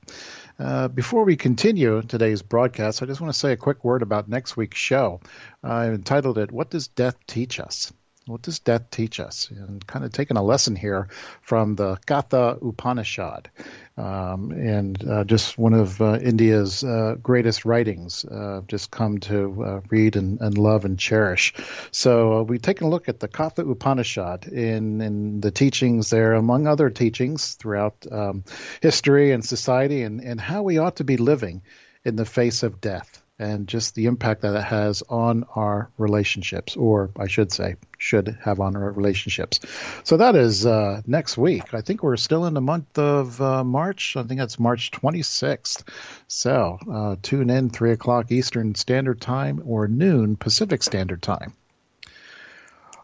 Uh, 0.61 0.87
before 0.87 1.25
we 1.25 1.35
continue 1.35 2.03
today's 2.03 2.43
broadcast, 2.43 3.03
I 3.03 3.07
just 3.07 3.21
want 3.21 3.33
to 3.33 3.39
say 3.39 3.51
a 3.51 3.57
quick 3.57 3.83
word 3.83 4.03
about 4.03 4.29
next 4.29 4.57
week's 4.57 4.79
show. 4.79 5.21
I've 5.61 5.95
entitled 5.95 6.39
it, 6.39 6.53
What 6.53 6.71
Does 6.71 6.87
Death 6.87 7.17
Teach 7.27 7.59
Us? 7.59 7.93
What 8.29 8.43
does 8.43 8.59
death 8.59 8.91
teach 8.91 9.21
us? 9.21 9.51
And 9.51 9.85
kind 9.87 10.05
of 10.05 10.13
taking 10.13 10.37
a 10.37 10.43
lesson 10.43 10.77
here 10.77 11.09
from 11.41 11.77
the 11.77 11.97
Katha 12.07 12.59
Upanishad, 12.61 13.51
um, 13.99 14.53
and 14.53 15.09
uh, 15.09 15.25
just 15.25 15.59
one 15.59 15.75
of 15.75 16.01
uh, 16.01 16.19
India's 16.21 16.85
uh, 16.85 17.17
greatest 17.21 17.65
writings. 17.65 18.25
Uh, 18.25 18.63
just 18.69 18.91
come 18.91 19.19
to 19.19 19.65
uh, 19.65 19.81
read 19.91 20.15
and, 20.15 20.41
and, 20.41 20.57
love 20.57 20.85
and 20.85 20.99
cherish. 20.99 21.55
So 21.91 22.39
uh, 22.39 22.43
we've 22.43 22.63
taken 22.63 22.87
a 22.87 22.91
look 22.91 23.09
at 23.09 23.19
the 23.19 23.29
Katha 23.29 23.69
Upanishad 23.69 24.47
in, 24.47 25.01
in 25.01 25.41
the 25.41 25.51
teachings 25.51 26.11
there, 26.11 26.35
among 26.35 26.67
other 26.67 26.91
teachings 26.91 27.55
throughout 27.55 28.07
um, 28.11 28.45
history 28.81 29.33
and 29.33 29.45
society, 29.45 30.03
and, 30.03 30.21
and 30.21 30.41
how 30.41 30.63
we 30.63 30.79
ought 30.79 30.97
to 30.97 31.05
be 31.05 31.17
living 31.17 31.63
in 32.05 32.15
the 32.15 32.25
face 32.25 32.63
of 32.63 32.81
death 32.81 33.23
and 33.39 33.69
just 33.69 33.95
the 33.95 34.07
impact 34.07 34.43
that 34.43 34.55
it 34.57 34.65
has 34.65 35.03
on 35.09 35.45
our 35.55 35.91
relationships, 35.97 36.77
or 36.77 37.11
I 37.19 37.29
should 37.29 37.53
say, 37.53 37.77
should 37.99 38.37
have 38.43 38.61
on 38.61 38.77
our 38.77 38.91
relationships. 38.91 39.61
So 40.05 40.17
that 40.17 40.35
is 40.35 40.67
uh, 40.67 41.03
next 41.07 41.39
week. 41.39 41.75
I 41.75 41.81
think 41.81 42.03
we're 42.03 42.17
still 42.17 42.47
in 42.47 42.55
the 42.55 42.61
month 42.61 42.99
of 42.99 43.41
uh, 43.41 43.65
March. 43.65 44.17
I 44.17 44.25
think 44.25 44.41
that's 44.41 44.59
March 44.59 44.91
26th. 44.91 45.85
So 46.27 46.79
uh, 46.91 47.17
tune 47.23 47.51
in 47.51 47.71
3 47.71 47.93
o'clock 47.93 48.33
Eastern 48.33 48.75
Standard 48.75 49.21
Time 49.21 49.63
or 49.65 49.87
noon 49.89 50.37
Pacific 50.37 50.83
Standard 50.83 51.23
Time. 51.23 51.53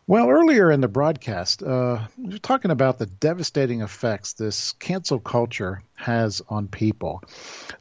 Well, 0.07 0.29
earlier 0.29 0.71
in 0.71 0.83
the 0.83 0.89
broadcast, 0.89 1.63
uh, 1.63 2.07
we 2.19 2.35
were 2.35 2.39
talking 2.39 2.71
about 2.71 2.99
the 2.99 3.07
devastating 3.07 3.81
effects 3.81 4.35
this 4.35 4.73
cancel 4.73 5.19
culture 5.19 5.83
has 5.95 6.43
on 6.47 6.69
people. 6.69 7.23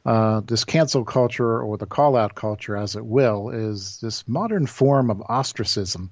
Uh, 0.06 0.40
this 0.40 0.64
cancel 0.64 1.04
culture, 1.04 1.60
or 1.62 1.76
the 1.76 1.84
call 1.84 2.16
out 2.16 2.34
culture, 2.34 2.78
as 2.78 2.96
it 2.96 3.04
will, 3.04 3.50
is 3.50 3.98
this 4.00 4.26
modern 4.26 4.66
form 4.66 5.10
of 5.10 5.22
ostracism 5.28 6.10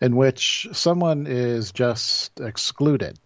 in 0.00 0.14
which 0.14 0.68
someone 0.70 1.26
is 1.26 1.72
just 1.72 2.38
excluded 2.38 3.18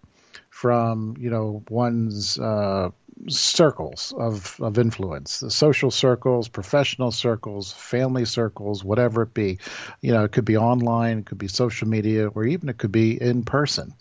from, 0.48 1.16
you 1.18 1.28
know, 1.28 1.62
one's 1.68 2.38
uh, 2.38 2.88
circles 3.28 4.12
of, 4.16 4.56
of 4.60 4.78
influence 4.78 5.40
the 5.40 5.50
social 5.50 5.90
circles 5.90 6.48
professional 6.48 7.10
circles 7.10 7.72
family 7.72 8.24
circles 8.24 8.82
whatever 8.82 9.22
it 9.22 9.34
be. 9.34 9.58
You 10.00 10.12
know 10.12 10.24
it 10.24 10.32
could 10.32 10.44
be 10.44 10.56
online 10.56 11.18
it 11.18 11.26
could 11.26 11.38
be 11.38 11.48
social 11.48 11.88
media 11.88 12.28
or 12.28 12.44
even 12.44 12.68
it 12.68 12.78
could 12.78 12.92
be 12.92 13.20
in 13.20 13.44
person. 13.44 13.94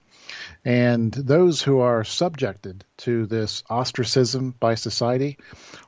And 0.64 1.12
those 1.12 1.62
who 1.62 1.80
are 1.80 2.04
subjected 2.04 2.86
to 2.98 3.26
this 3.26 3.64
ostracism 3.70 4.56
by 4.60 4.76
society 4.76 5.38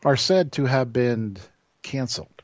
are 0.03 0.17
said 0.17 0.53
to 0.53 0.65
have 0.65 0.91
been 0.91 1.38
canceled. 1.82 2.41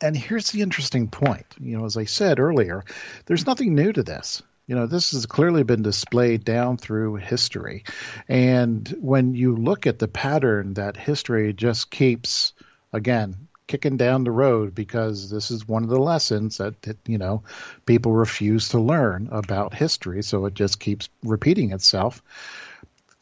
And 0.00 0.16
here's 0.16 0.50
the 0.50 0.62
interesting 0.62 1.08
point. 1.08 1.46
You 1.60 1.78
know 1.78 1.84
as 1.84 1.96
i 1.96 2.04
said 2.04 2.38
earlier 2.38 2.84
there's 3.26 3.46
nothing 3.46 3.74
new 3.74 3.92
to 3.92 4.02
this 4.02 4.42
You 4.66 4.76
know, 4.76 4.86
this 4.86 5.12
has 5.12 5.26
clearly 5.26 5.64
been 5.64 5.82
displayed 5.82 6.44
down 6.44 6.76
through 6.76 7.16
history. 7.16 7.84
And 8.28 8.88
when 9.00 9.34
you 9.34 9.56
look 9.56 9.86
at 9.86 9.98
the 9.98 10.08
pattern 10.08 10.74
that 10.74 10.96
history 10.96 11.52
just 11.52 11.90
keeps, 11.90 12.52
again, 12.92 13.48
kicking 13.66 13.96
down 13.96 14.24
the 14.24 14.30
road 14.30 14.74
because 14.74 15.30
this 15.30 15.50
is 15.50 15.66
one 15.66 15.82
of 15.82 15.88
the 15.88 15.98
lessons 15.98 16.58
that, 16.58 16.74
you 17.06 17.18
know, 17.18 17.42
people 17.86 18.12
refuse 18.12 18.68
to 18.68 18.80
learn 18.80 19.28
about 19.32 19.74
history. 19.74 20.22
So 20.22 20.46
it 20.46 20.54
just 20.54 20.78
keeps 20.78 21.08
repeating 21.22 21.72
itself. 21.72 22.22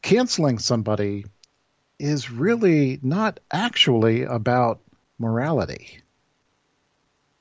Canceling 0.03 0.59
somebody 0.59 1.24
is 1.99 2.30
really 2.30 2.99
not 3.03 3.41
actually 3.51 4.22
about 4.22 4.80
morality. 5.18 6.01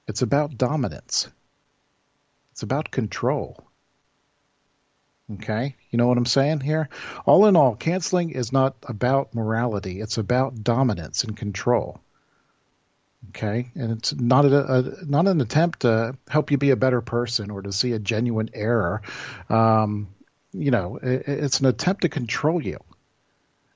It's 0.08 0.22
about 0.22 0.58
dominance. 0.58 1.28
It's 2.52 2.64
about 2.64 2.92
control. 2.92 3.69
Okay? 5.34 5.76
You 5.92 5.98
know 5.98 6.08
what 6.08 6.18
I'm 6.18 6.26
saying 6.26 6.62
here? 6.62 6.90
All 7.26 7.46
in 7.46 7.56
all, 7.56 7.76
canceling 7.76 8.32
is 8.32 8.52
not 8.52 8.76
about 8.84 9.36
morality, 9.36 10.02
it's 10.02 10.18
about 10.18 10.64
dominance 10.64 11.24
and 11.24 11.38
control. 11.38 12.02
Okay? 13.30 13.70
And 13.76 13.92
it's 13.92 14.14
not 14.16 14.46
a, 14.46 14.74
a 14.74 15.06
not 15.06 15.28
an 15.28 15.42
attempt 15.42 15.82
to 15.82 16.16
help 16.28 16.52
you 16.52 16.58
be 16.58 16.72
a 16.72 16.76
better 16.76 17.02
person 17.02 17.52
or 17.52 17.62
to 17.62 17.72
see 17.72 17.92
a 17.92 18.00
genuine 18.00 18.50
error. 18.54 19.02
Um, 19.50 20.08
you 20.52 20.72
know, 20.72 20.98
it, 20.98 21.24
it's 21.28 21.60
an 21.60 21.68
attempt 21.68 22.02
to 22.04 22.10
control 22.10 22.62
you. 22.64 22.80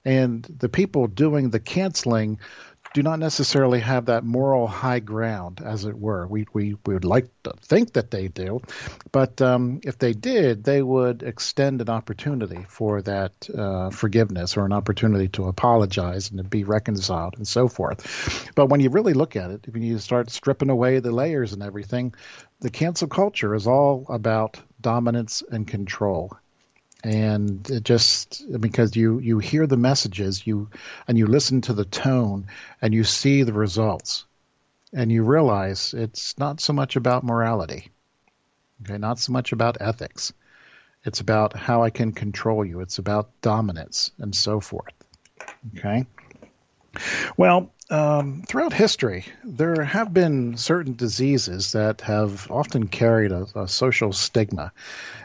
And 0.05 0.43
the 0.43 0.69
people 0.69 1.07
doing 1.07 1.49
the 1.49 1.59
canceling 1.59 2.39
do 2.93 3.01
not 3.01 3.19
necessarily 3.19 3.79
have 3.79 4.05
that 4.05 4.23
moral 4.23 4.67
high 4.67 4.99
ground, 4.99 5.61
as 5.63 5.85
it 5.85 5.97
were. 5.97 6.27
We 6.27 6.45
we, 6.53 6.75
we 6.85 6.93
would 6.93 7.05
like 7.05 7.27
to 7.43 7.53
think 7.61 7.93
that 7.93 8.11
they 8.11 8.27
do, 8.27 8.61
but 9.11 9.41
um, 9.41 9.81
if 9.83 9.97
they 9.97 10.13
did, 10.13 10.63
they 10.63 10.81
would 10.81 11.23
extend 11.23 11.81
an 11.81 11.89
opportunity 11.89 12.65
for 12.69 13.01
that 13.01 13.49
uh, 13.49 13.89
forgiveness 13.89 14.55
or 14.57 14.65
an 14.65 14.73
opportunity 14.73 15.27
to 15.29 15.47
apologize 15.47 16.29
and 16.29 16.37
to 16.37 16.43
be 16.43 16.63
reconciled 16.63 17.35
and 17.37 17.47
so 17.47 17.67
forth. 17.67 18.51
But 18.55 18.67
when 18.67 18.79
you 18.79 18.89
really 18.89 19.13
look 19.13 19.35
at 19.35 19.51
it, 19.51 19.65
when 19.71 19.81
you 19.81 19.97
start 19.97 20.29
stripping 20.29 20.69
away 20.69 20.99
the 20.99 21.11
layers 21.11 21.53
and 21.53 21.63
everything, 21.63 22.13
the 22.59 22.69
cancel 22.69 23.07
culture 23.07 23.55
is 23.55 23.67
all 23.67 24.05
about 24.09 24.59
dominance 24.81 25.43
and 25.51 25.67
control 25.67 26.37
and 27.03 27.69
it 27.69 27.83
just 27.83 28.43
because 28.59 28.95
you 28.95 29.19
you 29.19 29.39
hear 29.39 29.67
the 29.67 29.77
messages 29.77 30.47
you 30.47 30.69
and 31.07 31.17
you 31.17 31.27
listen 31.27 31.61
to 31.61 31.73
the 31.73 31.85
tone 31.85 32.47
and 32.81 32.93
you 32.93 33.03
see 33.03 33.43
the 33.43 33.53
results 33.53 34.25
and 34.93 35.11
you 35.11 35.23
realize 35.23 35.93
it's 35.93 36.37
not 36.37 36.61
so 36.61 36.71
much 36.71 36.95
about 36.95 37.23
morality 37.23 37.89
okay 38.83 38.97
not 38.97 39.19
so 39.19 39.31
much 39.31 39.51
about 39.51 39.81
ethics. 39.81 40.33
It's 41.05 41.19
about 41.19 41.53
how 41.53 41.83
i 41.83 41.89
can 41.89 42.13
control 42.13 42.63
you. 42.63 42.79
It's 42.79 42.97
about 42.97 43.29
dominance 43.41 44.11
and 44.19 44.33
so 44.33 44.61
forth 44.61 44.93
okay? 45.77 46.05
Well 47.37 47.72
um, 47.89 48.43
throughout 48.47 48.73
history, 48.73 49.25
there 49.43 49.83
have 49.83 50.13
been 50.13 50.57
certain 50.57 50.95
diseases 50.95 51.73
that 51.73 52.01
have 52.01 52.49
often 52.49 52.87
carried 52.87 53.31
a, 53.31 53.47
a 53.55 53.67
social 53.67 54.13
stigma 54.13 54.71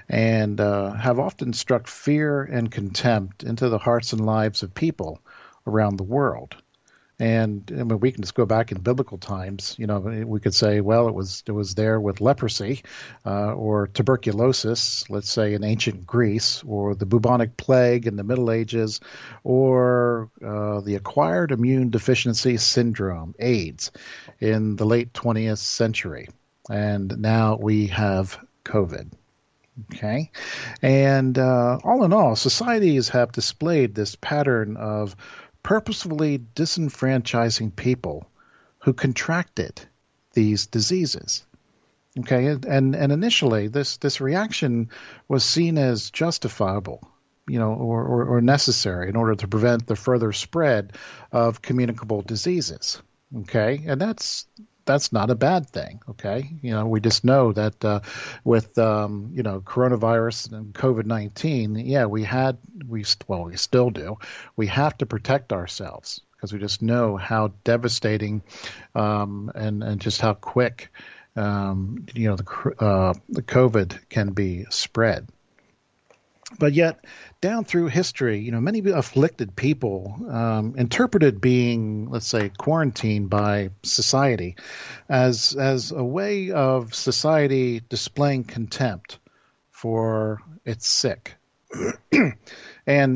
and 0.08 0.60
uh, 0.60 0.92
have 0.92 1.18
often 1.18 1.52
struck 1.52 1.86
fear 1.86 2.42
and 2.42 2.70
contempt 2.70 3.42
into 3.42 3.68
the 3.68 3.78
hearts 3.78 4.12
and 4.12 4.24
lives 4.24 4.62
of 4.62 4.74
people 4.74 5.20
around 5.66 5.96
the 5.96 6.04
world. 6.04 6.56
And 7.20 7.68
I 7.72 7.82
mean, 7.82 7.98
we 7.98 8.12
can 8.12 8.22
just 8.22 8.36
go 8.36 8.46
back 8.46 8.70
in 8.70 8.80
biblical 8.80 9.18
times. 9.18 9.74
You 9.76 9.88
know, 9.88 9.98
we 9.98 10.38
could 10.38 10.54
say, 10.54 10.80
well, 10.80 11.08
it 11.08 11.14
was 11.14 11.42
it 11.46 11.52
was 11.52 11.74
there 11.74 12.00
with 12.00 12.20
leprosy, 12.20 12.82
uh, 13.26 13.54
or 13.54 13.88
tuberculosis, 13.88 15.08
let's 15.10 15.30
say 15.30 15.54
in 15.54 15.64
ancient 15.64 16.06
Greece, 16.06 16.62
or 16.64 16.94
the 16.94 17.06
bubonic 17.06 17.56
plague 17.56 18.06
in 18.06 18.14
the 18.14 18.22
Middle 18.22 18.52
Ages, 18.52 19.00
or 19.42 20.30
uh, 20.44 20.80
the 20.80 20.94
acquired 20.94 21.50
immune 21.50 21.90
deficiency 21.90 22.56
syndrome 22.56 23.34
(AIDS) 23.40 23.90
in 24.38 24.76
the 24.76 24.86
late 24.86 25.12
20th 25.12 25.58
century. 25.58 26.28
And 26.70 27.18
now 27.18 27.58
we 27.60 27.88
have 27.88 28.38
COVID. 28.64 29.10
Okay. 29.94 30.30
And 30.82 31.38
uh, 31.38 31.78
all 31.84 32.04
in 32.04 32.12
all, 32.12 32.36
societies 32.36 33.10
have 33.10 33.32
displayed 33.32 33.94
this 33.94 34.16
pattern 34.16 34.76
of 34.76 35.16
purposefully 35.68 36.38
disenfranchising 36.38 37.76
people 37.76 38.26
who 38.78 38.94
contracted 38.94 39.78
these 40.32 40.66
diseases. 40.66 41.44
Okay, 42.20 42.46
and 42.46 42.96
and 42.96 43.12
initially 43.12 43.68
this 43.68 43.98
this 43.98 44.18
reaction 44.18 44.88
was 45.28 45.44
seen 45.44 45.76
as 45.76 46.10
justifiable, 46.10 47.06
you 47.46 47.58
know, 47.58 47.74
or, 47.74 48.02
or, 48.02 48.24
or 48.36 48.40
necessary 48.40 49.10
in 49.10 49.16
order 49.16 49.34
to 49.34 49.46
prevent 49.46 49.86
the 49.86 49.94
further 49.94 50.32
spread 50.32 50.94
of 51.32 51.60
communicable 51.60 52.22
diseases. 52.22 53.02
Okay, 53.40 53.84
and 53.86 54.00
that's 54.00 54.46
that's 54.88 55.12
not 55.12 55.30
a 55.30 55.34
bad 55.36 55.68
thing. 55.68 56.00
Okay, 56.08 56.50
you 56.62 56.72
know, 56.72 56.86
we 56.86 57.00
just 57.00 57.22
know 57.22 57.52
that 57.52 57.84
uh, 57.84 58.00
with 58.42 58.76
um, 58.78 59.30
you 59.34 59.44
know 59.44 59.60
coronavirus 59.60 60.52
and 60.52 60.74
COVID 60.74 61.06
nineteen, 61.06 61.76
yeah, 61.76 62.06
we 62.06 62.24
had 62.24 62.58
we 62.88 63.04
well 63.28 63.44
we 63.44 63.56
still 63.56 63.90
do. 63.90 64.18
We 64.56 64.66
have 64.66 64.98
to 64.98 65.06
protect 65.06 65.52
ourselves 65.52 66.20
because 66.32 66.52
we 66.52 66.58
just 66.58 66.82
know 66.82 67.16
how 67.16 67.52
devastating 67.64 68.42
um, 68.94 69.52
and 69.54 69.84
and 69.84 70.00
just 70.00 70.20
how 70.20 70.34
quick 70.34 70.90
um, 71.36 72.06
you 72.14 72.28
know 72.28 72.36
the 72.36 72.84
uh, 72.84 73.14
the 73.28 73.42
COVID 73.42 74.08
can 74.08 74.32
be 74.32 74.64
spread. 74.70 75.28
But 76.58 76.72
yet, 76.72 77.04
down 77.42 77.64
through 77.64 77.88
history, 77.88 78.38
you 78.38 78.52
know, 78.52 78.60
many 78.60 78.78
afflicted 78.90 79.54
people 79.54 80.16
um, 80.30 80.76
interpreted 80.78 81.42
being, 81.42 82.08
let's 82.08 82.26
say, 82.26 82.50
quarantined 82.56 83.28
by 83.28 83.70
society 83.82 84.56
as 85.10 85.54
as 85.54 85.92
a 85.92 86.02
way 86.02 86.50
of 86.50 86.94
society 86.94 87.82
displaying 87.86 88.44
contempt 88.44 89.18
for 89.70 90.40
its 90.64 90.88
sick. 90.88 91.36
and 92.12 92.34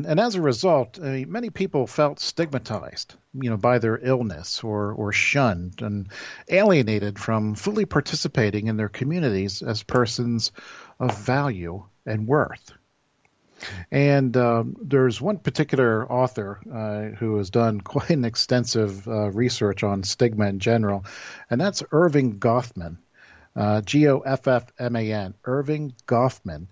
and 0.06 0.20
as 0.20 0.34
a 0.34 0.42
result, 0.42 0.98
I 1.02 1.06
mean, 1.06 1.32
many 1.32 1.48
people 1.48 1.86
felt 1.86 2.20
stigmatized, 2.20 3.14
you 3.32 3.48
know, 3.48 3.56
by 3.56 3.78
their 3.78 3.98
illness 3.98 4.62
or 4.62 4.92
or 4.92 5.10
shunned 5.10 5.80
and 5.80 6.08
alienated 6.50 7.18
from 7.18 7.54
fully 7.54 7.86
participating 7.86 8.66
in 8.66 8.76
their 8.76 8.90
communities 8.90 9.62
as 9.62 9.82
persons 9.82 10.52
of 11.00 11.16
value 11.16 11.82
and 12.04 12.26
worth. 12.28 12.72
And 13.90 14.36
um, 14.36 14.76
there's 14.80 15.20
one 15.20 15.38
particular 15.38 16.10
author 16.10 16.60
uh, 16.72 17.16
who 17.16 17.36
has 17.36 17.50
done 17.50 17.80
quite 17.92 18.10
an 18.10 18.24
extensive 18.24 19.06
uh, 19.06 19.30
research 19.30 19.82
on 19.82 20.02
stigma 20.02 20.46
in 20.46 20.58
general, 20.58 21.04
and 21.50 21.60
that's 21.60 21.82
Erving 21.82 22.38
Goffman, 22.38 22.98
uh, 23.56 23.80
G 23.82 24.08
O 24.08 24.20
F 24.20 24.48
F 24.48 24.66
M 24.78 24.96
A 24.96 25.12
N, 25.12 25.34
Erving 25.44 25.92
Goffman. 26.06 26.66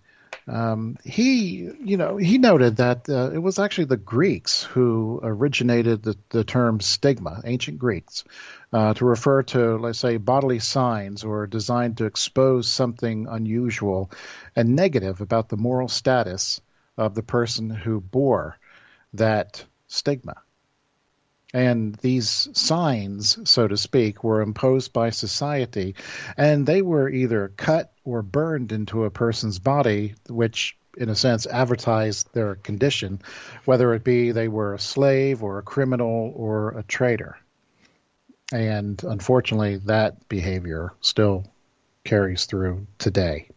Um, 0.49 0.97
he, 1.05 1.71
you 1.85 1.97
know, 1.97 2.17
he 2.17 2.39
noted 2.39 2.77
that 2.77 3.09
uh, 3.09 3.31
it 3.33 3.39
was 3.39 3.59
actually 3.61 3.85
the 3.85 3.97
Greeks 3.97 4.65
who 4.65 5.21
originated 5.23 6.03
the, 6.03 6.17
the 6.31 6.43
term 6.43 6.81
stigma, 6.81 7.41
ancient 7.45 7.79
Greeks, 7.79 8.25
uh, 8.73 8.95
to 8.95 9.05
refer 9.05 9.43
to, 9.45 9.77
let's 9.77 10.01
say, 10.01 10.17
bodily 10.17 10.59
signs 10.59 11.23
or 11.23 11.47
designed 11.47 11.99
to 11.99 12.07
expose 12.07 12.67
something 12.67 13.29
unusual 13.29 14.11
and 14.57 14.75
negative 14.75 15.21
about 15.21 15.49
the 15.49 15.57
moral 15.57 15.89
status 15.89 16.61
of 17.01 17.15
the 17.15 17.23
person 17.23 17.71
who 17.71 17.99
bore 18.01 18.59
that 19.15 19.65
stigma. 19.89 20.35
And 21.53 21.95
these 21.97 22.49
signs, 22.53 23.39
so 23.51 23.67
to 23.67 23.77
speak, 23.77 24.23
were 24.23 24.43
imposed 24.43 24.93
by 24.93 25.11
society, 25.11 25.97
and 26.37 26.67
they 26.67 26.83
were 26.83 27.09
either 27.09 27.53
cut 27.57 27.93
or 28.05 28.23
burned 28.23 28.71
into 28.71 29.05
a 29.05 29.11
person's 29.11 29.59
body, 29.59 30.15
which, 30.29 30.77
in 30.97 31.09
a 31.09 31.17
sense, 31.17 31.47
advertised 31.47 32.33
their 32.35 32.55
condition, 32.55 33.21
whether 33.65 33.95
it 33.95 34.05
be 34.05 34.31
they 34.31 34.47
were 34.47 34.75
a 34.75 34.79
slave 34.79 35.43
or 35.43 35.59
a 35.59 35.63
criminal 35.63 36.33
or 36.37 36.79
a 36.79 36.83
traitor. 36.83 37.37
And 38.53 39.03
unfortunately, 39.03 39.79
that 39.87 40.29
behavior 40.29 40.93
still 41.01 41.51
carries 42.05 42.45
through 42.45 42.87
today. 42.99 43.49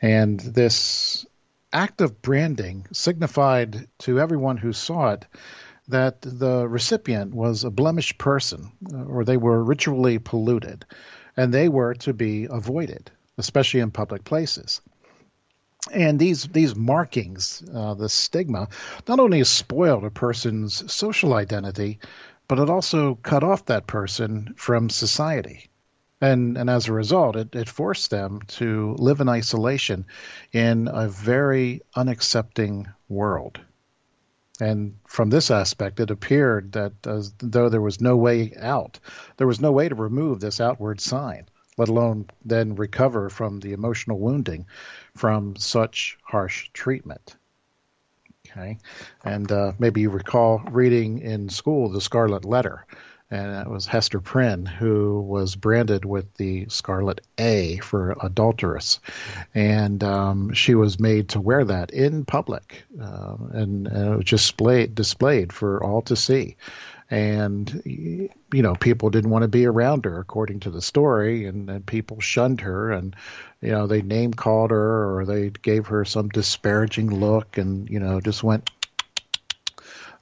And 0.00 0.40
this 0.40 1.26
act 1.72 2.00
of 2.00 2.22
branding 2.22 2.86
signified 2.92 3.86
to 3.98 4.20
everyone 4.20 4.56
who 4.56 4.72
saw 4.72 5.12
it 5.12 5.26
that 5.88 6.20
the 6.22 6.66
recipient 6.68 7.34
was 7.34 7.64
a 7.64 7.70
blemished 7.70 8.18
person 8.18 8.72
uh, 8.92 9.04
or 9.04 9.24
they 9.24 9.36
were 9.36 9.62
ritually 9.62 10.18
polluted 10.18 10.84
and 11.36 11.52
they 11.52 11.68
were 11.68 11.94
to 11.94 12.12
be 12.12 12.46
avoided, 12.50 13.10
especially 13.38 13.80
in 13.80 13.90
public 13.90 14.24
places. 14.24 14.80
And 15.90 16.18
these 16.18 16.44
these 16.44 16.76
markings, 16.76 17.62
uh, 17.74 17.94
the 17.94 18.08
stigma, 18.08 18.68
not 19.08 19.18
only 19.18 19.42
spoiled 19.44 20.04
a 20.04 20.10
person's 20.10 20.92
social 20.92 21.32
identity, 21.32 22.00
but 22.48 22.58
it 22.58 22.68
also 22.68 23.14
cut 23.14 23.42
off 23.42 23.64
that 23.66 23.86
person 23.86 24.52
from 24.56 24.90
society. 24.90 25.69
And, 26.20 26.58
and 26.58 26.68
as 26.68 26.86
a 26.86 26.92
result, 26.92 27.36
it, 27.36 27.54
it 27.54 27.68
forced 27.68 28.10
them 28.10 28.40
to 28.48 28.94
live 28.98 29.20
in 29.20 29.28
isolation 29.28 30.04
in 30.52 30.88
a 30.88 31.08
very 31.08 31.80
unaccepting 31.96 32.92
world. 33.08 33.58
And 34.60 34.96
from 35.06 35.30
this 35.30 35.50
aspect, 35.50 36.00
it 36.00 36.10
appeared 36.10 36.72
that 36.72 36.92
as 37.06 37.32
though 37.38 37.70
there 37.70 37.80
was 37.80 38.00
no 38.00 38.16
way 38.16 38.52
out, 38.60 38.98
there 39.38 39.46
was 39.46 39.60
no 39.60 39.72
way 39.72 39.88
to 39.88 39.94
remove 39.94 40.40
this 40.40 40.60
outward 40.60 41.00
sign, 41.00 41.46
let 41.78 41.88
alone 41.88 42.28
then 42.44 42.74
recover 42.74 43.30
from 43.30 43.60
the 43.60 43.72
emotional 43.72 44.18
wounding 44.18 44.66
from 45.16 45.56
such 45.56 46.18
harsh 46.22 46.68
treatment. 46.74 47.36
Okay, 48.50 48.78
and 49.24 49.50
uh, 49.50 49.72
maybe 49.78 50.00
you 50.02 50.10
recall 50.10 50.58
reading 50.70 51.20
in 51.20 51.48
school 51.48 51.88
the 51.88 52.00
Scarlet 52.00 52.44
Letter, 52.44 52.84
and 53.30 53.60
it 53.60 53.68
was 53.68 53.86
Hester 53.86 54.20
Prynne 54.20 54.66
who 54.66 55.20
was 55.20 55.54
branded 55.54 56.04
with 56.04 56.34
the 56.34 56.66
Scarlet 56.68 57.20
A 57.38 57.78
for 57.78 58.16
adulteress, 58.20 58.98
and 59.54 60.02
um, 60.02 60.52
she 60.52 60.74
was 60.74 60.98
made 60.98 61.30
to 61.30 61.40
wear 61.40 61.64
that 61.64 61.90
in 61.92 62.24
public, 62.24 62.84
uh, 63.00 63.36
and, 63.52 63.86
and, 63.86 64.14
it 64.14 64.16
was 64.16 64.24
just 64.24 64.46
displayed 64.46 64.94
displayed 64.94 65.52
for 65.52 65.82
all 65.82 66.02
to 66.02 66.16
see. 66.16 66.56
And 67.12 67.82
you 67.84 68.62
know, 68.62 68.74
people 68.74 69.10
didn't 69.10 69.30
want 69.30 69.42
to 69.42 69.48
be 69.48 69.66
around 69.66 70.04
her, 70.04 70.18
according 70.20 70.60
to 70.60 70.70
the 70.70 70.82
story, 70.82 71.46
and, 71.46 71.68
and 71.68 71.84
people 71.84 72.20
shunned 72.20 72.60
her, 72.60 72.92
and 72.92 73.14
you 73.60 73.70
know, 73.70 73.86
they 73.86 74.02
name 74.02 74.32
called 74.32 74.70
her 74.70 75.18
or 75.18 75.24
they 75.24 75.50
gave 75.50 75.88
her 75.88 76.04
some 76.04 76.28
disparaging 76.28 77.10
look, 77.10 77.58
and 77.58 77.88
you 77.88 78.00
know, 78.00 78.20
just 78.20 78.42
went 78.42 78.70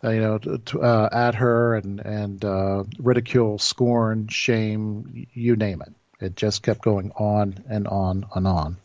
uh, 0.03 0.11
you 0.11 0.21
know, 0.21 0.39
to, 0.39 0.83
uh, 0.83 1.09
at 1.13 1.35
her 1.35 1.75
and 1.75 2.01
and 2.01 2.45
uh, 2.45 2.85
ridicule, 2.99 3.59
scorn, 3.59 4.29
shame, 4.29 5.27
you 5.33 5.57
name 5.57 5.83
it. 5.83 5.93
It 6.21 6.37
just 6.37 6.63
kept 6.63 6.83
going 6.83 7.13
on 7.17 7.65
and 7.69 7.87
on 7.87 8.27
and 8.35 8.47
on. 8.47 8.77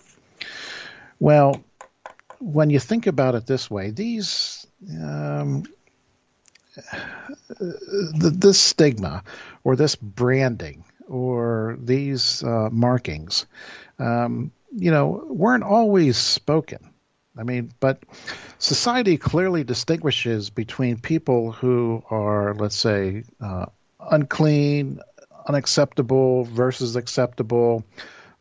Well, 1.19 1.63
when 2.39 2.69
you 2.69 2.79
think 2.79 3.07
about 3.07 3.35
it 3.35 3.45
this 3.45 3.69
way, 3.69 3.91
these 3.91 4.65
um, 5.01 5.63
the, 7.59 8.33
this 8.35 8.59
stigma 8.59 9.23
or 9.63 9.75
this 9.75 9.95
branding 9.95 10.83
or 11.07 11.77
these 11.79 12.43
uh, 12.43 12.69
markings, 12.71 13.45
um, 13.99 14.51
you 14.75 14.91
know, 14.91 15.25
weren't 15.29 15.63
always 15.63 16.17
spoken. 16.17 16.92
I 17.37 17.43
mean, 17.43 17.71
but 17.79 18.03
society 18.59 19.17
clearly 19.17 19.63
distinguishes 19.63 20.49
between 20.49 20.99
people 20.99 21.51
who 21.51 22.03
are, 22.09 22.53
let's 22.53 22.75
say, 22.75 23.23
uh, 23.41 23.65
unclean, 23.99 24.99
unacceptable 25.47 26.43
versus 26.43 26.95
acceptable, 26.95 27.83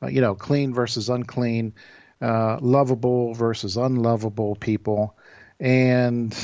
uh, 0.02 0.08
you 0.08 0.20
know, 0.20 0.34
clean 0.34 0.74
versus 0.74 1.08
unclean, 1.08 1.74
uh, 2.20 2.58
lovable 2.60 3.34
versus 3.34 3.76
unlovable 3.76 4.56
people. 4.56 5.16
And 5.58 6.34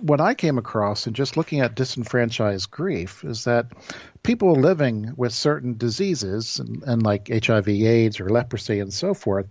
what 0.00 0.20
I 0.20 0.34
came 0.34 0.58
across 0.58 1.06
in 1.06 1.14
just 1.14 1.36
looking 1.36 1.60
at 1.60 1.74
disenfranchised 1.74 2.70
grief 2.70 3.24
is 3.24 3.44
that 3.44 3.66
people 4.22 4.54
living 4.54 5.12
with 5.16 5.32
certain 5.32 5.76
diseases, 5.76 6.58
and, 6.58 6.82
and 6.84 7.02
like 7.02 7.28
HIV, 7.28 7.68
AIDS, 7.68 8.20
or 8.20 8.28
leprosy, 8.30 8.80
and 8.80 8.92
so 8.92 9.14
forth, 9.14 9.46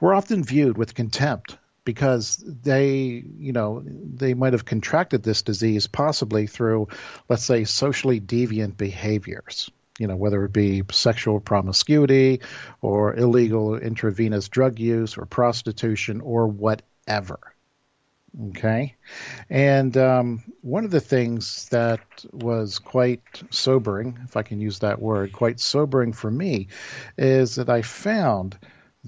were 0.00 0.14
often 0.14 0.44
viewed 0.44 0.78
with 0.78 0.94
contempt 0.94 1.56
because 1.84 2.42
they, 2.44 3.22
you 3.38 3.52
know, 3.52 3.82
they 3.84 4.34
might 4.34 4.52
have 4.52 4.64
contracted 4.64 5.22
this 5.22 5.42
disease 5.42 5.86
possibly 5.86 6.46
through, 6.46 6.88
let's 7.28 7.44
say, 7.44 7.64
socially 7.64 8.20
deviant 8.20 8.76
behaviors. 8.76 9.70
You 9.98 10.08
know, 10.08 10.16
whether 10.16 10.44
it 10.44 10.52
be 10.52 10.82
sexual 10.90 11.40
promiscuity 11.40 12.40
or 12.82 13.14
illegal 13.14 13.76
intravenous 13.76 14.50
drug 14.50 14.78
use 14.78 15.16
or 15.16 15.24
prostitution 15.24 16.20
or 16.20 16.48
whatever. 16.48 17.38
Okay. 18.48 18.96
And 19.48 19.96
um, 19.96 20.42
one 20.60 20.84
of 20.84 20.90
the 20.90 21.00
things 21.00 21.68
that 21.70 22.00
was 22.30 22.78
quite 22.78 23.22
sobering, 23.48 24.18
if 24.24 24.36
I 24.36 24.42
can 24.42 24.60
use 24.60 24.80
that 24.80 25.00
word, 25.00 25.32
quite 25.32 25.58
sobering 25.60 26.12
for 26.12 26.30
me, 26.30 26.68
is 27.16 27.54
that 27.54 27.70
I 27.70 27.80
found 27.80 28.58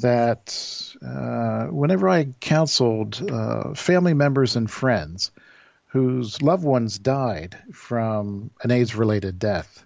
that 0.01 0.95
uh, 1.05 1.67
whenever 1.67 2.09
I 2.09 2.25
counseled 2.41 3.31
uh, 3.31 3.75
family 3.75 4.15
members 4.15 4.57
and 4.57 4.71
friends 4.71 5.31
whose 5.87 6.43
loved 6.43 6.65
ones 6.65 6.99
died 6.99 7.57
from 7.73 8.51
an 8.63 8.71
AIDS 8.71 8.95
related 8.95 9.39
death, 9.39 9.85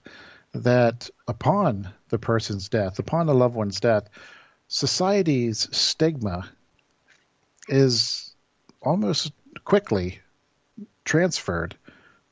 that 0.52 1.08
upon 1.26 1.88
the 2.08 2.18
person's 2.18 2.68
death, 2.68 2.98
upon 2.98 3.26
the 3.26 3.34
loved 3.34 3.54
one's 3.54 3.80
death, 3.80 4.08
society's 4.68 5.68
stigma 5.76 6.48
is 7.68 8.34
almost 8.82 9.32
quickly 9.64 10.20
transferred 11.04 11.76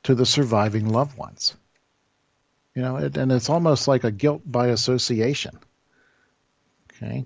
to 0.03 0.15
the 0.15 0.27
surviving 0.27 0.89
loved 0.89 1.17
ones. 1.17 1.55
You 2.75 2.83
know, 2.83 2.97
it, 2.97 3.17
and 3.17 3.33
it's 3.33 3.51
almost 3.51 3.89
like 3.89 4.05
a 4.05 4.11
guilt 4.11 4.43
by 4.45 4.69
association. 4.69 5.59
Okay. 6.93 7.25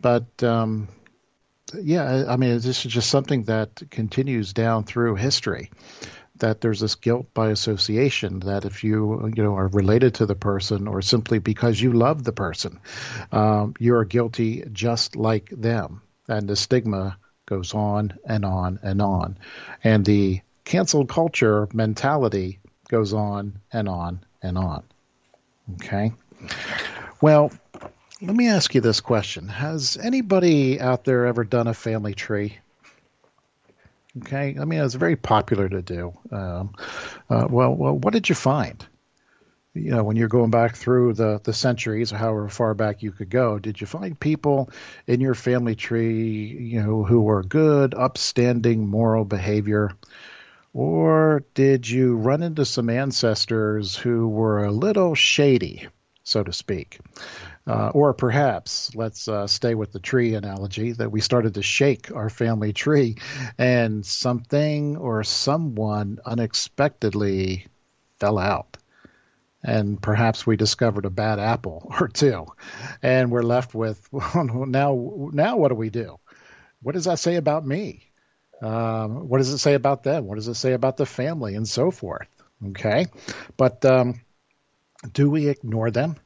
But 0.00 0.42
um, 0.42 0.88
yeah, 1.74 2.24
I 2.28 2.36
mean, 2.36 2.54
this 2.54 2.84
is 2.84 2.92
just 2.92 3.10
something 3.10 3.44
that 3.44 3.82
continues 3.90 4.52
down 4.52 4.84
through 4.84 5.16
history. 5.16 5.70
That 6.38 6.60
there's 6.60 6.80
this 6.80 6.96
guilt 6.96 7.32
by 7.32 7.48
association. 7.48 8.40
That 8.40 8.66
if 8.66 8.84
you 8.84 9.32
you 9.34 9.42
know 9.42 9.56
are 9.56 9.68
related 9.68 10.14
to 10.16 10.26
the 10.26 10.34
person, 10.34 10.86
or 10.86 11.00
simply 11.00 11.38
because 11.38 11.80
you 11.80 11.92
love 11.92 12.24
the 12.24 12.32
person, 12.32 12.78
um, 13.32 13.74
you 13.78 13.94
are 13.94 14.04
guilty 14.04 14.64
just 14.70 15.16
like 15.16 15.48
them, 15.48 16.02
and 16.28 16.46
the 16.46 16.56
stigma 16.56 17.16
goes 17.46 17.72
on 17.72 18.18
and 18.26 18.44
on 18.44 18.78
and 18.82 19.00
on, 19.00 19.38
and 19.82 20.04
the 20.04 20.42
cancel 20.64 21.06
culture 21.06 21.68
mentality 21.72 22.58
goes 22.90 23.14
on 23.14 23.58
and 23.72 23.88
on 23.88 24.20
and 24.42 24.58
on. 24.58 24.84
Okay. 25.74 26.12
Well, 27.20 27.50
let 28.22 28.34
me 28.34 28.48
ask 28.48 28.74
you 28.74 28.80
this 28.80 29.00
question 29.00 29.48
Has 29.48 29.96
anybody 29.96 30.80
out 30.80 31.04
there 31.04 31.26
ever 31.26 31.44
done 31.44 31.66
a 31.66 31.74
family 31.74 32.14
tree? 32.14 32.58
Okay, 34.18 34.56
I 34.58 34.64
mean, 34.64 34.80
it's 34.80 34.94
very 34.94 35.16
popular 35.16 35.68
to 35.68 35.82
do. 35.82 36.16
Um, 36.32 36.74
uh, 37.28 37.46
well, 37.50 37.74
well, 37.74 37.98
what 37.98 38.14
did 38.14 38.30
you 38.30 38.34
find? 38.34 38.84
You 39.74 39.90
know, 39.90 40.04
when 40.04 40.16
you're 40.16 40.28
going 40.28 40.50
back 40.50 40.74
through 40.74 41.12
the, 41.12 41.38
the 41.44 41.52
centuries 41.52 42.10
however 42.10 42.48
far 42.48 42.72
back 42.72 43.02
you 43.02 43.12
could 43.12 43.28
go, 43.28 43.58
did 43.58 43.78
you 43.78 43.86
find 43.86 44.18
people 44.18 44.70
in 45.06 45.20
your 45.20 45.34
family 45.34 45.74
tree, 45.74 46.46
you 46.46 46.82
know, 46.82 47.04
who 47.04 47.20
were 47.20 47.42
good, 47.42 47.92
upstanding, 47.92 48.88
moral 48.88 49.26
behavior? 49.26 49.92
Or 50.72 51.44
did 51.52 51.86
you 51.86 52.16
run 52.16 52.42
into 52.42 52.64
some 52.64 52.88
ancestors 52.88 53.96
who 53.96 54.28
were 54.28 54.64
a 54.64 54.72
little 54.72 55.14
shady, 55.14 55.88
so 56.24 56.42
to 56.42 56.54
speak? 56.54 56.98
Uh, 57.66 57.90
or 57.94 58.14
perhaps, 58.14 58.94
let's 58.94 59.26
uh, 59.26 59.46
stay 59.46 59.74
with 59.74 59.90
the 59.90 59.98
tree 59.98 60.34
analogy, 60.34 60.92
that 60.92 61.10
we 61.10 61.20
started 61.20 61.54
to 61.54 61.62
shake 61.62 62.12
our 62.12 62.30
family 62.30 62.72
tree 62.72 63.16
and 63.58 64.06
something 64.06 64.96
or 64.96 65.24
someone 65.24 66.18
unexpectedly 66.24 67.66
fell 68.20 68.38
out. 68.38 68.76
And 69.64 70.00
perhaps 70.00 70.46
we 70.46 70.56
discovered 70.56 71.06
a 71.06 71.10
bad 71.10 71.40
apple 71.40 71.92
or 72.00 72.08
two. 72.08 72.46
And 73.02 73.30
we're 73.32 73.42
left 73.42 73.74
with, 73.74 74.06
well, 74.12 74.66
now, 74.66 75.28
now 75.32 75.56
what 75.56 75.68
do 75.68 75.74
we 75.74 75.90
do? 75.90 76.18
What 76.82 76.92
does 76.94 77.06
that 77.06 77.18
say 77.18 77.36
about 77.36 77.66
me? 77.66 78.12
Um, 78.62 79.28
what 79.28 79.38
does 79.38 79.50
it 79.50 79.58
say 79.58 79.74
about 79.74 80.04
them? 80.04 80.26
What 80.26 80.36
does 80.36 80.48
it 80.48 80.54
say 80.54 80.72
about 80.72 80.96
the 80.96 81.06
family 81.06 81.56
and 81.56 81.68
so 81.68 81.90
forth? 81.90 82.28
Okay. 82.68 83.06
But 83.56 83.84
um, 83.84 84.20
do 85.12 85.30
we 85.30 85.48
ignore 85.48 85.90
them? 85.90 86.16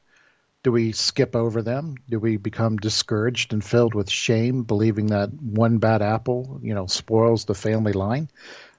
Do 0.63 0.71
we 0.71 0.91
skip 0.91 1.35
over 1.35 1.63
them? 1.63 1.95
Do 2.07 2.19
we 2.19 2.37
become 2.37 2.77
discouraged 2.77 3.51
and 3.51 3.63
filled 3.63 3.95
with 3.95 4.09
shame, 4.09 4.63
believing 4.63 5.07
that 5.07 5.33
one 5.33 5.79
bad 5.79 6.03
apple, 6.03 6.59
you 6.61 6.75
know, 6.75 6.85
spoils 6.85 7.45
the 7.45 7.55
family 7.55 7.93
line, 7.93 8.29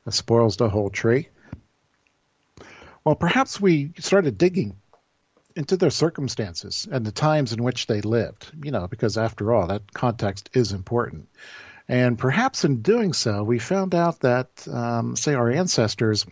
spoils 0.09 0.57
the 0.57 0.69
whole 0.69 0.91
tree? 0.91 1.29
Well, 3.05 3.17
perhaps 3.17 3.61
we 3.61 3.93
started 3.99 4.39
digging 4.39 4.77
into 5.57 5.77
their 5.77 5.91
circumstances 5.91 6.87
and 6.91 7.05
the 7.05 7.13
times 7.13 7.53
in 7.53 7.63
which 7.63 7.87
they 7.89 8.01
lived, 8.01 8.51
you 8.63 8.71
know, 8.71 8.87
because 8.87 9.19
after 9.19 9.53
all, 9.53 9.67
that 9.67 9.93
context 9.93 10.51
is 10.53 10.73
important. 10.73 11.29
And 11.89 12.17
perhaps 12.17 12.65
in 12.65 12.83
doing 12.83 13.13
so, 13.13 13.43
we 13.43 13.59
found 13.59 13.95
out 13.95 14.21
that, 14.21 14.67
um, 14.69 15.17
say, 15.17 15.35
our 15.35 15.51
ancestors 15.51 16.27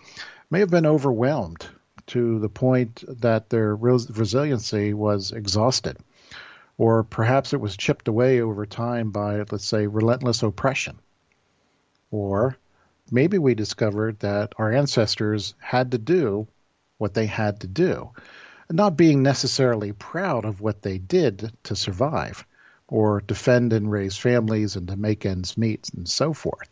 may 0.49 0.61
have 0.61 0.71
been 0.71 0.87
overwhelmed 0.87 1.67
to 2.11 2.39
the 2.39 2.49
point 2.49 3.05
that 3.21 3.49
their 3.51 3.75
resiliency 3.75 4.95
was 4.95 5.33
exhausted. 5.33 5.97
Or 6.79 7.05
perhaps 7.05 7.53
it 7.53 7.61
was 7.61 7.77
chipped 7.77 8.09
away 8.09 8.41
over 8.41 8.67
time 8.67 9.11
by, 9.11 9.45
let's 9.51 9.67
say, 9.67 9.87
relentless 9.87 10.43
oppression. 10.43 10.99
Or 12.11 12.57
maybe 13.11 13.39
we 13.39 13.55
discovered 13.55 14.19
that 14.21 14.55
our 14.57 14.73
ancestors 14.73 15.55
had 15.59 15.93
to 15.93 15.99
do 15.99 16.49
what 16.99 17.15
they 17.15 17.27
had 17.27 17.61
to 17.61 17.67
do. 17.67 18.11
not 18.73 18.97
being 18.97 19.23
necessarily 19.23 19.93
proud 19.93 20.45
of 20.45 20.61
what 20.61 20.83
they 20.83 20.99
did 20.99 21.53
to 21.65 21.75
survive 21.75 22.47
or 22.87 23.21
defend 23.21 23.73
and 23.73 23.91
raise 23.91 24.17
families 24.17 24.77
and 24.77 24.89
to 24.89 24.97
make 24.97 25.27
ends 25.27 25.59
meet 25.59 25.91
and 25.97 26.09
so 26.09 26.33
forth. 26.33 26.69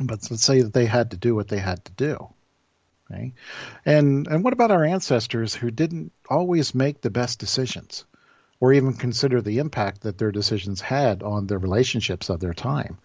But 0.00 0.30
let's 0.30 0.44
say 0.44 0.62
that 0.62 0.72
they 0.72 0.86
had 0.86 1.10
to 1.10 1.16
do 1.16 1.34
what 1.34 1.48
they 1.48 1.58
had 1.58 1.84
to 1.84 1.92
do. 1.92 2.28
And 3.10 4.26
and 4.28 4.44
what 4.44 4.52
about 4.52 4.70
our 4.70 4.84
ancestors 4.84 5.54
who 5.54 5.70
didn't 5.70 6.12
always 6.28 6.74
make 6.74 7.00
the 7.00 7.10
best 7.10 7.38
decisions 7.38 8.04
or 8.60 8.72
even 8.72 8.94
consider 8.94 9.40
the 9.40 9.58
impact 9.58 10.02
that 10.02 10.18
their 10.18 10.32
decisions 10.32 10.80
had 10.80 11.22
on 11.22 11.46
the 11.46 11.58
relationships 11.58 12.28
of 12.28 12.40
their 12.40 12.54
time, 12.54 12.98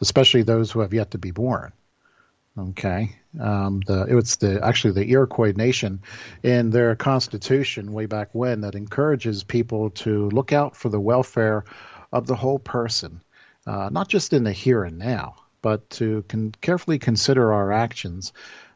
especially 0.00 0.42
those 0.42 0.70
who 0.70 0.80
have 0.80 0.94
yet 0.94 1.12
to 1.12 1.18
be 1.18 1.30
born? 1.30 1.72
Okay, 2.58 3.16
um, 3.40 3.80
the 3.86 4.06
it 4.08 4.14
was 4.14 4.36
the 4.36 4.64
actually 4.64 4.94
the 4.94 5.10
Iroquois 5.10 5.52
Nation 5.54 6.00
in 6.42 6.70
their 6.70 6.96
constitution 6.96 7.92
way 7.92 8.06
back 8.06 8.30
when 8.32 8.62
that 8.62 8.74
encourages 8.74 9.44
people 9.44 9.90
to 9.90 10.28
look 10.30 10.52
out 10.52 10.76
for 10.76 10.88
the 10.88 11.00
welfare 11.00 11.64
of 12.12 12.26
the 12.26 12.34
whole 12.34 12.58
person, 12.58 13.20
uh, 13.66 13.90
not 13.92 14.08
just 14.08 14.32
in 14.32 14.42
the 14.42 14.52
here 14.52 14.82
and 14.82 14.98
now, 14.98 15.36
but 15.62 15.88
to 15.90 16.24
con- 16.28 16.54
carefully 16.60 16.98
consider 16.98 17.52
our 17.52 17.70
actions, 17.70 18.32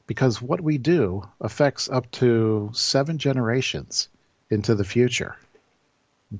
because 0.07 0.42
what 0.42 0.61
we 0.61 0.78
do 0.78 1.22
affects 1.40 1.88
up 1.88 2.11
to 2.12 2.70
seven 2.72 3.18
generations 3.18 4.09
into 4.50 4.74
the 4.74 4.84
future. 4.84 5.36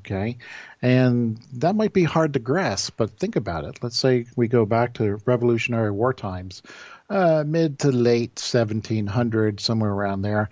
Okay, 0.01 0.39
and 0.81 1.39
that 1.55 1.77
might 1.77 1.93
be 1.93 2.05
hard 2.05 2.33
to 2.33 2.39
grasp, 2.39 2.95
but 2.97 3.11
think 3.11 3.37
about 3.37 3.65
it. 3.65 3.83
Let's 3.83 3.99
say 3.99 4.25
we 4.35 4.49
go 4.49 4.65
back 4.65 4.95
to 4.95 5.21
Revolutionary 5.27 5.91
War 5.91 6.15
times 6.15 6.63
uh, 7.11 7.45
mid 7.47 7.81
to 7.81 7.93
late 7.93 8.41
1700, 8.41 9.61
somewhere 9.61 9.91
around 9.91 10.23
there. 10.23 10.49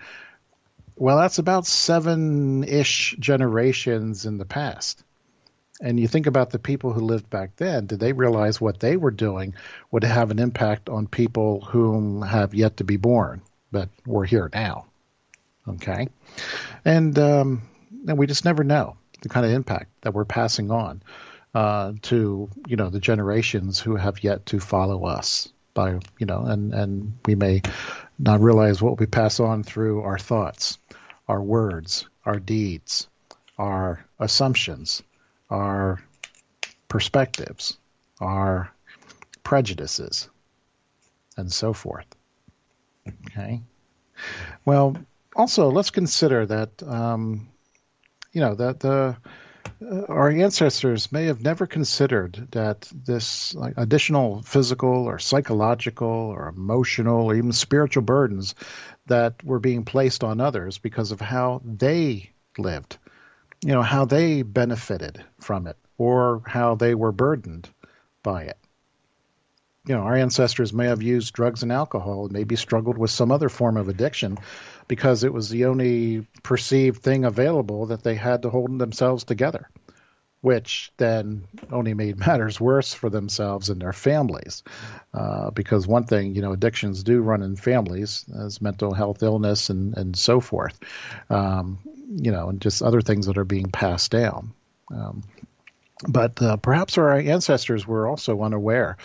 Well, 0.96 1.16
that's 1.16 1.38
about 1.38 1.66
seven 1.66 2.64
ish 2.64 3.16
generations 3.18 4.26
in 4.26 4.36
the 4.36 4.44
past. 4.44 5.02
And 5.80 5.98
you 5.98 6.08
think 6.08 6.26
about 6.26 6.50
the 6.50 6.58
people 6.58 6.92
who 6.92 7.00
lived 7.00 7.30
back 7.30 7.56
then, 7.56 7.86
did 7.86 8.00
they 8.00 8.12
realize 8.12 8.60
what 8.60 8.80
they 8.80 8.96
were 8.96 9.10
doing 9.10 9.54
would 9.90 10.04
have 10.04 10.30
an 10.30 10.38
impact 10.38 10.88
on 10.88 11.06
people 11.06 11.62
whom 11.62 12.22
have 12.22 12.54
yet 12.54 12.76
to 12.78 12.84
be 12.84 12.96
born, 12.96 13.40
but 13.72 13.88
we're 14.06 14.26
here 14.26 14.50
now? 14.52 14.86
Okay. 15.66 16.08
And, 16.84 17.18
um, 17.18 17.62
and 18.06 18.18
we 18.18 18.26
just 18.26 18.44
never 18.44 18.62
know 18.64 18.96
the 19.22 19.28
kind 19.28 19.46
of 19.46 19.52
impact 19.52 19.90
that 20.02 20.12
we're 20.12 20.24
passing 20.24 20.70
on 20.70 21.02
uh, 21.54 21.92
to, 22.02 22.50
you 22.66 22.76
know, 22.76 22.90
the 22.90 23.00
generations 23.00 23.80
who 23.80 23.96
have 23.96 24.22
yet 24.22 24.46
to 24.46 24.60
follow 24.60 25.04
us 25.06 25.48
by 25.74 25.98
you 26.18 26.26
know 26.26 26.44
and 26.44 26.74
and 26.74 27.18
we 27.26 27.34
may 27.34 27.62
not 28.18 28.40
realize 28.40 28.82
what 28.82 28.98
we 28.98 29.06
pass 29.06 29.40
on 29.40 29.62
through 29.62 30.02
our 30.02 30.18
thoughts 30.18 30.78
our 31.28 31.40
words 31.40 32.06
our 32.24 32.38
deeds 32.38 33.08
our 33.58 34.04
assumptions 34.18 35.02
our 35.50 36.00
perspectives 36.88 37.76
our 38.20 38.70
prejudices 39.42 40.28
and 41.36 41.50
so 41.52 41.72
forth. 41.72 42.06
Okay. 43.26 43.62
Well 44.64 44.96
also 45.34 45.70
let's 45.70 45.90
consider 45.90 46.46
that 46.46 46.82
um, 46.82 47.48
you 48.32 48.40
know 48.40 48.54
that 48.54 48.80
the 48.80 49.16
uh, 49.82 50.04
our 50.08 50.30
ancestors 50.30 51.10
may 51.10 51.26
have 51.26 51.42
never 51.42 51.66
considered 51.66 52.48
that 52.52 52.90
this 52.92 53.54
like, 53.54 53.74
additional 53.76 54.42
physical 54.42 55.06
or 55.06 55.18
psychological 55.18 56.06
or 56.06 56.48
emotional 56.48 57.26
or 57.26 57.34
even 57.34 57.52
spiritual 57.52 58.02
burdens 58.02 58.54
that 59.06 59.42
were 59.42 59.58
being 59.58 59.84
placed 59.84 60.22
on 60.22 60.40
others 60.40 60.78
because 60.78 61.12
of 61.12 61.20
how 61.20 61.62
they 61.64 62.30
lived, 62.58 62.98
you 63.62 63.72
know, 63.72 63.82
how 63.82 64.04
they 64.04 64.42
benefited 64.42 65.22
from 65.40 65.66
it 65.66 65.76
or 65.98 66.42
how 66.46 66.74
they 66.74 66.94
were 66.94 67.12
burdened 67.12 67.68
by 68.22 68.44
it. 68.44 68.56
You 69.86 69.96
know, 69.96 70.02
our 70.02 70.16
ancestors 70.16 70.72
may 70.72 70.86
have 70.86 71.02
used 71.02 71.34
drugs 71.34 71.62
and 71.62 71.72
alcohol, 71.72 72.24
and 72.24 72.32
maybe 72.32 72.56
struggled 72.56 72.98
with 72.98 73.10
some 73.10 73.32
other 73.32 73.48
form 73.48 73.76
of 73.76 73.88
addiction, 73.88 74.38
because 74.88 75.24
it 75.24 75.32
was 75.32 75.48
the 75.48 75.66
only 75.66 76.26
perceived 76.42 77.02
thing 77.02 77.24
available 77.24 77.86
that 77.86 78.02
they 78.02 78.14
had 78.14 78.42
to 78.42 78.50
hold 78.50 78.78
themselves 78.78 79.24
together, 79.24 79.68
which 80.42 80.92
then 80.96 81.44
only 81.72 81.94
made 81.94 82.18
matters 82.26 82.60
worse 82.60 82.92
for 82.92 83.08
themselves 83.08 83.70
and 83.70 83.80
their 83.80 83.92
families. 83.92 84.62
Uh, 85.14 85.50
because 85.50 85.86
one 85.86 86.04
thing, 86.04 86.34
you 86.34 86.42
know, 86.42 86.52
addictions 86.52 87.02
do 87.02 87.20
run 87.20 87.42
in 87.42 87.56
families 87.56 88.26
as 88.38 88.60
mental 88.60 88.92
health 88.92 89.22
illness 89.22 89.70
and, 89.70 89.96
and 89.96 90.16
so 90.16 90.40
forth, 90.40 90.78
um, 91.30 91.78
you 92.10 92.32
know, 92.32 92.48
and 92.48 92.60
just 92.60 92.82
other 92.82 93.00
things 93.00 93.26
that 93.26 93.38
are 93.38 93.44
being 93.44 93.70
passed 93.70 94.10
down. 94.10 94.52
Um, 94.92 95.22
but 96.08 96.40
uh, 96.42 96.56
perhaps 96.56 96.98
our 96.98 97.18
ancestors 97.18 97.86
were 97.86 98.08
also 98.08 98.42
unaware 98.42 98.96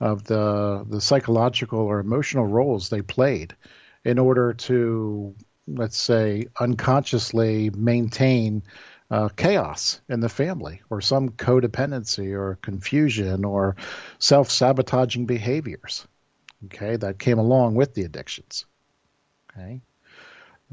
of 0.00 0.24
the 0.24 0.84
the 0.88 1.00
psychological 1.00 1.80
or 1.80 2.00
emotional 2.00 2.46
roles 2.46 2.88
they 2.88 3.02
played 3.02 3.54
in 4.04 4.18
order 4.18 4.52
to, 4.52 5.34
let's 5.66 5.96
say, 5.96 6.46
unconsciously 6.58 7.70
maintain 7.70 8.62
uh, 9.10 9.28
chaos 9.28 10.00
in 10.08 10.20
the 10.20 10.28
family 10.28 10.82
or 10.90 11.00
some 11.00 11.30
codependency 11.30 12.32
or 12.32 12.58
confusion 12.62 13.44
or 13.44 13.76
self 14.18 14.50
sabotaging 14.50 15.26
behaviors. 15.26 16.06
Okay, 16.66 16.96
that 16.96 17.18
came 17.18 17.38
along 17.38 17.74
with 17.74 17.94
the 17.94 18.02
addictions. 18.02 18.66
Okay. 19.50 19.82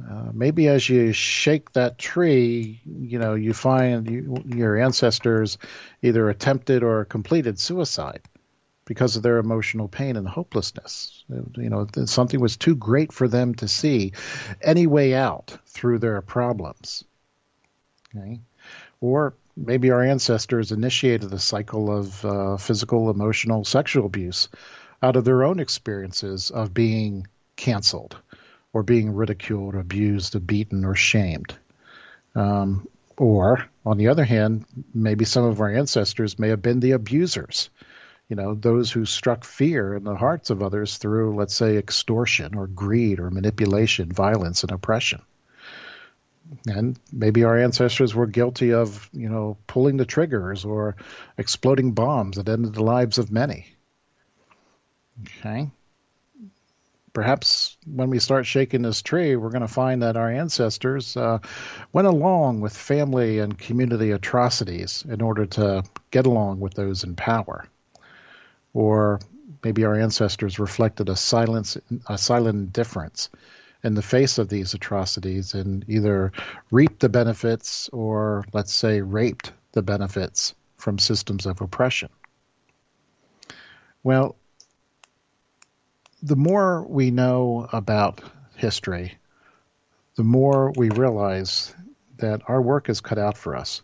Uh, 0.07 0.29
maybe 0.33 0.67
as 0.67 0.87
you 0.87 1.11
shake 1.11 1.71
that 1.73 1.97
tree, 1.97 2.81
you 2.85 3.19
know, 3.19 3.33
you 3.33 3.53
find 3.53 4.09
you, 4.09 4.43
your 4.45 4.77
ancestors 4.77 5.57
either 6.01 6.29
attempted 6.29 6.83
or 6.83 7.05
completed 7.05 7.59
suicide 7.59 8.21
because 8.85 9.15
of 9.15 9.23
their 9.23 9.37
emotional 9.37 9.87
pain 9.87 10.15
and 10.15 10.27
hopelessness. 10.27 11.23
You 11.55 11.69
know, 11.69 11.87
something 12.05 12.39
was 12.39 12.57
too 12.57 12.75
great 12.75 13.11
for 13.11 13.27
them 13.27 13.53
to 13.55 13.67
see 13.67 14.13
any 14.61 14.87
way 14.87 15.13
out 15.13 15.57
through 15.67 15.99
their 15.99 16.21
problems. 16.21 17.03
Okay? 18.15 18.39
Or 19.01 19.35
maybe 19.55 19.91
our 19.91 20.03
ancestors 20.03 20.71
initiated 20.71 21.31
a 21.33 21.39
cycle 21.39 21.95
of 21.95 22.25
uh, 22.25 22.57
physical, 22.57 23.09
emotional, 23.09 23.63
sexual 23.63 24.05
abuse 24.05 24.49
out 25.03 25.15
of 25.15 25.25
their 25.25 25.43
own 25.43 25.59
experiences 25.59 26.49
of 26.49 26.73
being 26.73 27.27
canceled 27.55 28.17
or 28.73 28.83
being 28.83 29.13
ridiculed, 29.13 29.75
abused, 29.75 30.35
or 30.35 30.39
beaten, 30.39 30.85
or 30.85 30.95
shamed. 30.95 31.55
Um, 32.35 32.87
or, 33.17 33.67
on 33.85 33.97
the 33.97 34.07
other 34.07 34.23
hand, 34.23 34.65
maybe 34.93 35.25
some 35.25 35.43
of 35.43 35.59
our 35.59 35.69
ancestors 35.69 36.39
may 36.39 36.49
have 36.49 36.61
been 36.61 36.79
the 36.79 36.91
abusers 36.91 37.69
you 38.29 38.35
know, 38.35 38.53
those 38.53 38.91
who 38.91 39.05
struck 39.05 39.43
fear 39.43 39.95
in 39.95 40.03
the 40.03 40.15
hearts 40.15 40.51
of 40.51 40.61
others 40.61 40.97
through, 40.97 41.35
let's 41.35 41.55
say, 41.55 41.77
extortion 41.77 42.55
or 42.55 42.67
greed 42.67 43.19
or 43.19 43.31
manipulation, 43.31 44.11
violence, 44.11 44.61
and 44.61 44.71
oppression. 44.71 45.21
And 46.67 46.99
maybe 47.11 47.43
our 47.43 47.57
ancestors 47.57 48.13
were 48.13 48.27
guilty 48.27 48.73
of, 48.73 49.09
you 49.13 49.29
know, 49.29 49.57
pulling 49.65 49.97
the 49.97 50.05
triggers 50.05 50.63
or 50.63 50.95
exploding 51.37 51.93
bombs 51.93 52.37
that 52.37 52.49
ended 52.49 52.75
the 52.75 52.83
lives 52.83 53.17
of 53.17 53.31
many. 53.31 53.65
Okay. 55.21 55.69
Perhaps 57.19 57.75
when 57.85 58.09
we 58.09 58.17
start 58.17 58.45
shaking 58.45 58.81
this 58.81 59.01
tree, 59.01 59.35
we're 59.35 59.49
going 59.49 59.59
to 59.61 59.67
find 59.67 60.03
that 60.03 60.15
our 60.15 60.31
ancestors 60.31 61.17
uh, 61.17 61.39
went 61.91 62.07
along 62.07 62.61
with 62.61 62.73
family 62.73 63.39
and 63.39 63.57
community 63.57 64.11
atrocities 64.11 65.03
in 65.09 65.21
order 65.21 65.45
to 65.45 65.83
get 66.11 66.25
along 66.25 66.61
with 66.61 66.75
those 66.75 67.03
in 67.03 67.17
power 67.17 67.65
or 68.73 69.19
maybe 69.65 69.83
our 69.83 69.99
ancestors 69.99 70.59
reflected 70.59 71.09
a 71.09 71.15
silence, 71.17 71.77
a 72.07 72.17
silent 72.17 72.55
indifference 72.55 73.29
in 73.83 73.95
the 73.95 74.01
face 74.01 74.37
of 74.37 74.47
these 74.47 74.73
atrocities 74.73 75.53
and 75.53 75.83
either 75.89 76.31
reaped 76.71 77.01
the 77.01 77.09
benefits 77.09 77.89
or, 77.91 78.45
let's 78.53 78.73
say, 78.73 79.01
raped 79.01 79.51
the 79.73 79.81
benefits 79.81 80.55
from 80.77 80.97
systems 80.97 81.45
of 81.45 81.59
oppression. 81.59 82.07
Well, 84.03 84.37
the 86.21 86.35
more 86.35 86.83
we 86.83 87.11
know 87.11 87.67
about 87.71 88.21
history, 88.55 89.13
the 90.15 90.23
more 90.23 90.73
we 90.75 90.89
realize 90.89 91.73
that 92.17 92.41
our 92.47 92.61
work 92.61 92.89
is 92.89 93.01
cut 93.01 93.17
out 93.17 93.37
for 93.37 93.55
us 93.55 93.81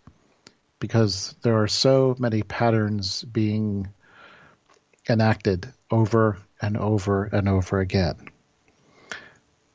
because 0.80 1.36
there 1.42 1.62
are 1.62 1.68
so 1.68 2.16
many 2.20 2.44
patterns 2.44 3.24
being 3.24 3.88
enacted 5.10 5.72
over 5.90 6.38
and 6.62 6.78
over 6.78 7.26
and 7.26 7.48
over 7.48 7.80
again. 7.80 8.16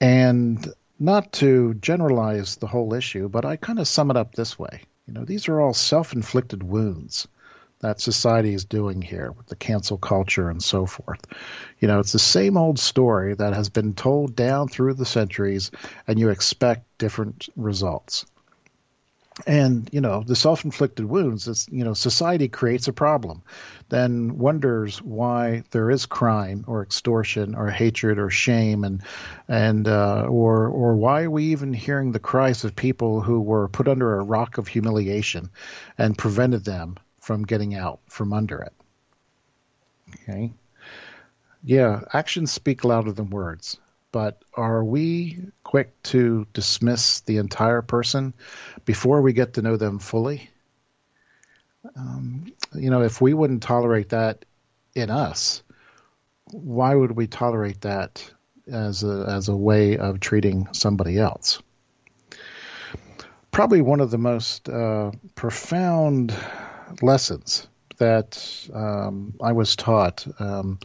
And 0.01 0.67
not 0.99 1.33
to 1.35 1.75
generalize 1.75 2.57
the 2.57 2.67
whole 2.67 2.93
issue, 2.93 3.29
but 3.29 3.45
I 3.45 3.57
kind 3.57 3.79
of 3.79 3.89
sum 3.89 4.11
it 4.11 4.17
up 4.17 4.35
this 4.35 4.59
way. 4.59 4.83
You 5.07 5.15
know, 5.15 5.25
these 5.25 5.49
are 5.49 5.61
all 5.61 5.73
self 5.73 6.13
inflicted 6.13 6.63
wounds 6.63 7.27
that 7.81 8.01
society 8.01 8.55
is 8.55 8.65
doing 8.65 9.01
here 9.01 9.33
with 9.33 9.47
the 9.47 9.57
cancel 9.57 9.97
culture 9.97 10.51
and 10.51 10.63
so 10.63 10.87
forth. 10.87 11.21
You 11.79 11.89
know, 11.89 11.99
it's 12.01 12.13
the 12.13 12.19
same 12.19 12.57
old 12.57 12.79
story 12.79 13.35
that 13.35 13.55
has 13.55 13.71
been 13.71 13.95
told 13.95 14.37
down 14.37 14.69
through 14.69 14.95
the 14.95 15.07
centuries, 15.07 15.71
and 16.07 16.19
you 16.19 16.29
expect 16.29 16.87
different 16.99 17.49
results. 17.57 18.27
And 19.47 19.89
you 19.91 20.03
know 20.03 20.23
the 20.27 20.37
self-inflicted 20.37 21.07
wounds. 21.07 21.49
Is, 21.49 21.67
you 21.71 21.85
know, 21.85 21.95
society 21.95 22.49
creates 22.49 22.89
a 22.89 22.93
problem, 22.93 23.43
then 23.89 24.37
wonders 24.37 25.01
why 25.01 25.63
there 25.71 25.91
is 25.91 26.05
crime 26.05 26.65
or 26.67 26.83
extortion 26.83 27.55
or 27.55 27.71
hatred 27.71 28.19
or 28.19 28.29
shame, 28.29 28.85
and 28.85 29.03
and 29.49 29.89
uh, 29.89 30.27
or 30.29 30.69
or 30.69 30.97
why 30.97 31.23
are 31.23 31.31
we 31.31 31.45
even 31.45 31.73
hearing 31.73 32.13
the 32.13 32.19
cries 32.19 32.65
of 32.65 32.77
people 32.77 33.23
who 33.23 33.41
were 33.41 33.69
put 33.69 33.89
under 33.89 34.19
a 34.19 34.25
rock 34.25 34.59
of 34.59 34.69
humiliation, 34.69 35.49
and 35.97 36.19
prevented 36.19 36.65
them 36.67 36.99
from 37.21 37.45
getting 37.45 37.75
out 37.75 38.01
from 38.07 38.33
under 38.33 38.61
it. 38.63 38.73
Okay. 40.15 40.53
Yeah, 41.63 42.01
actions 42.13 42.51
speak 42.51 42.85
louder 42.85 43.13
than 43.13 43.31
words. 43.31 43.79
But 44.13 44.43
are 44.55 44.83
we 44.83 45.39
quick 45.63 46.03
to 46.05 46.47
dismiss 46.53 47.21
the 47.21 47.37
entire 47.37 47.83
person 47.83 48.35
before 48.85 49.23
we 49.23 49.33
get 49.33 49.55
to 49.55 49.63
know 49.63 49.77
them 49.77 50.01
fully? 50.01 50.51
Um, 51.95 52.53
you 52.75 52.91
know, 52.91 53.03
if 53.03 53.21
we 53.21 53.35
wouldn't 53.35 53.63
tolerate 53.63 54.09
that 54.09 54.45
in 54.95 55.11
us, 55.11 55.63
why 56.51 56.95
would 56.95 57.13
we 57.13 57.29
tolerate 57.29 57.83
that 57.83 58.29
as 58.71 59.05
a, 59.05 59.27
as 59.29 59.49
a 59.49 59.57
way 59.57 59.97
of 59.97 60.19
treating 60.19 60.69
somebody 60.73 61.17
else? 61.19 61.63
Probably 63.53 63.81
one 63.81 64.01
of 64.01 64.11
the 64.11 64.19
most 64.19 64.69
uh, 64.69 65.13
profound 65.35 66.35
lessons 67.03 67.67
that 67.99 68.69
um, 68.73 69.35
I 69.43 69.53
was 69.53 69.77
taught 69.77 70.27
um, 70.41 70.79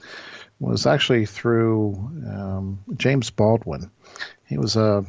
was 0.59 0.85
actually 0.85 1.25
through 1.25 1.93
um, 2.27 2.79
James 2.95 3.29
Baldwin. 3.29 3.89
He 4.45 4.57
was 4.57 4.75
a, 4.75 5.05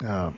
a, 0.00 0.32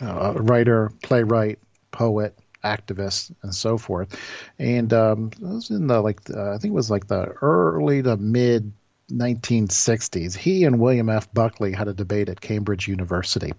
a, 0.00 0.32
writer, 0.32 0.92
playwright, 1.02 1.58
poet, 1.90 2.36
activist, 2.64 3.32
and 3.42 3.54
so 3.54 3.78
forth. 3.78 4.18
And 4.58 4.92
um, 4.92 5.30
it 5.32 5.40
was 5.40 5.70
in 5.70 5.86
the 5.86 6.00
like 6.00 6.20
uh, 6.30 6.52
I 6.52 6.58
think 6.58 6.72
it 6.72 6.76
was 6.76 6.90
like 6.90 7.06
the 7.06 7.26
early 7.40 8.02
to 8.02 8.16
mid 8.16 8.72
1960s. 9.10 10.34
He 10.34 10.64
and 10.64 10.80
William 10.80 11.08
F. 11.08 11.32
Buckley 11.32 11.72
had 11.72 11.88
a 11.88 11.94
debate 11.94 12.28
at 12.28 12.40
Cambridge 12.40 12.88
University, 12.88 13.52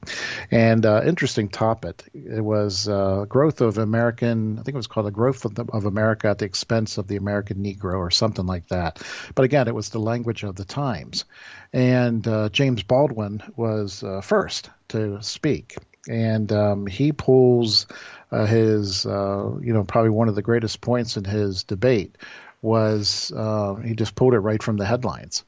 and 0.49 0.85
uh, 0.85 1.01
interesting 1.05 1.49
topic. 1.49 2.03
It 2.13 2.43
was 2.43 2.87
uh, 2.87 3.25
growth 3.27 3.61
of 3.61 3.77
American. 3.77 4.57
I 4.59 4.63
think 4.63 4.73
it 4.73 4.77
was 4.77 4.87
called 4.87 5.07
the 5.07 5.11
growth 5.11 5.45
of, 5.45 5.55
the, 5.55 5.65
of, 5.71 5.85
America 5.85 6.29
at 6.29 6.39
the 6.39 6.45
expense 6.45 6.97
of 6.97 7.07
the 7.07 7.17
American 7.17 7.63
Negro, 7.63 7.95
or 7.95 8.09
something 8.09 8.45
like 8.45 8.67
that. 8.69 9.01
But 9.35 9.45
again, 9.45 9.67
it 9.67 9.75
was 9.75 9.89
the 9.89 9.99
language 9.99 10.43
of 10.43 10.55
the 10.55 10.65
times, 10.65 11.25
and 11.71 12.27
uh, 12.27 12.49
James 12.49 12.83
Baldwin 12.83 13.43
was 13.55 14.03
uh, 14.03 14.21
first 14.21 14.69
to 14.89 15.21
speak, 15.21 15.75
and 16.09 16.51
um, 16.51 16.87
he 16.87 17.11
pulls 17.11 17.85
uh, 18.31 18.45
his, 18.45 19.05
uh, 19.05 19.51
you 19.61 19.73
know, 19.73 19.83
probably 19.83 20.09
one 20.09 20.27
of 20.27 20.35
the 20.35 20.41
greatest 20.41 20.81
points 20.81 21.17
in 21.17 21.23
his 21.23 21.63
debate 21.63 22.17
was 22.61 23.31
uh, 23.35 23.75
he 23.75 23.95
just 23.95 24.15
pulled 24.15 24.33
it 24.33 24.39
right 24.39 24.61
from 24.61 24.77
the 24.77 24.85
headlines 24.85 25.43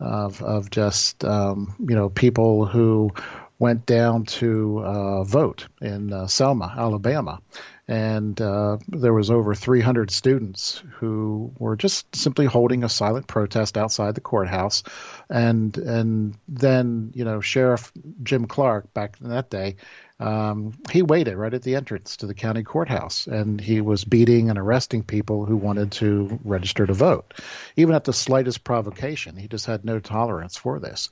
of 0.00 0.42
of 0.42 0.70
just 0.70 1.24
um, 1.24 1.74
you 1.80 1.94
know 1.94 2.08
people 2.08 2.66
who 2.66 3.12
went 3.58 3.86
down 3.86 4.24
to 4.24 4.78
uh, 4.84 5.24
vote 5.24 5.66
in 5.80 6.12
uh, 6.12 6.28
Selma, 6.28 6.72
Alabama, 6.78 7.40
and 7.88 8.40
uh, 8.40 8.78
there 8.86 9.12
was 9.12 9.30
over 9.30 9.54
300 9.54 10.10
students 10.12 10.80
who 10.92 11.52
were 11.58 11.74
just 11.74 12.14
simply 12.14 12.46
holding 12.46 12.84
a 12.84 12.88
silent 12.88 13.26
protest 13.26 13.76
outside 13.76 14.14
the 14.14 14.20
courthouse, 14.20 14.84
and 15.28 15.76
and 15.78 16.36
then 16.46 17.12
you 17.14 17.24
know 17.24 17.40
Sheriff 17.40 17.90
Jim 18.22 18.46
Clark 18.46 18.92
back 18.94 19.16
in 19.20 19.30
that 19.30 19.50
day 19.50 19.76
um, 20.20 20.74
he 20.90 21.02
waited 21.02 21.36
right 21.36 21.54
at 21.54 21.62
the 21.62 21.76
entrance 21.76 22.16
to 22.16 22.26
the 22.26 22.34
county 22.34 22.64
courthouse 22.64 23.28
and 23.28 23.60
he 23.60 23.80
was 23.80 24.04
beating 24.04 24.50
and 24.50 24.58
arresting 24.58 25.04
people 25.04 25.44
who 25.44 25.56
wanted 25.56 25.92
to 25.92 26.40
register 26.44 26.86
to 26.86 26.92
vote. 26.92 27.34
Even 27.76 27.94
at 27.94 28.02
the 28.02 28.12
slightest 28.12 28.64
provocation, 28.64 29.36
he 29.36 29.46
just 29.46 29.66
had 29.66 29.84
no 29.84 30.00
tolerance 30.00 30.56
for 30.56 30.80
this. 30.80 31.10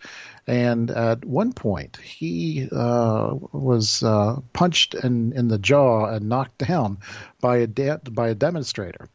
And 0.49 0.91
at 0.91 1.25
one 1.25 1.53
point, 1.53 1.99
he 1.99 2.69
uh, 2.73 3.35
was 3.53 4.03
uh, 4.03 4.41
punched 4.53 4.95
in, 4.95 5.33
in 5.35 5.47
the 5.47 5.59
jaw 5.59 6.07
and 6.07 6.29
knocked 6.29 6.59
down 6.59 6.99
by 7.41 7.59
a, 7.59 7.67
de- 7.69 8.01
by 8.11 8.31
a 8.31 8.35
demonstrator, 8.35 9.09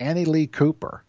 Annie 0.00 0.24
Lee 0.24 0.46
Cooper, 0.46 1.04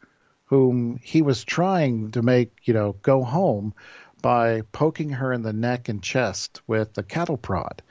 whom 0.45 0.99
he 1.01 1.21
was 1.21 1.45
trying 1.45 2.11
to 2.11 2.21
make, 2.21 2.51
you 2.63 2.73
know, 2.73 2.97
go 3.01 3.23
home 3.23 3.73
by 4.21 4.61
poking 4.73 5.11
her 5.11 5.31
in 5.31 5.41
the 5.41 5.53
neck 5.53 5.87
and 5.87 6.03
chest 6.03 6.61
with 6.67 6.97
a 6.97 7.03
cattle 7.03 7.37
prod 7.37 7.81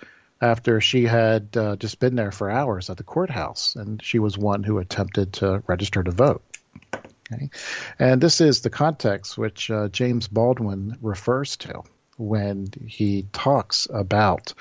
after 0.41 0.81
she 0.81 1.05
had 1.05 1.57
uh, 1.57 1.77
just 1.77 1.99
been 1.99 2.17
there 2.17 2.33
for 2.33 2.51
hours 2.51 2.91
at 2.91 2.97
the 2.97 3.03
courthouse, 3.03 3.77
and 3.77 4.03
she 4.03 4.19
was 4.19 4.37
one 4.37 4.63
who 4.63 4.79
attempted 4.79 5.35
to 5.35 5.63
register 5.67 6.03
to 6.03 6.11
vote. 6.11 6.43
Okay? 7.33 7.51
And 7.99 8.21
this 8.21 8.41
is 8.41 8.61
the 8.61 8.71
context 8.71 9.39
which 9.39 9.71
uh, 9.71 9.89
James 9.89 10.29
Baldwin 10.29 10.99
refers 11.01 11.57
to 11.59 11.83
when 12.17 12.69
he 12.87 13.27
talks 13.33 13.89
about, 13.93 14.53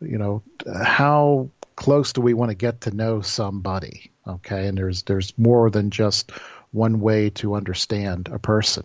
you 0.00 0.18
know, 0.18 0.42
how 0.82 1.50
close 1.76 2.12
do 2.12 2.20
we 2.20 2.34
want 2.34 2.50
to 2.50 2.56
get 2.56 2.82
to 2.82 2.94
know 2.94 3.20
somebody? 3.20 4.10
Okay, 4.26 4.66
and 4.66 4.76
there's 4.76 5.02
there's 5.04 5.32
more 5.38 5.70
than 5.70 5.90
just 5.90 6.30
one 6.72 7.00
way 7.00 7.30
to 7.30 7.54
understand 7.54 8.28
a 8.30 8.38
person. 8.38 8.84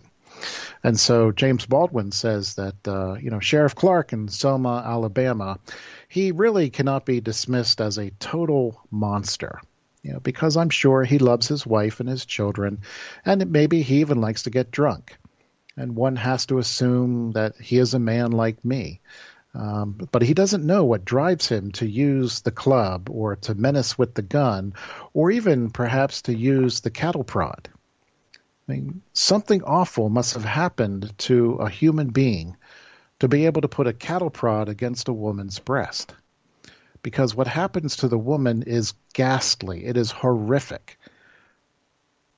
And 0.84 1.00
so 1.00 1.32
James 1.32 1.66
Baldwin 1.66 2.12
says 2.12 2.56
that 2.56 2.88
uh, 2.88 3.16
you 3.16 3.32
know 3.32 3.40
Sheriff 3.40 3.76
Clark 3.76 4.14
in 4.14 4.28
Selma, 4.28 4.84
Alabama, 4.86 5.60
he 6.08 6.32
really 6.32 6.70
cannot 6.70 7.06
be 7.06 7.22
dismissed 7.22 7.82
as 7.82 7.98
a 7.98 8.12
total 8.12 8.82
monster. 8.92 9.62
You 10.02 10.14
know, 10.14 10.20
because 10.20 10.56
I'm 10.56 10.70
sure 10.70 11.04
he 11.04 11.18
loves 11.18 11.48
his 11.48 11.66
wife 11.66 12.00
and 12.00 12.08
his 12.08 12.26
children, 12.26 12.82
and 13.26 13.52
maybe 13.52 13.82
he 13.82 14.02
even 14.02 14.22
likes 14.22 14.44
to 14.44 14.52
get 14.52 14.70
drunk. 14.70 15.18
And 15.76 15.96
one 15.96 16.16
has 16.16 16.46
to 16.48 16.60
assume 16.60 17.32
that 17.32 17.56
he 17.58 17.80
is 17.80 17.94
a 17.94 18.00
man 18.00 18.32
like 18.32 18.64
me. 18.64 19.02
Um, 19.56 20.08
but 20.12 20.22
he 20.22 20.34
doesn't 20.34 20.66
know 20.66 20.84
what 20.84 21.06
drives 21.06 21.48
him 21.48 21.72
to 21.74 21.88
use 21.88 22.42
the 22.42 22.52
club 22.52 23.10
or 23.10 23.38
to 23.38 23.56
menace 23.56 23.98
with 23.98 24.14
the 24.14 24.22
gun 24.22 24.74
or 25.14 25.32
even 25.32 25.72
perhaps 25.72 26.24
to 26.24 26.36
use 26.36 26.82
the 26.82 26.92
cattle 26.92 27.24
prod. 27.24 27.70
I 28.68 28.74
mean, 28.74 29.02
something 29.14 29.64
awful 29.64 30.10
must 30.10 30.34
have 30.34 30.44
happened 30.44 31.14
to 31.20 31.54
a 31.54 31.70
human 31.70 32.10
being 32.10 32.58
to 33.26 33.30
be 33.30 33.48
able 33.48 33.62
to 33.62 33.68
put 33.68 33.88
a 33.88 33.94
cattle 33.94 34.30
prod 34.30 34.70
against 34.70 35.08
a 35.08 35.14
woman's 35.14 35.58
breast. 35.58 36.14
Because 37.02 37.34
what 37.34 37.48
happens 37.48 37.96
to 37.98 38.08
the 38.08 38.20
woman 38.20 38.62
is 38.62 38.94
ghastly, 39.14 39.84
it 39.84 39.98
is 39.98 40.12
horrific. 40.12 41.00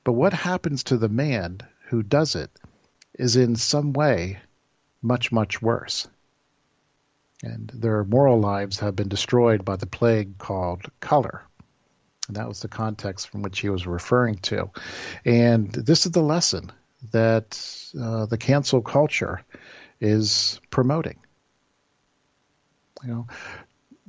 But 0.06 0.14
what 0.14 0.32
happens 0.32 0.86
to 0.86 0.98
the 0.98 1.10
man 1.10 1.60
who 1.90 2.04
does 2.04 2.36
it 2.36 2.50
is 3.20 3.36
in 3.36 3.58
some 3.58 3.92
way 3.92 4.40
much, 5.02 5.30
much 5.30 5.62
worse. 5.62 6.08
And 7.44 7.70
their 7.74 8.06
moral 8.06 8.40
lives 8.40 8.80
have 8.80 8.96
been 8.96 9.10
destroyed 9.10 9.66
by 9.66 9.76
the 9.76 9.88
plague 9.88 10.38
called 10.38 10.84
color. 11.02 11.44
And 12.30 12.38
that 12.38 12.48
was 12.48 12.62
the 12.62 12.70
context 12.70 13.28
from 13.28 13.42
which 13.42 13.60
he 13.60 13.68
was 13.68 13.86
referring 13.86 14.36
to. 14.36 14.72
And 15.26 15.70
this 15.70 16.06
is 16.06 16.14
the 16.14 16.24
lesson 16.24 16.72
that 17.12 17.62
uh, 18.02 18.26
the 18.28 18.38
cancel 18.38 18.82
culture 18.82 19.44
is 20.00 20.60
promoting. 20.70 21.18
You 23.04 23.10
know, 23.10 23.28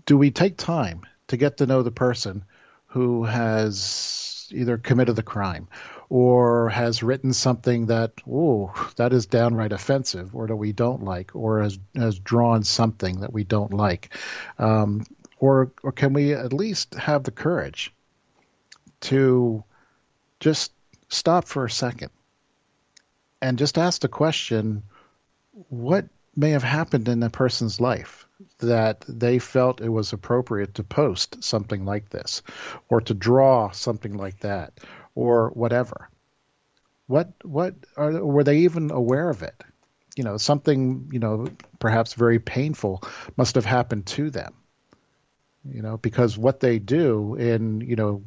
do 0.06 0.16
we 0.16 0.30
take 0.30 0.56
time 0.56 1.02
to 1.28 1.36
get 1.36 1.58
to 1.58 1.66
know 1.66 1.82
the 1.82 1.90
person 1.90 2.44
who 2.86 3.24
has 3.24 4.48
either 4.50 4.78
committed 4.78 5.16
the 5.16 5.22
crime 5.22 5.68
or 6.08 6.70
has 6.70 7.02
written 7.02 7.32
something 7.32 7.86
that 7.86 8.12
oh 8.28 8.72
that 8.96 9.12
is 9.12 9.26
downright 9.26 9.72
offensive 9.72 10.34
or 10.34 10.46
that 10.46 10.56
we 10.56 10.72
don't 10.72 11.02
like 11.02 11.36
or 11.36 11.60
has 11.60 11.78
has 11.94 12.18
drawn 12.18 12.64
something 12.64 13.20
that 13.20 13.32
we 13.32 13.44
don't 13.44 13.74
like 13.74 14.16
um, 14.58 15.04
or 15.38 15.70
or 15.82 15.92
can 15.92 16.12
we 16.14 16.32
at 16.32 16.52
least 16.52 16.94
have 16.94 17.24
the 17.24 17.30
courage 17.30 17.92
to 19.00 19.62
just 20.40 20.72
stop 21.08 21.46
for 21.46 21.64
a 21.64 21.70
second 21.70 22.10
and 23.42 23.58
just 23.58 23.78
ask 23.78 24.00
the 24.00 24.08
question 24.08 24.82
what 25.68 26.06
may 26.36 26.50
have 26.50 26.62
happened 26.62 27.08
in 27.08 27.22
a 27.22 27.30
person's 27.30 27.80
life 27.80 28.26
that 28.58 29.04
they 29.08 29.38
felt 29.38 29.80
it 29.80 29.88
was 29.88 30.12
appropriate 30.12 30.74
to 30.74 30.84
post 30.84 31.42
something 31.42 31.84
like 31.84 32.08
this 32.10 32.42
or 32.88 33.00
to 33.00 33.14
draw 33.14 33.70
something 33.70 34.16
like 34.16 34.40
that 34.40 34.78
or 35.14 35.50
whatever? 35.50 36.08
What 37.06 37.32
what 37.42 37.74
are, 37.96 38.24
were 38.24 38.44
they 38.44 38.58
even 38.58 38.90
aware 38.90 39.30
of 39.30 39.42
it? 39.42 39.64
You 40.16 40.24
know 40.24 40.36
something 40.36 41.08
you 41.12 41.18
know 41.18 41.48
perhaps 41.78 42.14
very 42.14 42.38
painful 42.38 43.02
must 43.36 43.54
have 43.54 43.64
happened 43.64 44.06
to 44.06 44.30
them 44.30 44.54
you 45.64 45.82
know 45.82 45.96
because 45.96 46.38
what 46.38 46.60
they 46.60 46.78
do 46.78 47.34
in 47.34 47.80
you 47.80 47.96
know 47.96 48.22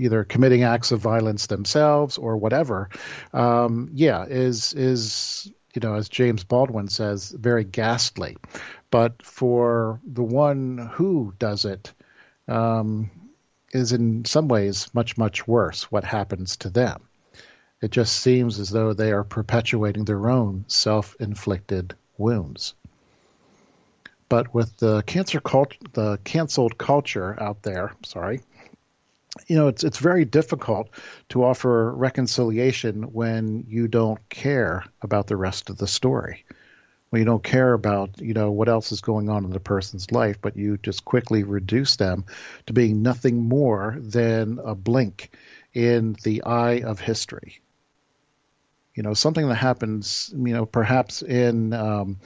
either 0.00 0.24
committing 0.24 0.62
acts 0.62 0.92
of 0.92 1.00
violence 1.00 1.46
themselves 1.46 2.16
or 2.18 2.36
whatever, 2.36 2.88
um, 3.32 3.90
yeah, 3.92 4.24
is 4.24 4.72
is 4.72 5.52
you 5.74 5.80
know, 5.80 5.94
as 5.94 6.08
James 6.08 6.44
Baldwin 6.44 6.88
says, 6.88 7.30
very 7.30 7.64
ghastly. 7.64 8.36
But 8.90 9.22
for 9.22 10.00
the 10.04 10.22
one 10.22 10.78
who 10.94 11.34
does 11.38 11.64
it, 11.64 11.92
um, 12.48 13.10
is 13.72 13.92
in 13.92 14.24
some 14.24 14.48
ways 14.48 14.88
much 14.94 15.16
much 15.16 15.46
worse. 15.46 15.84
What 15.92 16.04
happens 16.04 16.56
to 16.58 16.70
them? 16.70 17.02
It 17.80 17.90
just 17.90 18.18
seems 18.18 18.58
as 18.58 18.70
though 18.70 18.92
they 18.92 19.12
are 19.12 19.24
perpetuating 19.24 20.04
their 20.04 20.28
own 20.28 20.64
self-inflicted 20.68 21.94
wounds. 22.18 22.74
But 24.28 24.52
with 24.52 24.76
the 24.76 25.02
cancer 25.02 25.40
cult, 25.40 25.74
the 25.92 26.18
canceled 26.24 26.78
culture 26.78 27.40
out 27.40 27.62
there, 27.62 27.92
sorry, 28.04 28.40
you 29.46 29.56
know, 29.56 29.68
it's 29.68 29.84
it's 29.84 29.98
very 29.98 30.24
difficult 30.24 30.90
to 31.28 31.44
offer 31.44 31.92
reconciliation 31.94 33.04
when 33.12 33.64
you 33.68 33.88
don't 33.88 34.28
care 34.28 34.84
about 35.02 35.28
the 35.28 35.36
rest 35.36 35.70
of 35.70 35.78
the 35.78 35.86
story. 35.86 36.44
When 37.10 37.20
you 37.20 37.26
don't 37.26 37.42
care 37.42 37.72
about, 37.72 38.20
you 38.20 38.34
know, 38.34 38.52
what 38.52 38.68
else 38.68 38.92
is 38.92 39.00
going 39.00 39.28
on 39.28 39.44
in 39.44 39.50
the 39.50 39.60
person's 39.60 40.12
life, 40.12 40.36
but 40.40 40.56
you 40.56 40.78
just 40.78 41.04
quickly 41.04 41.42
reduce 41.42 41.96
them 41.96 42.24
to 42.66 42.72
being 42.72 43.02
nothing 43.02 43.42
more 43.48 43.96
than 43.98 44.60
a 44.64 44.76
blink 44.76 45.36
in 45.74 46.16
the 46.22 46.42
eye 46.44 46.80
of 46.82 47.00
history 47.00 47.60
you 49.00 49.02
know 49.02 49.14
something 49.14 49.48
that 49.48 49.54
happens 49.54 50.30
you 50.36 50.52
know 50.52 50.66
perhaps 50.66 51.22
in 51.22 51.72
um, 51.72 52.18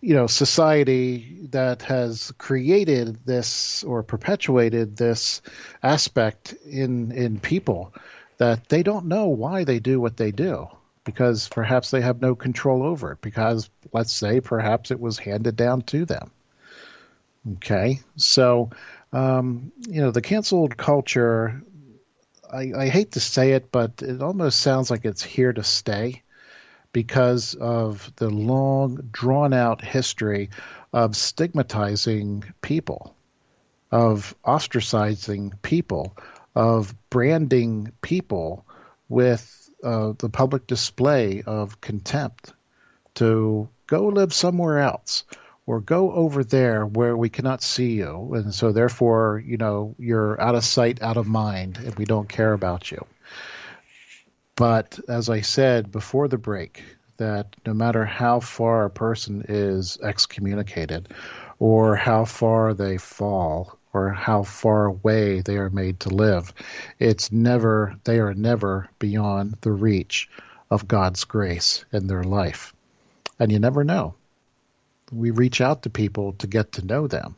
you 0.00 0.14
know 0.14 0.28
society 0.28 1.38
that 1.50 1.82
has 1.82 2.32
created 2.38 3.18
this 3.26 3.82
or 3.82 4.04
perpetuated 4.04 4.96
this 4.96 5.42
aspect 5.82 6.54
in 6.64 7.10
in 7.10 7.40
people 7.40 7.92
that 8.38 8.68
they 8.68 8.84
don't 8.84 9.06
know 9.06 9.26
why 9.26 9.64
they 9.64 9.80
do 9.80 10.00
what 10.00 10.16
they 10.16 10.30
do 10.30 10.68
because 11.02 11.48
perhaps 11.48 11.90
they 11.90 12.00
have 12.00 12.20
no 12.20 12.36
control 12.36 12.84
over 12.84 13.10
it 13.10 13.20
because 13.20 13.68
let's 13.92 14.12
say 14.12 14.40
perhaps 14.40 14.92
it 14.92 15.00
was 15.00 15.18
handed 15.18 15.56
down 15.56 15.82
to 15.82 16.04
them. 16.04 16.30
Okay? 17.56 17.98
So 18.14 18.70
um, 19.12 19.72
you 19.88 20.00
know 20.00 20.12
the 20.12 20.22
canceled 20.22 20.76
culture 20.76 21.60
I, 22.52 22.72
I, 22.76 22.88
hate 22.88 23.12
to 23.12 23.20
say 23.20 23.52
it, 23.52 23.70
but 23.70 24.02
it 24.02 24.22
almost 24.22 24.60
sounds 24.60 24.90
like 24.90 25.04
it's 25.04 25.22
here 25.22 25.52
to 25.52 25.62
stay 25.62 26.22
because 26.92 27.54
of 27.54 28.12
the 28.16 28.28
long, 28.30 29.08
drawn 29.12 29.52
out 29.52 29.82
history 29.82 30.50
of 30.92 31.16
stigmatizing 31.16 32.44
people, 32.60 33.14
of 33.92 34.34
ostracizing 34.44 35.52
people, 35.62 36.16
of 36.54 36.94
branding 37.10 37.92
people 38.02 38.64
with 39.08 39.70
uh, 39.84 40.12
the 40.18 40.28
public 40.28 40.66
display 40.66 41.42
of 41.46 41.80
contempt 41.80 42.52
to 43.14 43.68
go 43.86 44.08
live 44.08 44.32
somewhere 44.32 44.80
else 44.80 45.24
or 45.70 45.80
go 45.80 46.10
over 46.10 46.42
there 46.42 46.84
where 46.84 47.16
we 47.16 47.28
cannot 47.28 47.62
see 47.62 47.92
you. 47.92 48.34
And 48.34 48.52
so, 48.52 48.72
therefore, 48.72 49.40
you 49.46 49.56
know, 49.56 49.94
you're 50.00 50.40
out 50.40 50.56
of 50.56 50.64
sight, 50.64 51.00
out 51.00 51.16
of 51.16 51.28
mind, 51.28 51.76
and 51.76 51.94
we 51.94 52.06
don't 52.06 52.28
care 52.28 52.52
about 52.52 52.90
you. 52.90 53.06
But 54.56 54.98
as 55.08 55.30
I 55.30 55.42
said 55.42 55.92
before 55.92 56.26
the 56.26 56.38
break, 56.38 56.82
that 57.18 57.54
no 57.64 57.72
matter 57.72 58.04
how 58.04 58.40
far 58.40 58.86
a 58.86 58.90
person 58.90 59.44
is 59.48 59.96
excommunicated, 60.02 61.14
or 61.60 61.94
how 61.94 62.24
far 62.24 62.74
they 62.74 62.98
fall, 62.98 63.78
or 63.92 64.10
how 64.10 64.42
far 64.42 64.86
away 64.86 65.40
they 65.40 65.56
are 65.56 65.70
made 65.70 66.00
to 66.00 66.08
live, 66.08 66.52
it's 66.98 67.30
never 67.30 67.94
they 68.02 68.18
are 68.18 68.34
never 68.34 68.88
beyond 68.98 69.56
the 69.60 69.70
reach 69.70 70.28
of 70.68 70.88
God's 70.88 71.22
grace 71.22 71.84
in 71.92 72.08
their 72.08 72.24
life. 72.24 72.74
And 73.38 73.52
you 73.52 73.60
never 73.60 73.84
know 73.84 74.16
we 75.12 75.30
reach 75.30 75.60
out 75.60 75.82
to 75.82 75.90
people 75.90 76.34
to 76.34 76.46
get 76.46 76.72
to 76.72 76.86
know 76.86 77.06
them. 77.06 77.36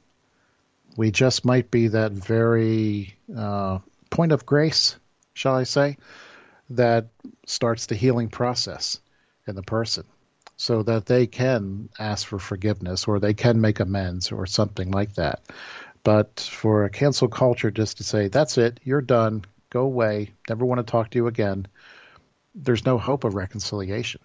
We 0.97 1.11
just 1.11 1.45
might 1.45 1.70
be 1.70 1.89
that 1.89 2.12
very 2.12 3.16
uh, 3.35 3.79
point 4.11 4.33
of 4.33 4.45
grace, 4.45 4.97
shall 5.33 5.55
I 5.55 5.64
say, 5.64 5.97
that 6.70 7.09
starts 7.47 7.87
the 7.87 7.95
healing 7.95 8.29
process 8.29 9.01
in 9.47 9.55
the 9.55 9.62
person 9.62 10.05
so 10.57 10.83
that 10.83 11.07
they 11.07 11.27
can 11.27 11.89
ask 11.99 12.27
for 12.27 12.39
forgiveness 12.39 13.09
or 13.09 13.18
they 13.18 13.35
can 13.35 13.61
make 13.61 13.81
amends 13.81 14.31
or 14.33 14.47
something 14.47 14.91
like 14.91 15.14
that. 15.14 15.41
But 16.05 16.41
for 16.41 16.85
a 16.85 16.91
cancel 16.91 17.29
culture 17.29 17.70
just 17.70 17.99
to 17.99 18.05
say, 18.05 18.29
that's 18.29 18.59
it, 18.59 18.81
you're 18.85 19.01
done, 19.01 19.45
go 19.70 19.83
away, 19.83 20.33
never 20.49 20.64
want 20.64 20.79
to 20.79 20.91
talk 20.91 21.11
to 21.11 21.18
you 21.18 21.27
again, 21.27 21.66
there's 22.55 22.85
no 22.85 22.99
hope 22.99 23.25
of 23.25 23.35
reconciliation. 23.35 24.20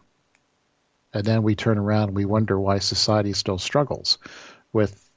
And 1.17 1.25
then 1.25 1.41
we 1.41 1.55
turn 1.55 1.79
around 1.79 2.09
and 2.09 2.15
we 2.15 2.25
wonder 2.25 2.59
why 2.59 2.77
society 2.77 3.33
still 3.33 3.57
struggles 3.57 4.19
with 4.71 5.09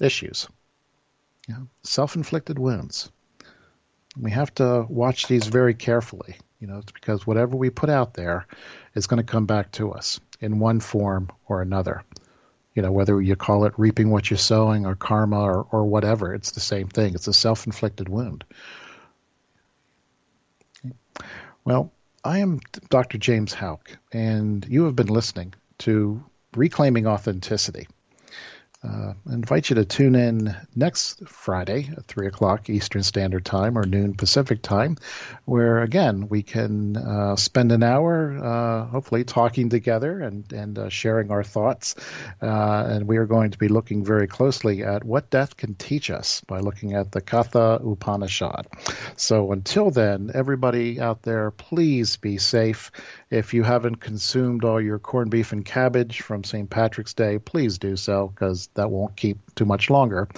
issues. 0.00 0.46
You 1.48 1.54
know, 1.54 1.66
self-inflicted 1.82 2.60
wounds. 2.60 3.10
We 4.16 4.30
have 4.30 4.54
to 4.54 4.86
watch 4.88 5.26
these 5.26 5.48
very 5.48 5.74
carefully, 5.74 6.36
you 6.60 6.68
know, 6.68 6.78
it's 6.78 6.92
because 6.92 7.26
whatever 7.26 7.56
we 7.56 7.70
put 7.70 7.90
out 7.90 8.14
there 8.14 8.46
is 8.94 9.08
going 9.08 9.18
to 9.18 9.32
come 9.32 9.46
back 9.46 9.72
to 9.72 9.90
us 9.90 10.20
in 10.40 10.60
one 10.60 10.78
form 10.78 11.28
or 11.48 11.60
another. 11.60 12.04
You 12.76 12.82
know, 12.82 12.92
whether 12.92 13.20
you 13.20 13.34
call 13.34 13.64
it 13.64 13.74
reaping 13.76 14.10
what 14.10 14.30
you're 14.30 14.38
sowing 14.38 14.86
or 14.86 14.94
karma 14.94 15.40
or, 15.40 15.66
or 15.72 15.86
whatever, 15.86 16.34
it's 16.34 16.52
the 16.52 16.60
same 16.60 16.86
thing. 16.86 17.14
It's 17.14 17.26
a 17.26 17.32
self-inflicted 17.32 18.08
wound. 18.08 18.44
Well, 21.64 21.90
I 22.24 22.38
am 22.38 22.60
Dr. 22.90 23.18
James 23.18 23.54
Houck, 23.54 23.96
and 24.12 24.66
you 24.68 24.84
have 24.84 24.96
been 24.96 25.06
listening 25.06 25.54
to 25.78 26.24
Reclaiming 26.54 27.06
Authenticity. 27.06 27.86
Uh, 28.80 29.12
I 29.28 29.34
invite 29.34 29.70
you 29.70 29.74
to 29.74 29.84
tune 29.84 30.14
in 30.14 30.54
next 30.76 31.26
Friday 31.26 31.90
at 31.96 32.04
3 32.04 32.28
o'clock 32.28 32.70
Eastern 32.70 33.02
Standard 33.02 33.44
Time 33.44 33.76
or 33.76 33.84
noon 33.84 34.14
Pacific 34.14 34.62
Time, 34.62 34.96
where 35.46 35.82
again 35.82 36.28
we 36.28 36.44
can 36.44 36.96
uh, 36.96 37.34
spend 37.34 37.72
an 37.72 37.82
hour, 37.82 38.38
uh, 38.38 38.86
hopefully, 38.86 39.24
talking 39.24 39.68
together 39.68 40.20
and, 40.20 40.52
and 40.52 40.78
uh, 40.78 40.88
sharing 40.90 41.32
our 41.32 41.42
thoughts. 41.42 41.96
Uh, 42.40 42.84
and 42.88 43.08
we 43.08 43.16
are 43.16 43.26
going 43.26 43.50
to 43.50 43.58
be 43.58 43.66
looking 43.66 44.04
very 44.04 44.28
closely 44.28 44.84
at 44.84 45.02
what 45.02 45.28
death 45.28 45.56
can 45.56 45.74
teach 45.74 46.08
us 46.08 46.40
by 46.42 46.60
looking 46.60 46.94
at 46.94 47.10
the 47.10 47.20
Katha 47.20 47.84
Upanishad. 47.84 48.68
So 49.16 49.50
until 49.50 49.90
then, 49.90 50.30
everybody 50.32 51.00
out 51.00 51.22
there, 51.22 51.50
please 51.50 52.16
be 52.16 52.38
safe. 52.38 52.92
If 53.28 53.54
you 53.54 53.64
haven't 53.64 53.96
consumed 53.96 54.64
all 54.64 54.80
your 54.80 55.00
corned 55.00 55.32
beef 55.32 55.50
and 55.50 55.64
cabbage 55.64 56.20
from 56.20 56.44
St. 56.44 56.70
Patrick's 56.70 57.14
Day, 57.14 57.40
please 57.40 57.78
do 57.78 57.96
so 57.96 58.28
because 58.28 58.67
that 58.74 58.90
won't 58.90 59.16
keep 59.16 59.38
too 59.54 59.64
much 59.64 59.90
longer. 59.90 60.28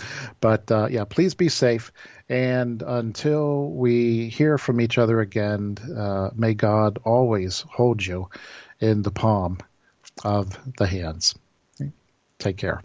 But 0.40 0.70
uh, 0.70 0.88
yeah, 0.90 1.04
please 1.04 1.34
be 1.34 1.48
safe. 1.48 1.92
And 2.28 2.82
until 2.82 3.70
we 3.70 4.28
hear 4.28 4.56
from 4.58 4.80
each 4.80 4.98
other 4.98 5.20
again, 5.20 5.76
uh, 5.96 6.30
may 6.34 6.54
God 6.54 6.98
always 7.04 7.60
hold 7.60 8.04
you 8.04 8.28
in 8.78 9.02
the 9.02 9.10
palm 9.10 9.58
of 10.24 10.58
the 10.78 10.86
hands. 10.86 11.34
Take 12.38 12.56
care. 12.56 12.82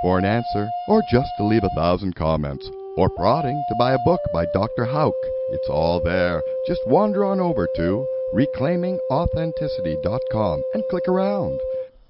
For 0.00 0.16
an 0.16 0.24
answer, 0.24 0.72
or 0.86 1.02
just 1.02 1.36
to 1.36 1.44
leave 1.44 1.64
a 1.64 1.68
thousand 1.68 2.14
comments, 2.14 2.70
or 2.96 3.08
prodding 3.10 3.62
to 3.68 3.74
buy 3.78 3.92
a 3.92 3.98
book 4.04 4.20
by 4.32 4.46
Dr. 4.52 4.84
Houck. 4.84 5.14
it's 5.50 5.68
all 5.68 6.00
there. 6.00 6.42
Just 6.66 6.80
wander 6.86 7.24
on 7.24 7.40
over 7.40 7.68
to 7.76 8.06
reclaimingauthenticity.com 8.34 10.62
and 10.74 10.84
click 10.88 11.08
around. 11.08 11.60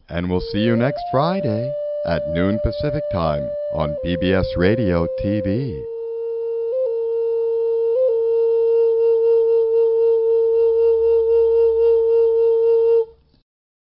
And 0.08 0.28
we'll 0.28 0.40
see 0.40 0.60
you 0.60 0.76
next 0.76 1.02
Friday 1.12 1.72
at 2.06 2.28
noon 2.28 2.58
Pacific 2.62 3.04
Time 3.12 3.48
on 3.74 3.96
PBS 4.04 4.56
Radio 4.56 5.06
TV. 5.22 5.89